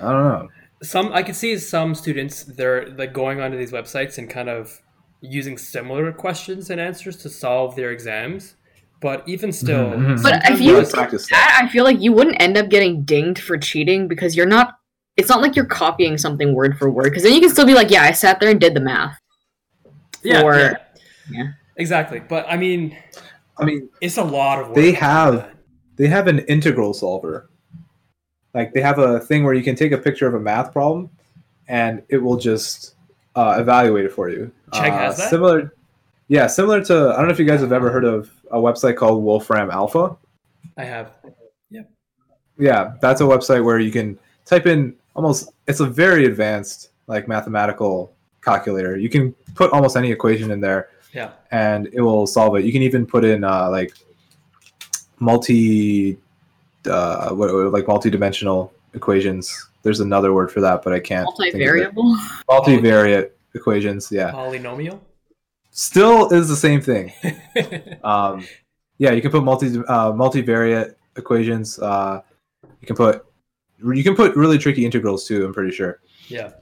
I 0.00 0.10
don't 0.12 0.24
know. 0.28 0.48
Some 0.82 1.12
I 1.12 1.22
could 1.22 1.36
see 1.36 1.58
some 1.58 1.94
students 1.94 2.44
they're 2.44 2.88
like 2.96 3.12
going 3.12 3.40
onto 3.40 3.58
these 3.58 3.72
websites 3.72 4.16
and 4.16 4.30
kind 4.30 4.48
of 4.48 4.80
using 5.20 5.58
similar 5.58 6.10
questions 6.12 6.70
and 6.70 6.80
answers 6.80 7.16
to 7.18 7.28
solve 7.28 7.76
their 7.76 7.90
exams. 7.90 8.56
But 9.02 9.22
even 9.28 9.52
still, 9.52 9.90
Mhm, 9.90 10.18
mhm. 10.18 10.22
But 10.22 10.42
if 10.50 10.60
you- 10.60 10.74
those- 10.76 10.90
practice 10.92 11.24
stuff. 11.26 11.38
I 11.38 11.64
I 11.64 11.68
feel 11.68 11.84
like 11.84 12.00
you 12.00 12.12
wouldn't 12.12 12.40
end 12.40 12.56
up 12.56 12.68
getting 12.70 13.02
dinged 13.02 13.42
for 13.42 13.58
cheating 13.58 14.08
because 14.08 14.34
you're 14.36 14.46
not. 14.46 14.76
It's 15.16 15.28
not 15.28 15.42
like 15.42 15.54
you're 15.56 15.66
copying 15.66 16.16
something 16.16 16.54
word 16.54 16.78
for 16.78 16.88
word 16.90 17.04
because 17.04 17.22
then 17.24 17.34
you 17.34 17.40
can 17.40 17.50
still 17.50 17.66
be 17.66 17.74
like, 17.74 17.90
yeah, 17.90 18.02
I 18.02 18.12
sat 18.12 18.40
there 18.40 18.48
and 18.50 18.58
did 18.60 18.72
the 18.74 18.80
math. 18.80 19.18
yeah, 20.22 20.42
or- 20.42 20.54
yeah, 20.58 20.74
yeah. 21.30 21.44
exactly. 21.76 22.20
But 22.20 22.46
I 22.48 22.56
mean, 22.56 22.96
I 23.58 23.64
mean, 23.64 23.88
It's 24.00 24.16
a 24.16 24.22
lot 24.24 24.60
of 24.60 24.68
work. 24.68 24.76
They 24.76 24.92
have- 24.92 25.48
they 25.96 26.06
have 26.06 26.26
an 26.26 26.38
integral 26.40 26.94
solver. 26.94 27.50
Like 28.54 28.72
they 28.72 28.80
have 28.80 28.98
a 28.98 29.20
thing 29.20 29.44
where 29.44 29.54
you 29.54 29.62
can 29.62 29.76
take 29.76 29.92
a 29.92 29.98
picture 29.98 30.26
of 30.26 30.34
a 30.34 30.40
math 30.40 30.72
problem, 30.72 31.10
and 31.68 32.02
it 32.08 32.18
will 32.18 32.36
just 32.36 32.94
uh, 33.36 33.56
evaluate 33.58 34.04
it 34.04 34.12
for 34.12 34.28
you. 34.28 34.50
Chegg 34.72 34.90
Uh, 34.90 34.98
has 34.98 35.16
that? 35.18 35.30
Similar, 35.30 35.74
yeah, 36.28 36.46
similar 36.46 36.82
to 36.84 36.94
I 37.12 37.16
don't 37.16 37.26
know 37.26 37.32
if 37.32 37.38
you 37.38 37.44
guys 37.46 37.60
have 37.60 37.72
ever 37.72 37.90
heard 37.90 38.04
of 38.04 38.30
a 38.50 38.58
website 38.58 38.96
called 38.96 39.22
Wolfram 39.22 39.70
Alpha. 39.70 40.16
I 40.76 40.84
have. 40.84 41.12
Yeah. 41.70 41.82
Yeah, 42.58 42.94
that's 43.00 43.20
a 43.20 43.24
website 43.24 43.64
where 43.64 43.78
you 43.78 43.92
can 43.92 44.18
type 44.44 44.66
in 44.66 44.96
almost. 45.14 45.52
It's 45.68 45.80
a 45.80 45.86
very 45.86 46.24
advanced 46.24 46.90
like 47.06 47.28
mathematical 47.28 48.12
calculator. 48.42 48.96
You 48.96 49.08
can 49.08 49.32
put 49.54 49.70
almost 49.72 49.96
any 49.96 50.10
equation 50.10 50.50
in 50.50 50.60
there, 50.60 50.88
Yeah. 51.12 51.30
and 51.52 51.88
it 51.92 52.00
will 52.00 52.26
solve 52.26 52.56
it. 52.56 52.64
You 52.64 52.72
can 52.72 52.82
even 52.82 53.06
put 53.06 53.24
in 53.24 53.44
uh, 53.44 53.70
like 53.70 53.92
multi, 55.20 56.18
uh, 56.86 57.30
what, 57.30 57.50
like 57.72 57.86
multi-dimensional 57.86 58.72
equations. 58.94 59.68
There's 59.82 60.00
another 60.00 60.32
word 60.32 60.50
for 60.50 60.60
that, 60.60 60.82
but 60.82 60.92
I 60.92 61.00
can't. 61.00 61.28
think 61.38 61.54
of 61.54 61.60
it. 61.60 61.94
Multivariable. 61.94 62.16
Multivariate 62.48 63.30
equations. 63.54 64.10
Yeah, 64.10 64.30
Polynomial. 64.32 65.00
still 65.70 66.28
is 66.32 66.48
the 66.48 66.56
same 66.56 66.80
thing. 66.80 67.12
Um, 68.02 68.46
yeah, 68.96 69.12
you 69.12 69.20
can 69.20 69.30
put 69.30 69.44
multi 69.44 69.66
uh, 69.66 70.12
multivariate 70.12 70.94
equations. 71.16 71.78
Uh, 71.78 72.22
you 72.80 72.86
can 72.86 72.96
put 72.96 73.26
you 73.82 74.02
can 74.02 74.14
put 74.14 74.36
really 74.36 74.58
tricky 74.58 74.84
integrals 74.84 75.26
too. 75.26 75.44
I'm 75.44 75.52
pretty 75.52 75.70
sure, 75.70 76.00
yeah. 76.28 76.52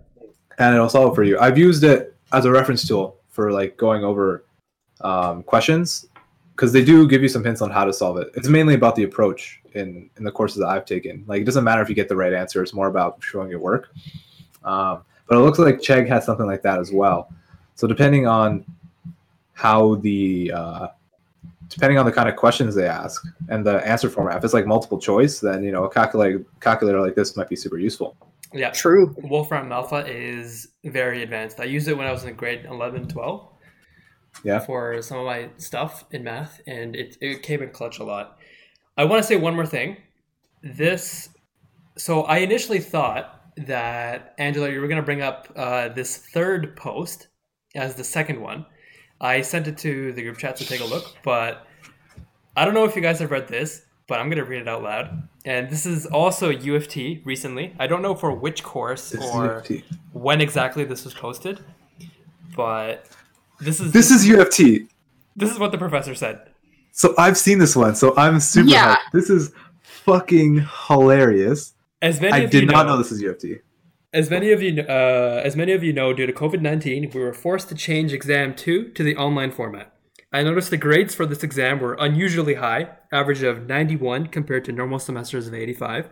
and 0.59 0.75
it'll 0.75 0.89
solve 0.89 1.13
it 1.13 1.15
for 1.15 1.25
you. 1.25 1.39
I've 1.39 1.59
used 1.59 1.85
it 1.85 2.17
as 2.33 2.45
a 2.45 2.51
reference 2.51 2.87
tool 2.87 3.19
for 3.29 3.53
like 3.53 3.77
going 3.77 4.05
over 4.05 4.45
um, 5.01 5.43
questions 5.45 6.07
because 6.59 6.73
they 6.73 6.85
do 6.85 7.07
give 7.07 7.23
you 7.23 7.29
some 7.29 7.45
hints 7.45 7.63
on 7.63 7.71
how 7.71 7.85
to 7.85 7.93
solve 7.93 8.19
it. 8.19 8.33
It's 8.35 8.49
mainly 8.49 8.75
about 8.75 8.97
the 8.97 9.05
approach 9.05 9.61
in 9.75 10.11
in 10.17 10.25
the 10.25 10.33
courses 10.33 10.59
that 10.59 10.67
I've 10.67 10.85
taken. 10.85 11.25
Like 11.29 11.43
it 11.43 11.45
doesn't 11.45 11.63
matter 11.63 11.81
if 11.83 11.89
you 11.89 11.95
get 11.95 12.09
the 12.09 12.17
right 12.17 12.33
answer; 12.33 12.61
it's 12.63 12.75
more 12.75 12.89
about 12.89 13.23
showing 13.23 13.49
your 13.49 13.61
work. 13.61 13.91
Um, 14.65 15.05
but 15.29 15.37
it 15.37 15.41
looks 15.41 15.61
like 15.61 15.77
Chegg 15.77 16.09
has 16.09 16.27
something 16.27 16.47
like 16.47 16.63
that 16.63 16.81
as 16.81 16.91
well. 16.91 17.33
So 17.77 17.87
depending 17.87 18.27
on 18.27 18.65
how 19.53 19.97
the 19.97 20.51
uh, 20.53 20.89
depending 21.69 21.97
on 21.97 22.05
the 22.05 22.13
kind 22.13 22.29
of 22.29 22.35
questions 22.35 22.75
they 22.75 22.89
ask 22.89 23.25
and 23.49 23.65
the 23.65 23.87
answer 23.87 24.11
format, 24.11 24.37
if 24.39 24.45
it's 24.45 24.55
like 24.55 24.67
multiple 24.67 24.99
choice, 24.99 25.39
then 25.39 25.63
you 25.63 25.71
know 25.71 25.85
a 25.85 25.91
calculator 25.91 26.45
calculator 26.59 27.01
like 27.01 27.15
this 27.15 27.37
might 27.37 27.49
be 27.49 27.55
super 27.55 27.79
useful. 27.79 28.17
Yeah. 28.53 28.71
True. 28.71 29.15
Wolfram 29.19 29.71
Alpha 29.71 30.05
is 30.09 30.71
very 30.83 31.23
advanced. 31.23 31.61
I 31.61 31.65
used 31.65 31.87
it 31.87 31.97
when 31.97 32.07
I 32.07 32.13
was 32.13 32.25
in 32.25 32.35
grade 32.35 32.65
11, 32.65 33.09
12 33.09 33.47
Yeah. 34.45 34.61
for 34.61 35.03
some 35.03 35.19
of 35.19 35.27
my 35.27 35.51
stuff 35.57 36.05
in 36.11 36.25
math, 36.25 36.61
and 36.67 36.95
it, 36.95 37.17
it 37.21 37.43
came 37.43 37.63
in 37.63 37.71
clutch 37.71 37.99
a 37.99 38.05
lot. 38.05 38.39
I 38.97 39.05
want 39.05 39.23
to 39.23 39.27
say 39.27 39.37
one 39.37 39.55
more 39.55 39.67
thing. 39.67 39.97
This, 40.63 41.29
so 41.97 42.23
I 42.23 42.39
initially 42.39 42.81
thought 42.81 43.43
that, 43.57 44.35
Angela, 44.39 44.71
you 44.71 44.81
were 44.81 44.89
going 44.89 45.01
to 45.01 45.05
bring 45.05 45.23
up 45.23 45.49
uh, 45.57 45.89
this 45.89 46.17
third 46.17 46.77
post 46.77 47.29
as 47.75 47.95
the 47.95 48.05
second 48.05 48.41
one. 48.41 48.67
I 49.21 49.41
sent 49.41 49.67
it 49.67 49.79
to 49.79 50.13
the 50.13 50.23
group 50.23 50.39
chat 50.39 50.57
to 50.57 50.67
take 50.67 50.81
a 50.81 50.85
look, 50.85 51.17
but 51.25 51.67
I 52.57 52.65
don't 52.65 52.75
know 52.75 52.85
if 52.85 52.95
you 52.95 53.03
guys 53.03 53.19
have 53.19 53.31
read 53.31 53.49
this, 53.49 53.83
but 54.07 54.21
I'm 54.21 54.29
going 54.29 54.43
to 54.43 54.45
read 54.45 54.63
it 54.63 54.69
out 54.69 54.83
loud. 54.83 55.29
And 55.45 55.71
this 55.71 55.87
is 55.87 56.07
also 56.07 56.51
U 56.51 56.77
of 56.77 56.89
T 56.89 57.23
recently. 57.25 57.75
I 57.79 57.87
don't 57.87 58.03
know 58.03 58.15
for 58.15 58.33
which 58.33 58.63
course 58.63 59.15
or 59.15 59.45
U 59.45 59.51
of 59.51 59.65
T. 59.65 59.85
when 60.13 60.41
exactly 60.41 60.85
this 60.85 61.05
was 61.05 61.15
posted, 61.15 61.61
but 62.57 63.09
this 63.61 63.81
is 63.81 63.93
This 63.93 64.11
is 64.11 64.27
U 64.27 64.41
of 64.41 64.51
T. 64.51 64.87
this 65.37 65.51
is 65.51 65.59
what 65.59 65.73
the 65.73 65.79
professor 65.79 66.15
said. 66.15 66.41
So 66.93 67.15
I've 67.19 67.37
seen 67.39 67.59
this 67.59 67.77
one. 67.77 67.95
So 67.95 68.15
I'm 68.17 68.41
super 68.41 68.69
Yeah. 68.69 68.97
hyped. 68.97 69.13
This 69.13 69.31
is 69.31 69.53
fucking 69.83 70.67
hilarious. 70.87 71.75
As 72.03 72.21
many 72.21 72.33
I 72.33 72.39
of 72.39 72.55
you 72.55 72.61
did 72.61 72.71
not 72.71 72.87
know, 72.87 72.93
know 72.93 72.99
this 73.03 73.13
is 73.13 73.21
U 73.23 73.31
of 73.31 73.39
T. 73.39 73.57
as 74.13 74.31
many 74.31 74.53
of 74.53 74.63
you 74.63 74.83
uh, 74.83 75.43
as 75.45 75.55
many 75.57 75.73
of 75.73 75.83
you 75.85 75.93
know, 75.93 76.13
due 76.13 76.27
to 76.27 76.33
COVID 76.33 76.61
nineteen, 76.61 77.11
we 77.15 77.21
were 77.21 77.33
forced 77.35 77.69
to 77.71 77.75
change 77.75 78.13
exam 78.13 78.55
two 78.55 78.89
to 78.97 79.03
the 79.03 79.17
online 79.17 79.51
format. 79.53 79.93
I 80.33 80.43
noticed 80.43 80.71
the 80.71 80.77
grades 80.77 81.15
for 81.15 81.25
this 81.27 81.43
exam 81.43 81.81
were 81.81 81.95
unusually 81.99 82.55
high, 82.55 82.91
average 83.13 83.43
of 83.43 83.67
ninety 83.67 83.97
one 83.97 84.27
compared 84.27 84.65
to 84.67 84.73
normal 84.73 84.99
semesters 84.99 85.47
of 85.49 85.55
eighty 85.55 85.75
five. 85.75 86.09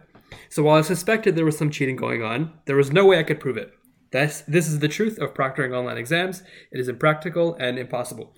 So 0.50 0.62
while 0.64 0.78
I 0.78 0.82
suspected 0.82 1.36
there 1.36 1.44
was 1.44 1.56
some 1.56 1.70
cheating 1.70 1.96
going 1.96 2.22
on, 2.22 2.52
there 2.66 2.76
was 2.76 2.90
no 2.92 3.06
way 3.06 3.18
I 3.18 3.22
could 3.22 3.40
prove 3.40 3.56
it. 3.56 3.72
That's, 4.16 4.40
this 4.42 4.66
is 4.66 4.78
the 4.78 4.88
truth 4.88 5.18
of 5.18 5.34
proctoring 5.34 5.76
online 5.76 5.98
exams. 5.98 6.42
It 6.72 6.80
is 6.80 6.88
impractical 6.88 7.54
and 7.60 7.78
impossible. 7.78 8.34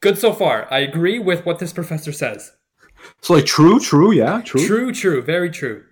Good 0.00 0.18
so 0.18 0.34
far. 0.34 0.68
I 0.70 0.80
agree 0.80 1.18
with 1.18 1.46
what 1.46 1.58
this 1.58 1.72
professor 1.72 2.12
says. 2.12 2.52
So 3.22 3.32
like 3.32 3.46
true, 3.46 3.80
true, 3.80 4.12
yeah, 4.12 4.42
true. 4.42 4.66
True, 4.66 4.92
true, 4.92 5.22
very 5.22 5.48
true. 5.48 5.84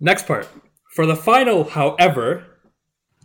Next 0.00 0.26
part. 0.26 0.48
For 0.90 1.06
the 1.06 1.14
final, 1.14 1.62
however, 1.62 2.46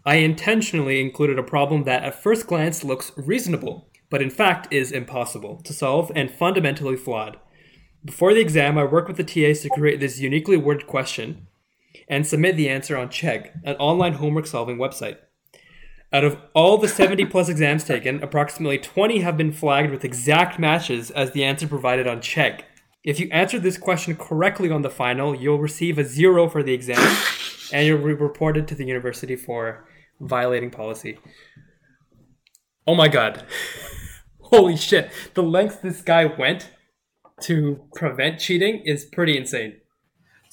I 0.05 0.17
intentionally 0.17 1.01
included 1.01 1.39
a 1.39 1.43
problem 1.43 1.85
that 1.85 2.03
at 2.03 2.21
first 2.21 2.45
glance 2.45 2.83
looks 2.83 3.11
reasonable, 3.17 3.89
but 4.11 4.21
in 4.21 4.29
fact 4.29 4.71
is 4.71 4.91
impossible 4.91 5.61
to 5.63 5.73
solve 5.73 6.11
and 6.13 6.29
fundamentally 6.29 6.95
flawed. 6.95 7.39
Before 8.03 8.35
the 8.35 8.39
exam, 8.39 8.77
I 8.77 8.83
worked 8.83 9.07
with 9.07 9.17
the 9.17 9.23
TAs 9.23 9.61
to 9.61 9.69
create 9.69 9.99
this 9.99 10.19
uniquely 10.19 10.57
worded 10.57 10.85
question 10.85 11.47
and 12.07 12.25
submit 12.25 12.55
the 12.55 12.69
answer 12.69 12.97
on 12.97 13.09
Chegg, 13.09 13.51
an 13.63 13.75
online 13.77 14.13
homework 14.13 14.47
solving 14.47 14.77
website. 14.77 15.17
Out 16.13 16.23
of 16.23 16.37
all 16.53 16.77
the 16.77 16.87
70 16.87 17.25
plus 17.25 17.49
exams 17.49 17.83
taken, 17.83 18.23
approximately 18.23 18.77
20 18.77 19.19
have 19.19 19.37
been 19.37 19.51
flagged 19.51 19.91
with 19.91 20.05
exact 20.05 20.59
matches 20.59 21.11
as 21.11 21.31
the 21.31 21.43
answer 21.43 21.67
provided 21.67 22.07
on 22.07 22.21
Chegg. 22.21 22.61
If 23.03 23.19
you 23.19 23.27
answer 23.31 23.59
this 23.59 23.77
question 23.77 24.15
correctly 24.15 24.71
on 24.71 24.81
the 24.81 24.89
final, 24.89 25.35
you'll 25.35 25.59
receive 25.59 25.99
a 25.99 26.03
zero 26.03 26.47
for 26.47 26.63
the 26.63 26.73
exam 26.73 27.17
and 27.71 27.85
you'll 27.85 27.97
be 27.97 28.13
reported 28.13 28.67
to 28.67 28.75
the 28.75 28.85
university 28.85 29.35
for 29.35 29.87
violating 30.19 30.71
policy. 30.71 31.19
Oh 32.87 32.95
my 32.95 33.07
god. 33.07 33.45
Holy 34.39 34.77
shit. 34.77 35.11
The 35.33 35.43
lengths 35.43 35.77
this 35.77 36.01
guy 36.01 36.25
went 36.25 36.69
to 37.41 37.81
prevent 37.93 38.39
cheating 38.39 38.81
is 38.85 39.05
pretty 39.05 39.37
insane. 39.37 39.81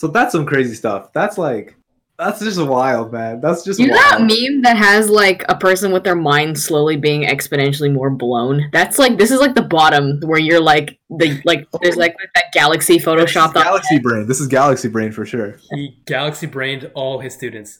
So 0.02 0.08
that's 0.08 0.32
some 0.32 0.44
crazy 0.46 0.74
stuff. 0.74 1.12
That's 1.12 1.38
like 1.38 1.76
that's 2.18 2.40
just 2.40 2.60
wild, 2.60 3.12
man. 3.12 3.40
That's 3.40 3.62
just 3.62 3.78
You 3.78 3.86
know 3.86 3.94
that 3.94 4.18
meme 4.18 4.62
that 4.62 4.76
has 4.76 5.08
like 5.08 5.44
a 5.48 5.54
person 5.54 5.92
with 5.92 6.02
their 6.02 6.16
mind 6.16 6.58
slowly 6.58 6.96
being 6.96 7.22
exponentially 7.22 7.92
more 7.92 8.10
blown? 8.10 8.68
That's 8.72 8.98
like 8.98 9.16
this 9.16 9.30
is 9.30 9.38
like 9.38 9.54
the 9.54 9.62
bottom 9.62 10.18
where 10.24 10.40
you're 10.40 10.60
like 10.60 10.98
the 11.08 11.40
like 11.44 11.68
there's 11.82 11.94
like 11.94 12.16
that 12.34 12.46
galaxy 12.52 12.94
This 12.94 13.02
is 13.02 13.06
photoshopped 13.06 13.54
on 13.54 13.62
Galaxy 13.62 14.00
Brain. 14.00 14.26
This 14.26 14.40
is 14.40 14.48
Galaxy 14.48 14.88
Brain 14.88 15.12
for 15.12 15.24
sure. 15.24 15.60
He 15.70 15.96
galaxy 16.04 16.48
brained 16.48 16.90
all 16.94 17.20
his 17.20 17.32
students. 17.32 17.78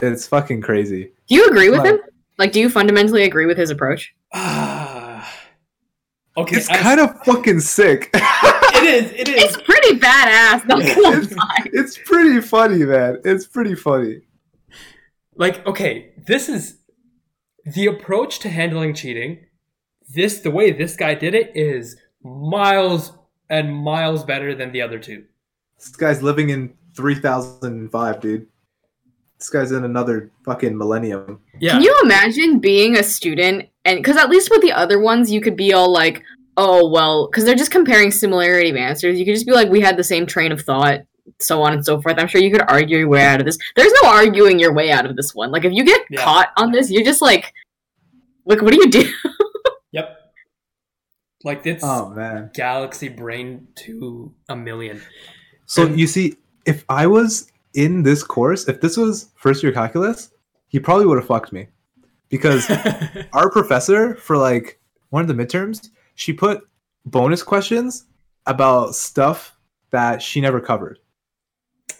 It's 0.00 0.26
fucking 0.26 0.60
crazy. 0.60 1.12
Do 1.26 1.36
you 1.36 1.46
agree 1.46 1.70
with 1.70 1.78
Right. 1.80 1.94
him? 1.94 2.00
Like 2.36 2.52
do 2.52 2.60
you 2.60 2.68
fundamentally 2.68 3.22
agree 3.22 3.46
with 3.46 3.56
his 3.56 3.70
approach? 3.70 4.12
Ah. 4.34 5.26
okay. 6.36 6.56
It's 6.56 6.68
kind 6.68 7.00
of 7.00 7.18
fucking 7.24 7.60
sick. 7.60 8.10
it 8.14 8.84
is. 8.84 9.10
It 9.12 9.28
is. 9.30 9.44
It's 9.44 9.56
pretty 9.84 10.00
badass, 10.00 10.66
not 10.66 10.80
it's, 10.82 11.34
it's 11.66 11.98
pretty 11.98 12.40
funny, 12.40 12.84
man. 12.84 13.18
It's 13.24 13.46
pretty 13.46 13.74
funny. 13.74 14.22
like 15.36 15.66
okay 15.66 16.12
this 16.26 16.48
is 16.48 16.78
the 17.64 17.86
approach 17.86 18.38
to 18.38 18.48
handling 18.48 18.94
cheating 18.94 19.44
this 20.14 20.38
the 20.40 20.50
way 20.50 20.70
this 20.70 20.94
guy 20.96 21.14
did 21.14 21.34
it 21.34 21.50
is 21.56 21.96
miles 22.22 23.12
and 23.50 23.74
miles 23.74 24.22
better 24.24 24.54
than 24.54 24.70
the 24.72 24.80
other 24.80 24.98
two 24.98 25.24
This 25.78 25.96
guy's 25.96 26.22
living 26.22 26.50
in 26.50 26.74
3005, 26.96 28.20
dude. 28.20 28.46
This 29.38 29.50
guy's 29.50 29.72
in 29.72 29.84
another 29.84 30.30
fucking 30.44 30.76
millennium. 30.78 31.40
yeah 31.60 31.72
Can 31.72 31.82
you 31.82 31.94
imagine 32.04 32.60
being 32.60 32.96
a 32.96 33.02
student 33.02 33.68
and 33.84 33.98
because 33.98 34.16
at 34.16 34.30
least 34.30 34.50
with 34.50 34.62
the 34.62 34.72
other 34.72 34.98
ones 35.00 35.30
you 35.32 35.40
could 35.40 35.56
be 35.56 35.72
all 35.72 35.92
like, 35.92 36.22
oh 36.56 36.88
well, 36.88 37.26
because 37.28 37.44
they're 37.44 37.54
just 37.54 37.70
comparing 37.70 38.10
similarity 38.10 38.70
of 38.70 38.76
answers. 38.76 39.18
You 39.18 39.24
could 39.24 39.34
just 39.34 39.46
be 39.46 39.52
like, 39.52 39.68
we 39.70 39.80
had 39.80 39.96
the 39.96 40.04
same 40.04 40.26
train 40.26 40.52
of 40.52 40.60
thought, 40.62 41.00
so 41.40 41.62
on 41.62 41.72
and 41.72 41.84
so 41.84 42.00
forth. 42.00 42.16
I'm 42.18 42.28
sure 42.28 42.40
you 42.40 42.50
could 42.50 42.62
argue 42.68 42.98
your 42.98 43.08
way 43.08 43.22
out 43.24 43.40
of 43.40 43.46
this. 43.46 43.58
There's 43.76 43.92
no 44.02 44.08
arguing 44.10 44.58
your 44.58 44.72
way 44.72 44.90
out 44.90 45.06
of 45.06 45.16
this 45.16 45.34
one. 45.34 45.50
Like 45.50 45.64
if 45.64 45.72
you 45.72 45.84
get 45.84 46.02
Yeah. 46.10 46.22
caught 46.22 46.48
on 46.56 46.72
this, 46.72 46.90
you're 46.90 47.04
just 47.04 47.22
like, 47.22 47.52
like 48.44 48.60
what 48.62 48.72
do 48.72 48.76
you 48.78 48.90
do? 48.90 49.10
yep 49.92 50.16
like 51.44 51.62
this 51.62 51.82
Oh 51.84 52.08
man. 52.10 52.50
galaxy 52.54 53.08
brain 53.08 53.68
to 53.76 54.32
a 54.48 54.56
million 54.56 55.02
So 55.66 55.86
And- 55.86 55.98
you 56.00 56.06
see, 56.06 56.36
if 56.66 56.84
I 56.88 57.06
was 57.06 57.50
in 57.74 58.02
this 58.02 58.22
course, 58.22 58.68
if 58.68 58.80
this 58.80 58.96
was 58.96 59.30
first 59.36 59.62
year 59.62 59.72
calculus, 59.72 60.30
he 60.68 60.78
probably 60.80 61.06
would 61.06 61.18
have 61.18 61.26
fucked 61.26 61.52
me. 61.52 61.68
Because 62.30 62.70
our 63.32 63.50
professor 63.50 64.14
for 64.14 64.36
like 64.36 64.78
one 65.10 65.22
of 65.22 65.28
the 65.28 65.34
midterms, 65.34 65.90
she 66.14 66.32
put 66.32 66.62
bonus 67.06 67.42
questions 67.42 68.06
about 68.46 68.94
stuff 68.94 69.56
that 69.90 70.20
she 70.20 70.40
never 70.40 70.60
covered. 70.60 70.98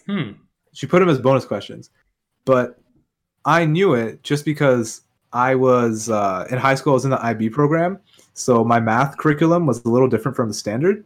hmm 0.07 0.33
She 0.73 0.87
put 0.87 1.01
them 1.01 1.09
as 1.09 1.19
bonus 1.19 1.45
questions. 1.45 1.91
But 2.45 2.79
I 3.45 3.65
knew 3.65 3.95
it 3.95 4.23
just 4.23 4.45
because 4.45 5.03
I 5.33 5.55
was 5.55 6.09
uh, 6.11 6.47
in 6.51 6.59
high 6.59 6.75
school, 6.75 6.93
I 6.93 6.95
was 6.95 7.05
in 7.05 7.11
the 7.11 7.25
IB 7.25 7.51
program, 7.51 8.01
So 8.35 8.65
my 8.65 8.81
math 8.81 9.17
curriculum 9.17 9.67
was 9.67 9.85
a 9.85 9.89
little 9.89 10.09
different 10.09 10.37
from 10.37 10.49
the 10.49 10.55
standard, 10.55 11.05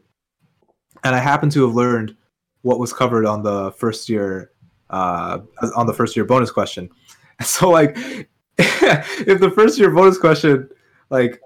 and 1.05 1.15
I 1.15 1.19
happened 1.19 1.53
to 1.53 1.67
have 1.67 1.75
learned 1.75 2.17
what 2.63 2.79
was 2.79 2.93
covered 2.93 3.25
on 3.25 3.43
the 3.43 3.73
first 3.73 4.09
year 4.09 4.51
uh, 4.91 5.41
on 5.77 5.87
the 5.87 5.95
first 5.95 6.17
year 6.17 6.25
bonus 6.25 6.51
question. 6.51 6.89
So 7.41 7.71
like, 7.71 7.97
if 8.59 9.39
the 9.39 9.53
first 9.55 9.79
year 9.79 9.93
bonus 9.93 10.19
question, 10.19 10.69
like 11.09 11.41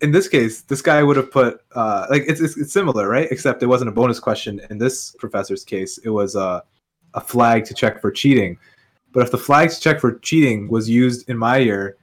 in 0.00 0.10
this 0.10 0.28
case, 0.28 0.62
this 0.62 0.82
guy 0.82 1.02
would 1.02 1.16
have 1.16 1.30
put 1.30 1.60
uh, 1.74 2.06
like 2.10 2.24
it's, 2.26 2.40
it's, 2.40 2.56
it's 2.56 2.72
similar, 2.72 3.08
right? 3.08 3.28
Except 3.30 3.62
it 3.62 3.66
wasn't 3.66 3.88
a 3.88 3.92
bonus 3.92 4.20
question 4.20 4.60
in 4.70 4.78
this 4.78 5.12
professor's 5.12 5.64
case. 5.64 5.98
It 5.98 6.10
was 6.10 6.34
a 6.36 6.62
a 7.14 7.20
flag 7.20 7.64
to 7.66 7.74
check 7.74 8.00
for 8.00 8.10
cheating. 8.10 8.58
But 9.12 9.22
if 9.22 9.30
the 9.30 9.38
flag 9.38 9.70
to 9.70 9.80
check 9.80 10.00
for 10.00 10.18
cheating 10.18 10.68
was 10.68 10.90
used 10.90 11.28
in 11.30 11.38
my 11.38 11.58
year, 11.58 11.96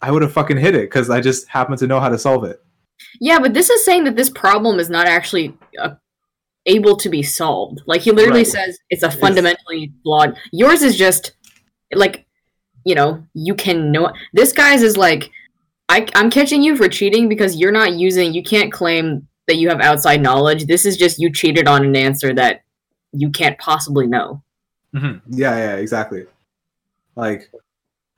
I 0.00 0.12
would 0.12 0.22
have 0.22 0.32
fucking 0.32 0.56
hit 0.56 0.76
it 0.76 0.82
because 0.82 1.10
I 1.10 1.20
just 1.20 1.48
happen 1.48 1.76
to 1.76 1.86
know 1.86 1.98
how 1.98 2.08
to 2.08 2.18
solve 2.18 2.44
it. 2.44 2.62
Yeah, 3.20 3.40
but 3.40 3.54
this 3.54 3.70
is 3.70 3.84
saying 3.84 4.04
that 4.04 4.14
this 4.14 4.30
problem 4.30 4.78
is 4.78 4.88
not 4.88 5.08
actually 5.08 5.56
uh, 5.80 5.94
able 6.66 6.96
to 6.96 7.08
be 7.08 7.22
solved. 7.22 7.82
Like 7.86 8.02
he 8.02 8.12
literally 8.12 8.40
Right. 8.40 8.46
says 8.46 8.78
it's 8.90 9.02
a 9.02 9.10
fundamentally 9.10 9.92
flawed. 10.04 10.36
Yours 10.52 10.82
is 10.82 10.96
just 10.96 11.32
like, 11.92 12.24
you 12.84 12.94
know, 12.94 13.24
you 13.34 13.54
can 13.54 13.90
know. 13.90 14.12
This 14.32 14.52
guy's 14.52 14.82
is 14.82 14.96
like, 14.96 15.30
I, 15.88 16.06
I'm 16.14 16.30
catching 16.30 16.62
you 16.62 16.76
for 16.76 16.88
cheating 16.88 17.28
because 17.28 17.56
you're 17.56 17.72
not 17.72 17.92
using. 17.92 18.32
You 18.32 18.42
can't 18.42 18.72
claim 18.72 19.28
that 19.46 19.56
you 19.56 19.68
have 19.68 19.80
outside 19.80 20.22
knowledge. 20.22 20.64
This 20.66 20.86
is 20.86 20.96
just 20.96 21.18
you 21.18 21.30
cheated 21.32 21.68
on 21.68 21.84
an 21.84 21.94
answer 21.96 22.32
that 22.34 22.62
you 23.12 23.30
can't 23.30 23.58
possibly 23.58 24.06
know. 24.06 24.42
Yeah, 24.94 25.56
yeah, 25.56 25.76
exactly. 25.76 26.24
Like, 27.16 27.50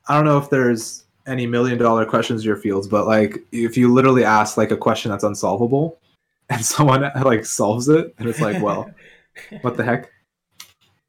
I 0.09 0.15
don't 0.15 0.25
know 0.25 0.39
if 0.39 0.51
there's 0.51 1.05
any 1.27 1.47
million 1.47 1.79
dollar 1.79 2.05
questions 2.05 2.43
in 2.43 2.47
your 2.47 2.57
fields, 2.57 2.87
but 2.87 3.07
like, 3.07 3.39
if 3.51 3.77
you 3.77 3.93
literally 3.93 4.25
ask 4.25 4.57
like 4.57 4.71
a 4.71 4.77
question 4.77 5.11
that's 5.11 5.25
unsolvable, 5.25 5.99
and 6.51 6.65
someone 6.65 7.11
like 7.25 7.45
solves 7.45 7.89
it, 7.89 8.15
and 8.19 8.29
it's 8.29 8.41
like, 8.41 8.63
well, 8.63 8.89
what 9.63 9.77
the 9.77 9.83
heck? 9.83 10.11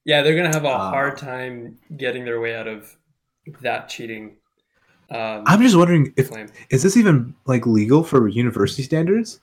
Yeah, 0.03 0.21
they're 0.23 0.35
gonna 0.35 0.53
have 0.53 0.65
a 0.65 0.69
Uh, 0.69 0.89
hard 0.89 1.17
time 1.17 1.77
getting 1.95 2.25
their 2.25 2.39
way 2.39 2.55
out 2.55 2.67
of 2.67 2.95
that 3.61 3.89
cheating. 3.89 4.37
Um, 5.09 5.43
I'm 5.45 5.61
just 5.61 5.75
wondering 5.75 6.13
if 6.17 6.29
claim. 6.31 6.49
is 6.69 6.83
this 6.83 6.97
even 6.97 7.33
like 7.45 7.65
legal 7.65 8.03
for 8.03 8.27
university 8.27 8.83
standards? 8.83 9.39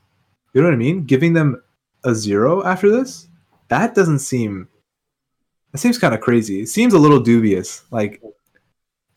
You 0.53 0.61
know 0.61 0.69
what 0.69 0.75
I 0.75 0.79
mean? 0.79 1.05
Giving 1.05 1.33
them 1.33 1.63
a 2.05 2.15
zero 2.15 2.63
after 2.65 2.91
this? 2.91 3.29
That 3.69 3.95
doesn't 3.95 4.19
seem. 4.21 4.69
That 5.73 5.79
seems 5.79 5.99
kind 5.99 6.15
of 6.15 6.21
crazy. 6.21 6.61
It 6.61 6.69
seems 6.69 6.93
a 6.95 6.99
little 6.99 7.19
dubious. 7.21 7.83
Like 7.91 8.23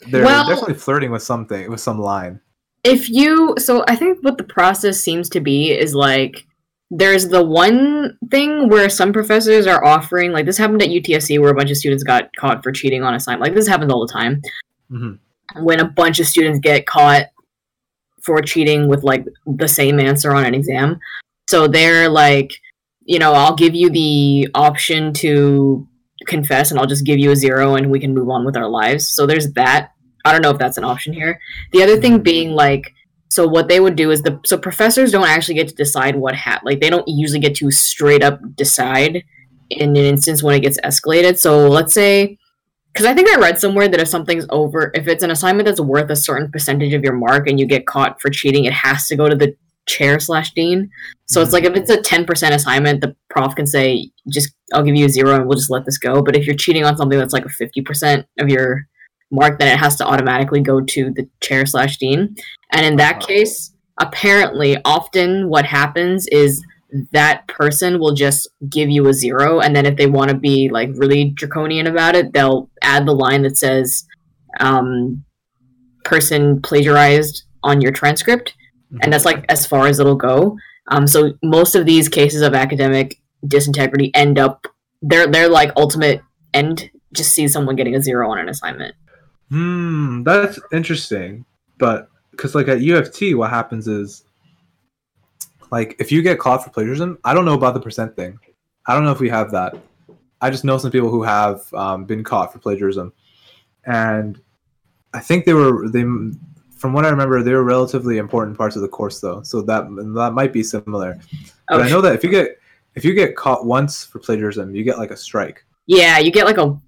they're 0.09 0.23
Well- 0.23 0.47
definitely 0.47 0.75
flirting 0.75 1.11
with 1.11 1.23
something, 1.23 1.69
with 1.69 1.79
some 1.81 1.99
line. 1.99 2.39
if 2.83 3.09
you 3.09 3.55
so 3.57 3.83
i 3.87 3.95
think 3.95 4.19
what 4.23 4.37
the 4.37 4.43
process 4.43 4.99
seems 5.01 5.27
to 5.29 5.41
be 5.41 5.71
is 5.71 5.93
like 5.95 6.45
there's 6.91 7.27
the 7.27 7.43
one 7.43 8.15
thing 8.31 8.69
where 8.69 8.87
some 8.87 9.11
professors 9.11 9.65
are 9.67 9.83
offering 9.83 10.31
like 10.31 10.45
this 10.45 10.57
happened 10.59 10.81
at 10.83 10.89
utsc 10.89 11.37
where 11.41 11.49
a 11.49 11.55
bunch 11.55 11.71
of 11.71 11.75
students 11.75 12.03
got 12.03 12.29
caught 12.39 12.63
for 12.63 12.71
cheating 12.71 13.03
on 13.03 13.13
assignment 13.15 13.41
like 13.41 13.55
this 13.55 13.67
happens 13.67 13.91
all 13.91 14.05
the 14.05 14.13
time 14.13 14.41
hmm 14.89 15.13
when 15.55 15.79
a 15.79 15.87
bunch 15.87 16.19
of 16.19 16.27
students 16.27 16.59
get 16.59 16.85
caught 16.85 17.27
for 18.21 18.41
cheating 18.41 18.87
with 18.87 19.03
like 19.03 19.25
the 19.45 19.67
same 19.67 19.99
answer 19.99 20.33
on 20.33 20.45
an 20.45 20.53
exam. 20.53 20.99
So 21.49 21.67
they're 21.67 22.09
like 22.09 22.51
you 23.07 23.19
know 23.19 23.33
i'll 23.33 23.55
give 23.55 23.73
you 23.73 23.89
the 23.89 24.49
option 24.53 25.13
to 25.13 25.87
confess 26.25 26.71
and 26.71 26.79
i'll 26.79 26.85
just 26.85 27.05
give 27.05 27.17
you 27.17 27.31
a 27.31 27.35
zero 27.35 27.75
and 27.75 27.89
we 27.89 28.01
can 28.01 28.13
move 28.13 28.29
on 28.29 28.45
with 28.45 28.57
our 28.57 28.67
lives. 28.67 29.07
So 29.07 29.25
there's 29.25 29.53
that. 29.53 29.91
I 30.25 30.33
don't 30.33 30.41
know 30.41 30.51
if 30.51 30.57
that's 30.57 30.77
an 30.77 30.83
option 30.83 31.13
here. 31.13 31.39
The 31.71 31.81
other 31.81 31.99
thing 32.01 32.21
being 32.21 32.51
like 32.51 32.93
so 33.29 33.47
what 33.47 33.67
they 33.67 33.79
would 33.79 33.95
do 33.95 34.11
is 34.11 34.21
the 34.21 34.39
so 34.45 34.57
professors 34.57 35.11
don't 35.11 35.27
actually 35.27 35.55
get 35.55 35.67
to 35.69 35.75
decide 35.75 36.15
what 36.15 36.35
hat 36.35 36.61
like 36.65 36.79
they 36.79 36.89
don't 36.89 37.07
usually 37.07 37.39
get 37.39 37.55
to 37.55 37.71
straight 37.71 38.23
up 38.23 38.39
decide 38.55 39.23
in 39.69 39.89
an 39.89 39.97
instance 39.97 40.41
when 40.43 40.55
it 40.55 40.61
gets 40.61 40.79
escalated. 40.81 41.37
So 41.37 41.67
let's 41.67 41.93
say 41.93 42.37
because 42.97 43.05
i 43.05 43.13
think 43.13 43.29
i 43.29 43.39
read 43.39 43.59
somewhere 43.59 43.87
that 43.87 43.99
if 43.99 44.07
something's 44.07 44.47
over 44.49 44.91
if 44.95 45.07
it's 45.07 45.23
an 45.23 45.29
assignment 45.29 45.67
that's 45.67 45.79
worth 45.79 46.09
a 46.09 46.15
certain 46.15 46.51
percentage 46.51 46.93
of 46.93 47.03
your 47.03 47.13
mark 47.13 47.47
and 47.47 47.59
you 47.59 47.67
get 47.67 47.85
caught 47.85 48.19
for 48.19 48.31
cheating 48.31 48.65
it 48.65 48.73
has 48.73 49.07
to 49.07 49.15
go 49.15 49.29
to 49.29 49.35
the 49.35 49.55
chair 49.87 50.19
slash 50.19 50.51
dean. 50.51 50.89
So 51.27 51.41
it's 51.41 51.53
like 51.53 51.63
if 51.63 51.73
it's 51.75 51.89
a 51.89 51.97
10% 51.97 52.51
assignment 52.51 53.01
the 53.01 53.15
prof 53.29 53.55
can 53.55 53.65
say 53.65 54.11
just 54.29 54.53
i'll 54.73 54.83
give 54.83 54.95
you 54.95 55.05
a 55.05 55.09
zero 55.09 55.35
and 55.35 55.47
we'll 55.47 55.57
just 55.57 55.71
let 55.71 55.85
this 55.85 55.97
go. 55.97 56.21
But 56.21 56.35
if 56.35 56.45
you're 56.45 56.55
cheating 56.55 56.83
on 56.83 56.97
something 56.97 57.17
that's 57.17 57.33
like 57.33 57.45
a 57.45 57.49
50% 57.49 58.25
of 58.39 58.49
your 58.49 58.85
mark 59.31 59.59
then 59.59 59.73
it 59.73 59.79
has 59.79 59.95
to 59.97 60.05
automatically 60.05 60.61
go 60.61 60.81
to 60.81 61.11
the 61.11 61.29
chair 61.41 61.65
slash 61.65 61.97
dean. 61.97 62.35
And 62.73 62.85
in 62.85 62.97
that 62.97 63.17
Uh-huh. 63.17 63.27
case 63.27 63.73
apparently 63.99 64.77
often 64.85 65.49
what 65.49 65.65
happens 65.65 66.27
is 66.27 66.63
that 67.11 67.47
person 67.47 67.99
will 67.99 68.13
just 68.13 68.47
give 68.69 68.89
you 68.89 69.07
a 69.07 69.13
zero 69.13 69.59
and 69.59 69.75
then 69.75 69.85
if 69.85 69.97
they 69.97 70.07
want 70.07 70.29
to 70.29 70.37
be 70.37 70.69
like 70.69 70.89
really 70.93 71.25
draconian 71.25 71.87
about 71.87 72.15
it 72.15 72.31
they'll 72.33 72.69
add 72.81 73.05
the 73.05 73.13
line 73.13 73.41
that 73.41 73.57
says 73.57 74.05
um, 74.59 75.23
person 76.03 76.61
plagiarized 76.61 77.43
on 77.63 77.81
your 77.81 77.91
transcript 77.91 78.55
and 79.01 79.11
that's 79.11 79.25
like 79.25 79.43
as 79.49 79.65
far 79.65 79.87
as 79.87 79.99
it'll 79.99 80.15
go 80.15 80.57
um, 80.89 81.05
so 81.05 81.33
most 81.43 81.75
of 81.75 81.85
these 81.85 82.07
cases 82.07 82.41
of 82.41 82.53
academic 82.53 83.19
disintegrity 83.45 84.09
end 84.15 84.39
up 84.39 84.65
they're 85.01 85.27
they're 85.27 85.49
like 85.49 85.71
ultimate 85.75 86.21
end 86.53 86.89
just 87.13 87.33
see 87.33 87.47
someone 87.47 87.75
getting 87.75 87.95
a 87.95 88.01
zero 88.01 88.31
on 88.31 88.39
an 88.39 88.47
assignment 88.47 88.95
Hmm, 89.49 90.23
that's 90.23 90.59
interesting. 90.71 91.45
But 91.77 92.09
because 92.31 92.55
like 92.55 92.67
at 92.67 92.81
U 92.81 92.97
of 92.97 93.13
T, 93.13 93.33
what 93.33 93.49
happens 93.49 93.87
is 93.87 94.23
like 95.71 95.95
if 95.99 96.11
you 96.11 96.21
get 96.21 96.39
caught 96.39 96.63
for 96.63 96.69
plagiarism, 96.69 97.17
I 97.23 97.33
don't 97.33 97.45
know 97.45 97.53
about 97.53 97.73
the 97.73 97.79
percent 97.79 98.15
thing. 98.15 98.39
I 98.85 98.93
don't 98.93 99.03
know 99.03 99.11
if 99.11 99.19
we 99.19 99.29
have 99.29 99.51
that. 99.51 99.75
I 100.39 100.49
just 100.49 100.63
know 100.63 100.77
some 100.77 100.91
people 100.91 101.09
who 101.09 101.23
have 101.23 101.73
um, 101.73 102.05
been 102.05 102.23
caught 102.23 102.53
for 102.53 102.59
plagiarism, 102.59 103.11
and 103.85 104.39
I 105.13 105.19
think 105.19 105.45
they 105.45 105.53
were 105.53 105.89
they. 105.89 106.05
From 106.75 106.93
what 106.93 107.05
I 107.05 107.09
remember, 107.09 107.41
they 107.41 107.53
were 107.53 107.63
relatively 107.63 108.19
important 108.19 108.55
parts 108.55 108.75
of 108.75 108.83
the 108.83 108.87
course, 108.87 109.19
though. 109.19 109.41
So 109.41 109.63
that 109.63 109.87
that 110.15 110.31
might 110.33 110.53
be 110.53 110.61
similar. 110.61 111.19
But 111.67 111.81
Oh, 111.81 111.83
I 111.83 111.89
know 111.89 112.01
that 112.01 112.13
if 112.13 112.23
you 112.23 112.29
get 112.29 112.59
if 112.93 113.03
you 113.03 113.13
get 113.13 113.35
caught 113.35 113.65
once 113.65 114.05
for 114.05 114.19
plagiarism, 114.19 114.75
you 114.75 114.83
get 114.83 114.99
like 114.99 115.11
a 115.11 115.17
strike, 115.17 115.65
yeah 115.87 116.19
you 116.19 116.31
get 116.31 116.45
like 116.45 116.57
a 116.57 116.79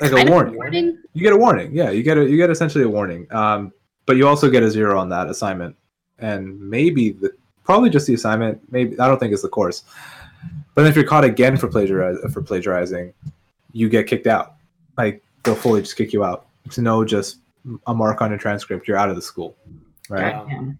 like 0.00 0.12
a 0.12 0.30
warning. 0.30 0.56
warning 0.56 0.98
You 1.12 1.22
get 1.22 1.32
a 1.32 1.36
warning. 1.36 1.72
Yeah, 1.72 1.90
you 1.90 2.02
get 2.02 2.18
a 2.18 2.28
you 2.28 2.36
get 2.36 2.50
essentially 2.50 2.84
a 2.84 2.88
warning. 2.88 3.32
Um, 3.32 3.72
but 4.04 4.16
you 4.16 4.26
also 4.26 4.50
get 4.50 4.64
a 4.64 4.70
zero 4.70 4.98
on 4.98 5.08
that 5.10 5.28
assignment, 5.28 5.76
and 6.18 6.58
maybe 6.58 7.10
the 7.10 7.30
probably 7.64 7.90
just 7.90 8.06
the 8.06 8.14
assignment. 8.14 8.60
Maybe 8.72 8.98
I 8.98 9.06
don't 9.08 9.18
think 9.18 9.32
it's 9.32 9.42
the 9.42 9.48
course. 9.48 9.84
But 10.74 10.86
if 10.86 10.96
you're 10.96 11.04
caught 11.04 11.24
again 11.24 11.56
for 11.56 11.68
plagiarize 11.68 12.16
for 12.32 12.42
plagiarizing, 12.42 13.12
you 13.72 13.88
get 13.88 14.06
kicked 14.06 14.26
out. 14.26 14.54
Like 14.96 15.22
they'll 15.42 15.54
fully 15.54 15.82
just 15.82 15.96
kick 15.96 16.12
you 16.12 16.24
out. 16.24 16.46
It's 16.64 16.78
no 16.78 17.04
just 17.04 17.38
a 17.86 17.94
mark 17.94 18.22
on 18.22 18.30
your 18.30 18.38
transcript. 18.38 18.88
You're 18.88 18.96
out 18.96 19.08
of 19.10 19.16
the 19.16 19.22
school, 19.22 19.56
right? 20.08 20.34
Wow. 20.34 20.74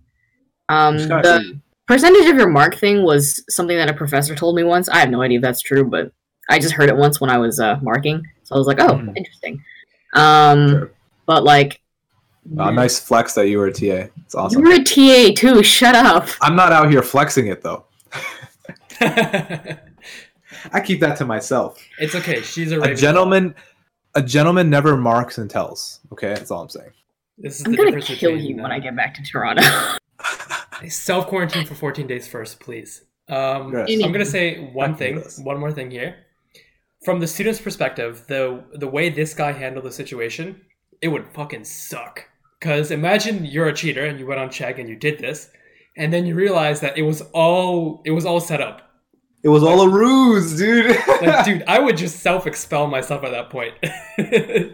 Um, 0.69 0.97
Just 0.97 1.09
kinda- 1.11 1.23
the 1.23 1.61
percentage 1.87 2.29
of 2.31 2.37
your 2.37 2.49
mark 2.49 2.77
thing 2.77 3.03
was 3.03 3.45
something 3.51 3.77
that 3.77 3.91
a 3.91 3.95
professor 3.95 4.35
told 4.35 4.57
me 4.57 4.63
once. 4.65 4.89
I 4.89 4.99
have 4.99 5.11
no 5.11 5.21
idea 5.23 5.39
if 5.39 5.43
that's 5.43 5.61
true, 5.61 5.85
but 5.85 6.11
I 6.49 6.59
just 6.59 6.73
heard 6.75 6.89
it 6.89 6.97
once 6.97 7.21
when 7.21 7.29
I 7.31 7.37
was 7.39 7.61
uh, 7.61 7.79
marking, 7.83 8.23
so 8.45 8.55
I 8.55 8.59
was 8.59 8.67
like, 8.67 8.81
"Oh, 8.81 8.95
Mhm. 8.95 9.17
interesting." 9.17 9.63
Um, 10.15 10.69
Sure. 10.71 10.91
but 11.27 11.45
like, 11.45 11.81
Uh, 12.59 12.71
nice 12.71 12.99
flex 12.99 13.35
that 13.35 13.49
you 13.49 13.59
were 13.59 13.67
a 13.67 13.73
TA. 13.73 14.09
It's 14.25 14.35
awesome. 14.35 14.61
you 14.65 14.73
awesome. 14.73 14.97
were 14.97 15.29
a 15.29 15.33
TA 15.35 15.35
too. 15.35 15.63
Shut 15.63 15.95
up. 15.95 16.29
I'm 16.41 16.57
not 16.57 16.73
out 16.73 16.91
here 16.91 17.03
flexing 17.03 17.47
it 17.47 17.63
though. 17.63 17.85
I 19.01 20.81
keep 20.85 21.01
that 21.01 21.17
to 21.19 21.25
myself. 21.25 21.79
it's 21.99 22.15
okay. 22.15 22.41
She's 22.43 22.73
a, 22.73 22.81
A 22.81 22.95
gentleman, 22.95 23.55
a 24.15 24.23
gentleman 24.23 24.71
never 24.71 24.97
marks 24.97 25.39
and 25.39 25.49
tells. 25.51 26.01
Okay, 26.13 26.29
that's 26.29 26.51
all 26.51 26.63
I'm 26.63 26.69
saying. 26.69 26.91
This 27.39 27.61
is 27.61 27.67
I'm 27.67 27.73
the 27.73 27.79
gonna 27.79 28.01
kill 28.01 28.33
between, 28.33 28.45
you 28.45 28.57
when 28.63 28.71
uh, 28.71 28.75
I 28.75 28.79
get 28.79 28.95
back 28.95 29.15
to 29.15 29.23
Toronto. 29.23 29.63
Self 30.89 31.27
quarantine 31.29 31.65
for 31.67 31.75
14 31.75 32.07
days 32.07 32.27
first, 32.29 32.61
please. 32.61 33.05
Um, 33.29 33.73
Yes. 33.73 34.03
I'm 34.05 34.13
gonna 34.13 34.25
say 34.25 34.61
one 34.73 34.97
thing, 34.97 35.23
one 35.39 35.59
more 35.59 35.73
thing 35.73 35.91
here. 35.91 36.17
From 37.05 37.19
the 37.21 37.27
student's 37.27 37.61
perspective, 37.61 38.25
the 38.29 38.63
the 38.75 38.89
way 38.89 39.09
this 39.09 39.33
guy 39.35 39.53
handled 39.53 39.85
the 39.87 39.93
situation, 39.93 40.61
it 41.01 41.09
would 41.09 41.27
fucking 41.35 41.65
suck. 41.65 42.29
Cause 42.63 42.93
imagine 42.93 43.45
you're 43.45 43.67
a 43.67 43.75
cheater 43.75 44.07
and 44.07 44.21
you 44.21 44.27
went 44.27 44.39
on 44.39 44.49
Chegg 44.49 44.79
and 44.79 44.89
you 44.89 44.95
did 44.95 45.19
this, 45.19 45.51
and 45.97 46.13
then 46.13 46.25
you 46.25 46.37
realize 46.37 46.79
that 46.79 46.97
it 46.97 47.03
was 47.03 47.21
all 47.33 48.03
it 48.05 48.13
was 48.13 48.25
all 48.25 48.39
set 48.39 48.61
up. 48.61 48.89
It 49.43 49.49
was 49.49 49.65
all 49.65 49.81
a 49.81 49.89
ruse, 49.89 50.57
dude. 50.57 50.97
Like, 51.09 51.45
dude, 51.45 51.65
I 51.67 51.81
would 51.81 51.97
just 51.97 52.21
self 52.21 52.47
expel 52.47 52.87
myself 52.87 53.25
at 53.25 53.33
that 53.33 53.51
point. 53.51 53.75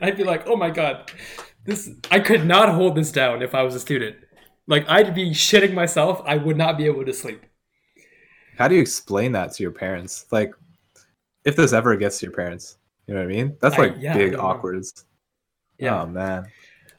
I'd 0.03 0.19
be 0.19 0.25
like, 0.25 0.47
oh 0.47 0.55
my 0.55 0.69
god, 0.69 1.11
this 1.65 1.91
I 2.11 2.21
could 2.21 2.45
not 2.45 2.69
hold 2.69 2.95
this 2.95 3.11
down 3.11 3.41
if 3.41 3.55
I 3.55 3.63
was 3.63 3.75
a 3.75 3.81
student. 3.81 4.17
Like 4.67 4.87
I'd 4.87 5.15
be 5.15 5.31
shitting 5.31 5.73
myself. 5.73 6.21
I 6.27 6.37
would 6.37 6.59
not 6.59 6.77
be 6.77 6.85
able 6.85 7.07
to 7.07 7.15
sleep. 7.15 7.43
How 8.59 8.69
do 8.69 8.75
you 8.75 8.83
explain 8.83 9.33
that 9.33 9.53
to 9.55 9.63
your 9.63 9.73
parents? 9.73 10.27
Like, 10.31 10.53
if 11.47 11.57
this 11.57 11.73
ever 11.73 11.97
gets 11.97 12.19
to 12.19 12.27
your 12.27 12.35
parents, 12.35 12.77
you 13.07 13.15
know 13.15 13.21
what 13.21 13.31
I 13.31 13.35
mean? 13.35 13.57
That's 13.61 13.79
I- 13.79 13.83
like 13.87 13.95
yeah, 13.99 14.13
big 14.13 14.35
awkwards. 14.35 15.07
Yeah. 15.79 16.03
Oh 16.03 16.07
man. 16.07 16.49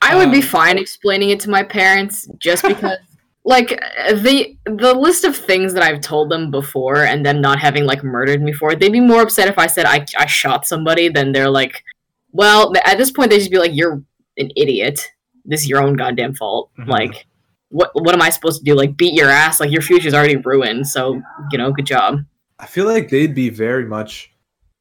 I 0.02 0.16
would 0.16 0.32
be 0.32 0.38
Um, 0.38 0.44
fine 0.44 0.78
explaining 0.78 1.30
it 1.30 1.40
to 1.42 1.50
my 1.50 1.64
parents 1.64 2.28
just 2.40 2.64
because 2.64 2.98
like 3.44 3.70
the 3.70 4.56
the 4.66 4.94
list 4.94 5.24
of 5.24 5.36
things 5.36 5.74
that 5.74 5.84
I've 5.84 6.02
told 6.02 6.30
them 6.30 6.52
before 6.52 7.04
and 7.06 7.26
them 7.26 7.42
not 7.42 7.60
having 7.60 7.86
like 7.86 8.04
murdered 8.04 8.42
me 8.42 8.54
for 8.54 8.72
it, 8.72 8.80
they'd 8.80 8.92
be 8.92 9.00
more 9.00 9.22
upset 9.22 9.48
if 9.48 9.58
I 9.58 9.68
said 9.68 9.86
I 9.86 10.06
I 10.18 10.26
shot 10.26 10.66
somebody 10.68 11.10
than 11.10 11.32
they're 11.32 11.50
like, 11.50 11.84
well, 12.32 12.74
at 12.86 12.98
this 12.98 13.12
point 13.12 13.30
they'd 13.32 13.40
just 13.40 13.52
be 13.52 13.60
like, 13.60 13.72
you're 13.74 14.02
an 14.38 14.52
idiot. 14.56 15.06
This 15.46 15.62
is 15.62 15.70
your 15.70 15.82
own 15.82 15.96
goddamn 15.96 16.36
fault. 16.36 16.70
Mhm. 16.80 16.88
Like, 16.88 17.26
what 17.70 17.92
what 17.94 18.14
am 18.14 18.22
I 18.22 18.30
supposed 18.30 18.60
to 18.60 18.66
do? 18.66 18.76
Like, 18.76 18.96
beat 18.98 19.14
your 19.14 19.30
ass? 19.30 19.60
Like 19.60 19.72
your 19.72 19.82
future's 19.82 20.14
already 20.14 20.38
ruined. 20.38 20.88
So 20.88 21.22
you 21.52 21.58
know, 21.58 21.72
good 21.72 21.86
job. 21.86 22.20
I 22.60 22.66
feel 22.68 22.86
like 22.86 23.10
they'd 23.10 23.34
be 23.36 23.50
very 23.50 23.86
much 23.86 24.32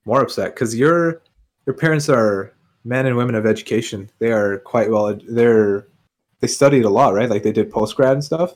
more 0.04 0.20
upset 0.20 0.54
because 0.54 0.76
your 0.76 1.22
your 1.66 1.74
parents 1.74 2.08
are 2.08 2.52
men 2.89 3.05
and 3.07 3.16
women 3.16 3.34
of 3.34 3.47
education. 3.47 4.11
They 4.18 4.32
are 4.32 4.59
quite 4.61 4.91
well. 4.91 5.16
They're 5.28 5.86
they 6.41 6.47
studied 6.47 6.84
a 6.84 6.91
lot, 6.91 7.14
right? 7.14 7.28
Like 7.28 7.43
they 7.43 7.53
did 7.53 7.70
post 7.70 7.95
grad 7.97 8.12
and 8.12 8.24
stuff. 8.24 8.55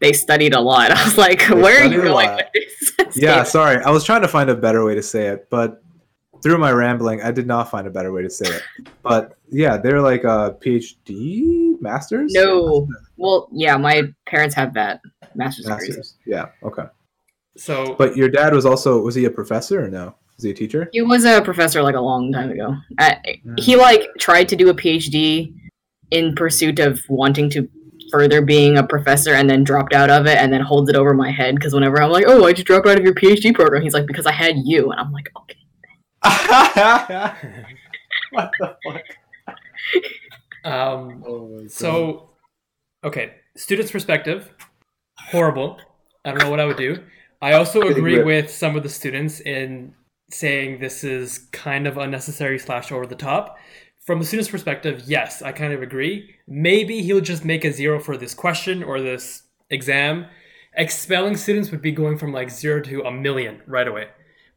They 0.00 0.12
studied 0.12 0.54
a 0.54 0.60
lot. 0.60 0.90
I 0.96 1.04
was 1.04 1.18
like, 1.18 1.46
They 1.48 1.54
where 1.54 1.82
are 1.82 1.86
you 1.86 2.02
going 2.02 2.36
with 2.36 2.46
this? 2.54 2.92
Yeah, 3.16 3.42
sorry. 3.42 3.82
I 3.82 3.90
was 3.90 4.04
trying 4.04 4.22
to 4.22 4.28
find 4.28 4.48
a 4.50 4.54
better 4.54 4.84
way 4.84 4.94
to 4.94 5.02
say 5.02 5.28
it, 5.28 5.48
but 5.50 5.82
through 6.42 6.58
my 6.58 6.70
rambling, 6.70 7.20
I 7.22 7.32
did 7.32 7.46
not 7.46 7.70
find 7.70 7.86
a 7.86 7.90
better 7.90 8.12
way 8.12 8.22
to 8.22 8.30
say 8.30 8.46
it. 8.46 8.62
But 9.02 9.36
yeah, 9.48 9.76
they're 9.78 10.02
like 10.02 10.24
uh, 10.24 10.52
a 10.52 10.64
PhD, 10.64 11.80
masters. 11.80 12.32
No. 12.32 12.86
Well, 13.16 13.48
yeah, 13.50 13.76
my 13.76 14.12
parents 14.26 14.54
have 14.54 14.74
that 14.74 15.00
master's 15.34 15.64
degree. 15.64 15.88
masters. 15.88 16.14
Yeah, 16.26 16.46
okay. 16.62 16.84
So 17.56 17.96
But 17.96 18.16
your 18.16 18.28
dad 18.28 18.54
was 18.54 18.64
also 18.64 19.00
was 19.00 19.16
he 19.16 19.24
a 19.24 19.30
professor 19.30 19.84
or 19.84 19.88
no? 19.88 20.14
Was 20.38 20.44
he 20.44 20.50
a 20.50 20.54
teacher? 20.54 20.88
He 20.92 21.02
was 21.02 21.24
a 21.24 21.42
professor 21.42 21.82
like 21.82 21.96
a 21.96 22.00
long 22.00 22.32
time 22.32 22.50
ago. 22.50 22.74
Uh, 22.98 23.14
Mm. 23.44 23.58
he 23.60 23.74
like 23.76 24.02
tried 24.18 24.48
to 24.50 24.56
do 24.56 24.68
a 24.70 24.74
PhD 24.74 25.52
in 26.12 26.34
pursuit 26.36 26.78
of 26.78 27.00
wanting 27.08 27.50
to 27.50 27.68
further 28.12 28.40
being 28.40 28.78
a 28.78 28.86
professor 28.86 29.34
and 29.34 29.50
then 29.50 29.64
dropped 29.64 29.92
out 29.92 30.08
of 30.10 30.26
it 30.26 30.38
and 30.38 30.50
then 30.52 30.60
holds 30.62 30.88
it 30.88 30.96
over 30.96 31.12
my 31.12 31.30
head 31.30 31.54
because 31.56 31.74
whenever 31.74 32.00
I'm 32.00 32.10
like, 32.10 32.24
oh, 32.26 32.40
why'd 32.40 32.56
you 32.58 32.64
drop 32.64 32.86
out 32.86 32.96
of 32.98 33.04
your 33.04 33.14
PhD 33.14 33.52
program? 33.54 33.82
He's 33.82 33.92
like, 33.94 34.06
because 34.06 34.24
I 34.26 34.32
had 34.32 34.54
you. 34.64 34.90
And 34.92 35.00
I'm 35.00 35.12
like, 35.12 35.28
okay. 35.36 35.56
what 38.30 38.50
the 38.58 38.76
fuck? 38.84 39.02
um, 40.64 41.24
Oh 41.26 41.66
So, 41.68 42.30
okay, 43.04 43.32
student's 43.56 43.92
perspective, 43.92 44.50
horrible. 45.16 45.78
I 46.24 46.30
don't 46.30 46.42
know 46.42 46.50
what 46.50 46.60
I 46.60 46.64
would 46.64 46.76
do. 46.76 47.02
I 47.42 47.52
also 47.52 47.82
agree 47.82 48.22
with 48.22 48.50
some 48.50 48.76
of 48.76 48.82
the 48.82 48.88
students 48.88 49.40
in 49.40 49.94
saying 50.30 50.80
this 50.80 51.04
is 51.04 51.38
kind 51.52 51.86
of 51.86 51.96
unnecessary 51.96 52.58
slash 52.58 52.92
over 52.92 53.06
the 53.06 53.14
top. 53.14 53.58
From 54.00 54.18
the 54.20 54.24
student's 54.24 54.50
perspective, 54.50 55.02
yes, 55.06 55.42
I 55.42 55.52
kind 55.52 55.72
of 55.72 55.82
agree. 55.82 56.34
Maybe 56.46 57.02
he'll 57.02 57.20
just 57.20 57.44
make 57.44 57.64
a 57.64 57.72
zero 57.72 58.00
for 58.00 58.16
this 58.16 58.34
question 58.34 58.82
or 58.82 59.00
this 59.00 59.42
exam. 59.70 60.26
Expelling 60.74 61.36
students 61.36 61.70
would 61.70 61.82
be 61.82 61.92
going 61.92 62.18
from 62.18 62.32
like 62.32 62.50
zero 62.50 62.80
to 62.82 63.02
a 63.02 63.10
million 63.10 63.60
right 63.66 63.86
away. 63.88 64.08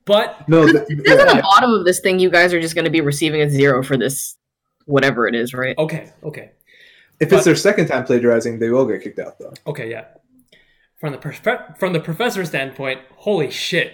But 0.05 0.47
no, 0.47 0.65
th- 0.65 0.85
It 0.89 1.07
at 1.07 1.35
the 1.35 1.41
bottom 1.41 1.71
of 1.73 1.85
this 1.85 1.99
thing, 1.99 2.19
you 2.19 2.29
guys 2.29 2.53
are 2.53 2.61
just 2.61 2.75
going 2.75 2.85
to 2.85 2.91
be 2.91 3.01
receiving 3.01 3.41
a 3.41 3.49
zero 3.49 3.83
for 3.83 3.97
this, 3.97 4.35
whatever 4.85 5.27
it 5.27 5.35
is, 5.35 5.53
right? 5.53 5.77
okay, 5.77 6.11
okay. 6.23 6.51
if 7.19 7.31
it's 7.31 7.45
their 7.45 7.55
second 7.55 7.87
time 7.87 8.05
plagiarizing, 8.05 8.59
they 8.59 8.69
will 8.69 8.85
get 8.85 9.01
kicked 9.03 9.19
out 9.19 9.37
though. 9.37 9.53
Okay, 9.67 9.89
yeah. 9.89 10.05
From 10.99 11.11
the 11.11 11.17
perf- 11.17 11.77
from 11.77 11.93
the 11.93 11.99
professor's 11.99 12.49
standpoint, 12.49 13.01
holy 13.15 13.51
shit! 13.51 13.93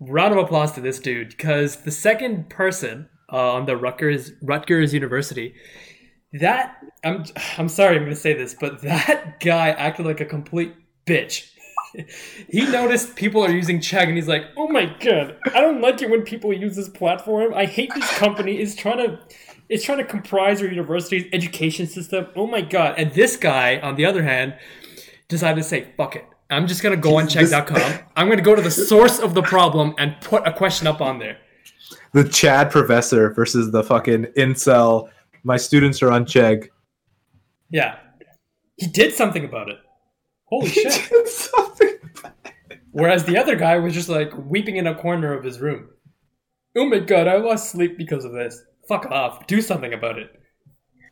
Round 0.00 0.32
of 0.32 0.38
applause 0.38 0.72
to 0.72 0.80
this 0.80 0.98
dude 0.98 1.28
because 1.28 1.82
the 1.82 1.90
second 1.90 2.48
person 2.48 3.08
uh, 3.32 3.52
on 3.52 3.66
the 3.66 3.76
Rutgers 3.76 4.32
Rutgers 4.42 4.94
University, 4.94 5.54
that 6.32 6.76
I'm 7.04 7.24
I'm 7.58 7.68
sorry 7.68 7.96
I'm 7.96 8.02
going 8.02 8.14
to 8.14 8.20
say 8.20 8.34
this, 8.34 8.54
but 8.58 8.82
that 8.82 9.40
guy 9.40 9.70
acted 9.70 10.06
like 10.06 10.20
a 10.20 10.24
complete 10.24 10.74
bitch. 11.06 11.50
he 12.48 12.62
noticed 12.70 13.16
people 13.16 13.42
are 13.42 13.50
using 13.50 13.80
Chegg 13.80 14.04
and 14.04 14.16
he's 14.16 14.28
like, 14.28 14.44
"Oh 14.56 14.68
my 14.68 14.86
god, 15.00 15.36
I 15.54 15.60
don't 15.60 15.80
like 15.80 16.00
it 16.02 16.10
when 16.10 16.22
people 16.22 16.52
use 16.52 16.76
this 16.76 16.88
platform. 16.88 17.52
I 17.54 17.66
hate 17.66 17.92
this 17.94 18.18
company. 18.18 18.56
It's 18.56 18.74
trying 18.74 18.98
to." 18.98 19.18
It's 19.68 19.84
trying 19.84 19.98
to 19.98 20.04
comprise 20.04 20.60
our 20.60 20.66
university's 20.66 21.26
education 21.32 21.86
system. 21.86 22.26
Oh 22.34 22.48
my 22.48 22.60
god! 22.60 22.96
And 22.98 23.12
this 23.12 23.36
guy, 23.36 23.78
on 23.78 23.94
the 23.94 24.04
other 24.04 24.24
hand, 24.24 24.54
decided 25.30 25.62
to 25.62 25.66
say, 25.66 25.86
fuck 25.96 26.16
it. 26.16 26.26
I'm 26.50 26.66
just 26.66 26.82
gonna 26.82 26.96
go 26.96 27.16
on 27.18 27.26
Chegg.com. 27.26 28.00
I'm 28.16 28.28
gonna 28.28 28.42
go 28.42 28.54
to 28.54 28.62
the 28.62 28.70
source 28.70 29.18
of 29.18 29.34
the 29.34 29.42
problem 29.42 29.94
and 29.98 30.16
put 30.20 30.46
a 30.46 30.52
question 30.52 30.86
up 30.86 31.00
on 31.00 31.18
there. 31.18 31.38
The 32.12 32.24
Chad 32.28 32.70
professor 32.70 33.32
versus 33.32 33.70
the 33.70 33.84
fucking 33.84 34.26
incel. 34.36 35.10
My 35.44 35.56
students 35.56 36.02
are 36.02 36.10
on 36.10 36.24
Chegg. 36.24 36.68
Yeah. 37.70 37.98
He 38.76 38.86
did 38.86 39.14
something 39.14 39.44
about 39.44 39.68
it. 39.68 39.78
Holy 40.46 40.68
shit. 40.68 41.28
Something. 41.28 41.94
Whereas 42.92 43.24
the 43.24 43.38
other 43.38 43.54
guy 43.54 43.78
was 43.78 43.94
just 43.94 44.08
like 44.08 44.32
weeping 44.36 44.76
in 44.76 44.88
a 44.88 44.94
corner 44.94 45.32
of 45.32 45.44
his 45.44 45.60
room. 45.60 45.88
Oh 46.76 46.86
my 46.86 46.98
god, 46.98 47.28
I 47.28 47.36
lost 47.36 47.70
sleep 47.70 47.96
because 47.96 48.24
of 48.24 48.32
this. 48.32 48.62
Fuck 48.88 49.06
off. 49.06 49.46
Do 49.46 49.60
something 49.60 49.92
about 49.92 50.18
it. 50.18 50.39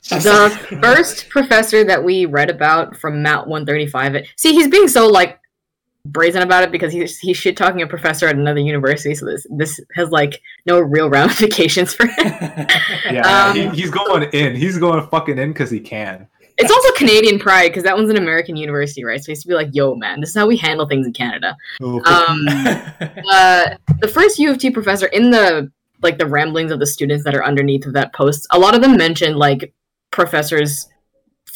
The 0.09 0.79
first 0.83 1.29
professor 1.29 1.85
that 1.85 2.03
we 2.03 2.27
read 2.27 2.51
about 2.51 2.97
from 2.97 3.23
MAT 3.23 3.47
135. 3.47 4.15
It, 4.15 4.29
see, 4.37 4.53
he's 4.53 4.69
being 4.69 4.89
so 4.89 5.07
like 5.09 5.39
brazen 6.05 6.43
about 6.43 6.63
it 6.65 6.73
because 6.73 6.93
he's 6.93 7.19
he's 7.19 7.37
shit 7.37 7.57
talking 7.57 7.83
a 7.83 7.87
professor 7.87 8.27
at 8.27 8.37
another 8.37 8.61
university. 8.61 9.15
So 9.15 9.27
this 9.27 9.47
this 9.51 9.81
has 9.95 10.11
like 10.11 10.41
no 10.67 10.81
real 10.81 11.11
ramifications 11.19 11.95
for 11.95 12.07
him. 12.07 12.35
Yeah, 13.11 13.49
Um, 13.49 13.57
he, 13.57 13.69
he's 13.83 13.91
going 13.91 14.25
in. 14.33 14.57
He's 14.57 14.79
going 14.79 15.07
fucking 15.09 15.39
in 15.39 15.53
because 15.53 15.71
he 15.71 15.81
can. 15.81 16.27
It's 16.59 16.71
also 16.73 16.93
Canadian 16.95 17.39
pride 17.39 17.69
because 17.69 17.85
that 17.85 17.97
one's 17.97 18.11
an 18.11 18.17
American 18.17 18.57
university, 18.57 19.05
right? 19.05 19.21
So 19.21 19.27
he 19.27 19.33
used 19.33 19.43
to 19.43 19.49
be 19.49 19.55
like, 19.55 19.69
"Yo, 19.73 19.95
man, 19.95 20.21
this 20.21 20.31
is 20.31 20.37
how 20.37 20.47
we 20.47 20.57
handle 20.57 20.87
things 20.87 21.07
in 21.07 21.13
Canada." 21.13 21.57
Um, 21.81 22.47
uh, 23.31 23.77
the 24.01 24.09
first 24.13 24.39
U 24.39 24.51
of 24.51 24.59
T 24.59 24.71
professor 24.71 25.07
in 25.07 25.31
the 25.31 25.71
like 26.03 26.19
the 26.19 26.27
ramblings 26.27 26.71
of 26.71 26.79
the 26.81 26.87
students 26.87 27.25
that 27.25 27.35
are 27.35 27.45
underneath 27.45 27.87
of 27.87 27.93
that 27.93 28.13
post, 28.13 28.47
a 28.51 28.59
lot 28.59 28.75
of 28.75 28.83
them 28.83 28.97
mentioned 28.97 29.37
like 29.37 29.73
professors 30.11 30.89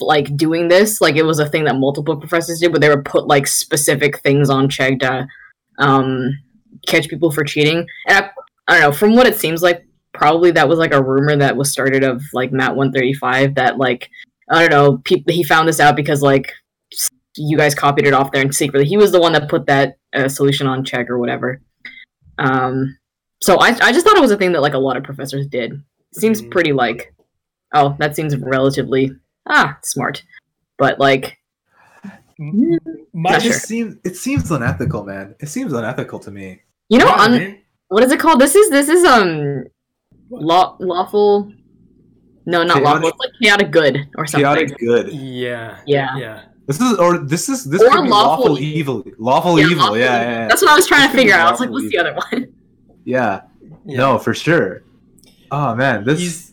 like 0.00 0.36
doing 0.36 0.68
this. 0.68 1.00
Like 1.00 1.16
it 1.16 1.24
was 1.24 1.38
a 1.38 1.48
thing 1.48 1.64
that 1.64 1.76
multiple 1.76 2.16
professors 2.16 2.60
did, 2.60 2.72
where 2.72 2.80
they 2.80 2.88
would 2.88 3.04
put 3.04 3.26
like 3.26 3.46
specific 3.46 4.18
things 4.20 4.50
on 4.50 4.68
Chegg 4.68 5.00
to 5.00 5.26
um, 5.78 6.30
catch 6.86 7.08
people 7.08 7.30
for 7.30 7.44
cheating. 7.44 7.86
And 8.08 8.24
I, 8.24 8.30
I 8.68 8.72
don't 8.80 8.90
know. 8.90 8.96
From 8.96 9.14
what 9.14 9.26
it 9.26 9.36
seems 9.36 9.62
like, 9.62 9.86
probably 10.12 10.50
that 10.52 10.68
was 10.68 10.78
like 10.78 10.92
a 10.92 11.02
rumor 11.02 11.36
that 11.36 11.56
was 11.56 11.70
started 11.70 12.04
of 12.04 12.22
like 12.32 12.52
MAT 12.52 12.76
one 12.76 12.92
thirty 12.92 13.14
five 13.14 13.54
that 13.54 13.78
like 13.78 14.10
I 14.50 14.60
don't 14.60 14.70
know. 14.70 14.98
People 15.04 15.32
he 15.32 15.42
found 15.42 15.68
this 15.68 15.80
out 15.80 15.96
because 15.96 16.22
like 16.22 16.52
you 17.36 17.56
guys 17.56 17.74
copied 17.74 18.06
it 18.06 18.12
off 18.12 18.30
there 18.30 18.42
and 18.42 18.54
secretly 18.54 18.86
he 18.86 18.98
was 18.98 19.10
the 19.10 19.18
one 19.20 19.32
that 19.32 19.48
put 19.48 19.64
that 19.64 19.96
uh, 20.12 20.28
solution 20.28 20.66
on 20.66 20.84
Chegg 20.84 21.08
or 21.08 21.18
whatever 21.18 21.62
um 22.38 22.98
so 23.40 23.56
I, 23.56 23.68
I 23.80 23.90
just 23.90 24.06
thought 24.06 24.18
it 24.18 24.20
was 24.20 24.32
a 24.32 24.36
thing 24.36 24.52
that 24.52 24.60
like 24.60 24.74
a 24.74 24.78
lot 24.78 24.98
of 24.98 25.02
professors 25.02 25.46
did 25.46 25.82
seems 26.12 26.42
Mhm. 26.42 26.50
pretty 26.50 26.72
like 26.74 27.14
oh 27.74 27.96
that 27.98 28.14
seems 28.16 28.36
relatively 28.36 29.12
ah 29.48 29.78
smart 29.82 30.22
but 30.78 30.98
like 30.98 31.38
My 32.38 33.30
Not 33.30 33.36
it 33.38 33.42
sure. 33.42 33.52
just 33.52 33.66
seems 33.68 33.96
it 34.04 34.16
seems 34.16 34.50
unethical, 34.50 35.04
man. 35.04 35.34
It 35.40 35.48
seems 35.48 35.72
unethical 35.72 36.18
to 36.20 36.30
me. 36.30 36.62
you 36.88 36.98
know 36.98 37.06
Yeah, 37.06 37.22
un- 37.24 37.30
man. 37.38 37.58
what 37.88 38.02
is 38.02 38.10
it 38.12 38.18
called 38.20 38.40
this 38.40 38.54
is 38.56 38.70
this 38.70 38.88
is 38.88 39.04
um 39.04 39.64
law 40.30 40.76
lawful 40.80 41.52
no 42.46 42.62
not 42.64 42.78
Chaotic- 42.78 42.84
lawful 42.84 43.08
it's 43.08 43.18
like 43.18 43.30
chaotic 43.40 43.70
good 43.70 44.08
or 44.16 44.26
something 44.26 44.44
Chaotic 44.44 44.78
good. 44.78 45.12
Yeah. 45.12 45.78
Yeah. 45.86 46.16
Yeah. 46.16 46.42
This 46.66 46.80
is 46.80 46.96
or 46.98 47.18
this 47.18 47.48
is 47.48 47.64
this 47.64 47.82
Or 47.82 47.90
could 47.90 48.04
be 48.04 48.08
lawful 48.08 48.44
lawful 48.54 48.58
evil. 48.58 49.04
Lawful 49.18 49.58
Yeah, 49.60 49.66
evil. 49.66 49.78
lawful 49.78 49.98
yeah, 49.98 50.04
yeah, 50.22 50.30
yeah. 50.30 50.48
that's 50.48 50.62
what 50.62 50.70
i 50.70 50.74
was 50.76 50.86
trying 50.86 51.02
to 51.02 51.08
This 51.08 51.12
could 51.12 51.16
be 51.16 51.22
figure 51.22 51.34
out 51.34 51.48
i 51.48 51.50
was 51.50 51.60
like 51.60 51.70
lawful 51.70 51.82
what's 51.82 51.92
the 51.92 51.98
other 51.98 52.14
one 52.30 52.54
yeah. 53.04 53.40
yeah. 53.84 53.96
No, 53.98 54.18
for 54.18 54.32
sure. 54.32 54.84
Oh 55.50 55.74
man, 55.74 56.04
this 56.04 56.20
He's 56.20 56.51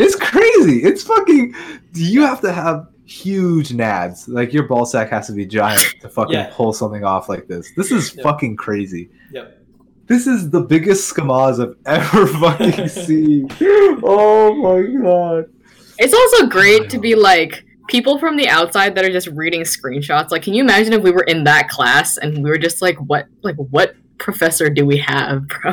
it's 0.00 0.16
crazy. 0.16 0.82
It's 0.82 1.02
fucking. 1.02 1.54
You 1.94 2.22
have 2.22 2.40
to 2.42 2.52
have 2.52 2.88
huge 3.04 3.70
nads. 3.70 4.28
Like 4.28 4.52
your 4.52 4.64
ball 4.64 4.86
sack 4.86 5.10
has 5.10 5.26
to 5.28 5.32
be 5.32 5.44
giant 5.46 5.84
to 6.00 6.08
fucking 6.08 6.34
Yeah. 6.34 6.50
pull 6.52 6.72
something 6.72 7.04
off 7.04 7.28
like 7.28 7.46
this. 7.48 7.72
This 7.76 7.90
is 7.90 8.14
Yep. 8.14 8.22
fucking 8.24 8.56
crazy. 8.56 9.10
Yep. 9.32 9.56
This 10.06 10.26
is 10.26 10.50
the 10.50 10.60
biggest 10.60 11.12
scamas 11.12 11.60
I've 11.60 11.76
ever 11.86 12.26
fucking 12.42 12.88
seen. 12.88 13.48
Oh 14.02 14.54
my 14.54 14.82
god. 15.02 15.46
It's 15.98 16.14
also 16.14 16.46
great 16.46 16.88
to 16.90 16.98
be 16.98 17.14
like 17.14 17.64
people 17.88 18.18
from 18.18 18.36
the 18.36 18.48
outside 18.48 18.94
that 18.94 19.04
are 19.04 19.10
just 19.12 19.26
reading 19.28 19.62
screenshots. 19.62 20.30
Like, 20.30 20.42
can 20.42 20.54
you 20.54 20.62
imagine 20.62 20.92
if 20.92 21.02
we 21.02 21.10
were 21.10 21.24
in 21.24 21.44
that 21.44 21.68
class 21.68 22.16
and 22.16 22.42
we 22.44 22.48
were 22.50 22.58
just 22.58 22.80
like, 22.80 22.96
what, 22.98 23.26
like, 23.42 23.56
what 23.56 23.94
professor 24.18 24.70
do 24.70 24.86
we 24.86 24.96
have, 24.98 25.46
bro? 25.48 25.72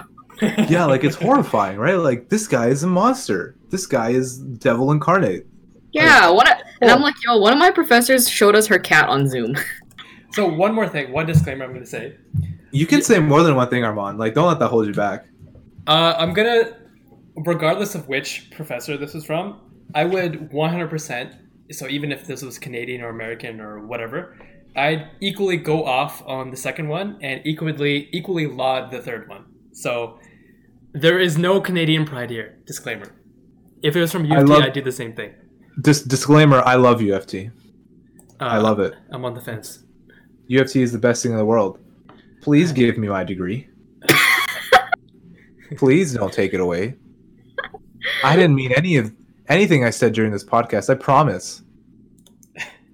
Yeah, 0.67 0.85
like 0.85 1.03
it's 1.03 1.15
horrifying, 1.21 1.77
right? 1.77 1.95
Like 1.95 2.29
this 2.29 2.47
guy 2.47 2.67
is 2.67 2.83
a 2.83 2.87
monster. 2.87 3.55
This 3.69 3.85
guy 3.85 4.11
is 4.11 4.37
devil 4.37 4.91
incarnate. 4.91 5.47
Yeah, 5.91 6.29
what? 6.29 6.47
A, 6.47 6.57
and 6.81 6.91
I'm 6.91 7.01
like, 7.01 7.15
yo, 7.25 7.37
one 7.37 7.53
of 7.53 7.59
my 7.59 7.71
professors 7.71 8.29
showed 8.29 8.55
us 8.55 8.67
her 8.67 8.79
cat 8.79 9.09
on 9.09 9.27
Zoom. 9.27 9.55
so 10.31 10.47
one 10.47 10.73
more 10.73 10.87
thing, 10.87 11.11
one 11.11 11.25
disclaimer 11.25 11.65
I'm 11.65 11.73
gonna 11.73 11.85
say. 11.85 12.15
You 12.71 12.85
can 12.85 13.01
say 13.01 13.19
more 13.19 13.43
than 13.43 13.55
one 13.55 13.69
thing, 13.69 13.83
Arman. 13.83 14.17
Like, 14.17 14.33
don't 14.33 14.47
let 14.47 14.59
that 14.59 14.67
hold 14.67 14.87
you 14.87 14.93
back. 14.93 15.25
Uh, 15.87 16.15
I'm 16.17 16.33
gonna, 16.33 16.77
regardless 17.35 17.95
of 17.95 18.07
which 18.07 18.51
professor 18.51 18.97
this 18.97 19.15
is 19.15 19.25
from, 19.25 19.59
I 19.95 20.03
would 20.05 20.51
100%. 20.51 21.35
So 21.71 21.87
even 21.87 22.11
if 22.11 22.25
this 22.27 22.43
was 22.43 22.59
Canadian 22.59 23.01
or 23.01 23.09
American 23.09 23.59
or 23.59 23.85
whatever, 23.85 24.37
I'd 24.75 25.09
equally 25.21 25.57
go 25.57 25.85
off 25.85 26.23
on 26.27 26.51
the 26.51 26.57
second 26.57 26.87
one 26.87 27.17
and 27.21 27.41
equally 27.45 28.09
equally 28.11 28.45
laud 28.45 28.91
the 28.91 29.01
third 29.01 29.27
one. 29.27 29.45
So 29.71 30.19
there 30.93 31.19
is 31.19 31.37
no 31.37 31.59
Canadian 31.61 32.05
pride 32.05 32.29
here. 32.29 32.59
Disclaimer. 32.65 33.16
If 33.87 33.95
it 33.95 34.01
was 34.01 34.11
from 34.11 34.29
I 34.29 34.35
U 34.35 34.41
of 34.41 34.47
T, 34.47 34.51
love- 34.51 34.63
I'd 34.63 34.73
do 34.73 34.81
the 34.81 34.91
same 34.91 35.13
thing. 35.13 35.33
Dis- 35.81 36.01
disclaimer: 36.01 36.61
I 36.65 36.75
love 36.75 37.01
U 37.01 37.15
of 37.15 37.25
T. 37.25 37.51
Uh, 38.37 38.43
I 38.43 38.57
love 38.57 38.81
it. 38.81 38.93
I'm 39.11 39.23
on 39.23 39.33
the 39.33 39.39
fence. 39.39 39.85
U 40.47 40.59
of 40.59 40.69
T 40.69 40.81
is 40.81 40.91
the 40.91 40.97
best 40.97 41.23
thing 41.23 41.31
in 41.31 41.37
the 41.37 41.45
world. 41.45 41.79
Please 42.41 42.73
give 42.73 42.97
me 42.97 43.07
my 43.07 43.23
degree. 43.23 43.69
Please 45.77 46.13
don't 46.13 46.33
take 46.33 46.53
it 46.53 46.59
away. 46.59 46.95
I 48.25 48.35
didn't 48.35 48.55
mean 48.55 48.73
any 48.73 48.97
of 48.97 49.13
anything 49.47 49.85
I 49.85 49.89
said 49.91 50.11
during 50.11 50.31
this 50.31 50.43
podcast. 50.43 50.89
I 50.89 50.95
promise. 50.95 51.63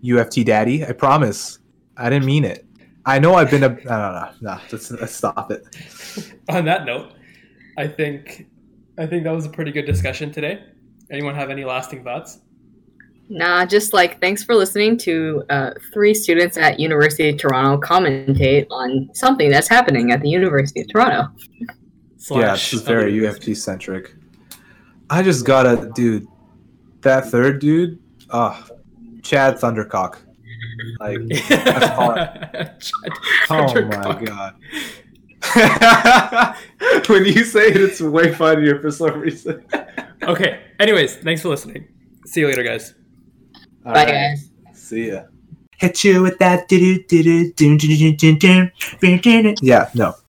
U 0.01 0.19
of 0.19 0.29
T 0.29 0.43
daddy, 0.43 0.85
I 0.85 0.91
promise. 0.91 1.57
I 1.97 2.07
didn't 2.11 2.25
mean 2.25 2.45
it. 2.45 2.67
I 3.03 3.17
know 3.17 3.33
I've 3.33 3.49
been 3.49 3.63
a. 3.63 3.69
No, 3.69 3.75
no, 3.83 4.11
no. 4.11 4.29
no 4.41 4.59
let's, 4.71 4.91
let's 4.91 5.15
stop 5.15 5.49
it. 5.49 5.65
On 6.49 6.65
that 6.65 6.85
note, 6.85 7.13
I 7.79 7.87
think 7.87 8.45
I 8.99 9.07
think 9.07 9.23
that 9.23 9.31
was 9.31 9.47
a 9.47 9.49
pretty 9.49 9.71
good 9.71 9.87
discussion 9.87 10.31
today. 10.31 10.63
Anyone 11.14 11.36
have 11.36 11.51
any 11.51 11.64
lasting 11.64 12.03
thoughts? 12.03 12.39
Nah, 13.30 13.66
just 13.66 13.93
like 13.93 14.20
thanks 14.20 14.43
for 14.43 14.55
listening 14.55 14.97
to 14.97 15.43
uh, 15.49 15.72
three 15.93 16.14
students 16.14 16.57
at 16.57 16.80
University 16.80 17.30
of 17.30 17.38
Toronto 17.38 17.80
commentate 17.80 18.66
on 18.72 19.09
something 19.14 19.51
that's 19.51 19.68
happening 19.68 20.11
at 20.11 20.22
the 20.22 20.30
University 20.30 20.82
of 20.82 20.88
Toronto. 20.91 21.32
yeah, 21.59 21.68
Slash 22.18 22.72
this 22.72 22.82
is 22.82 22.86
very 22.86 23.14
U 23.14 23.28
of 23.28 23.39
T 23.39 23.53
centric. 23.53 24.16
I 25.09 25.22
just 25.22 25.45
gotta, 25.45 25.91
dude. 25.93 26.28
That 27.01 27.28
third 27.28 27.59
dude, 27.59 27.99
ah, 28.32 28.66
Chad 29.22 29.57
Thundercock. 29.57 30.18
Like, 30.99 31.20
all 33.49 33.51
oh 33.51 33.86
my 33.86 34.24
god. 34.24 34.55
when 37.07 37.25
you 37.25 37.43
say 37.43 37.67
it, 37.67 37.77
it's 37.77 38.01
way 38.01 38.33
funnier 38.33 38.79
for 38.79 38.91
some 38.91 39.19
reason. 39.19 39.65
okay. 40.23 40.61
Anyways, 40.79 41.17
thanks 41.17 41.41
for 41.41 41.49
listening. 41.49 41.87
See 42.25 42.41
you 42.41 42.47
later, 42.47 42.63
guys. 42.63 42.93
All 43.85 43.93
Bye, 43.93 44.05
right. 44.05 44.11
guys. 44.11 44.49
See 44.73 45.09
ya. 45.09 45.23
Hit 45.77 46.03
you 46.03 46.21
with 46.21 46.39
that. 46.39 46.71
Yeah, 49.61 49.89
no. 49.93 50.15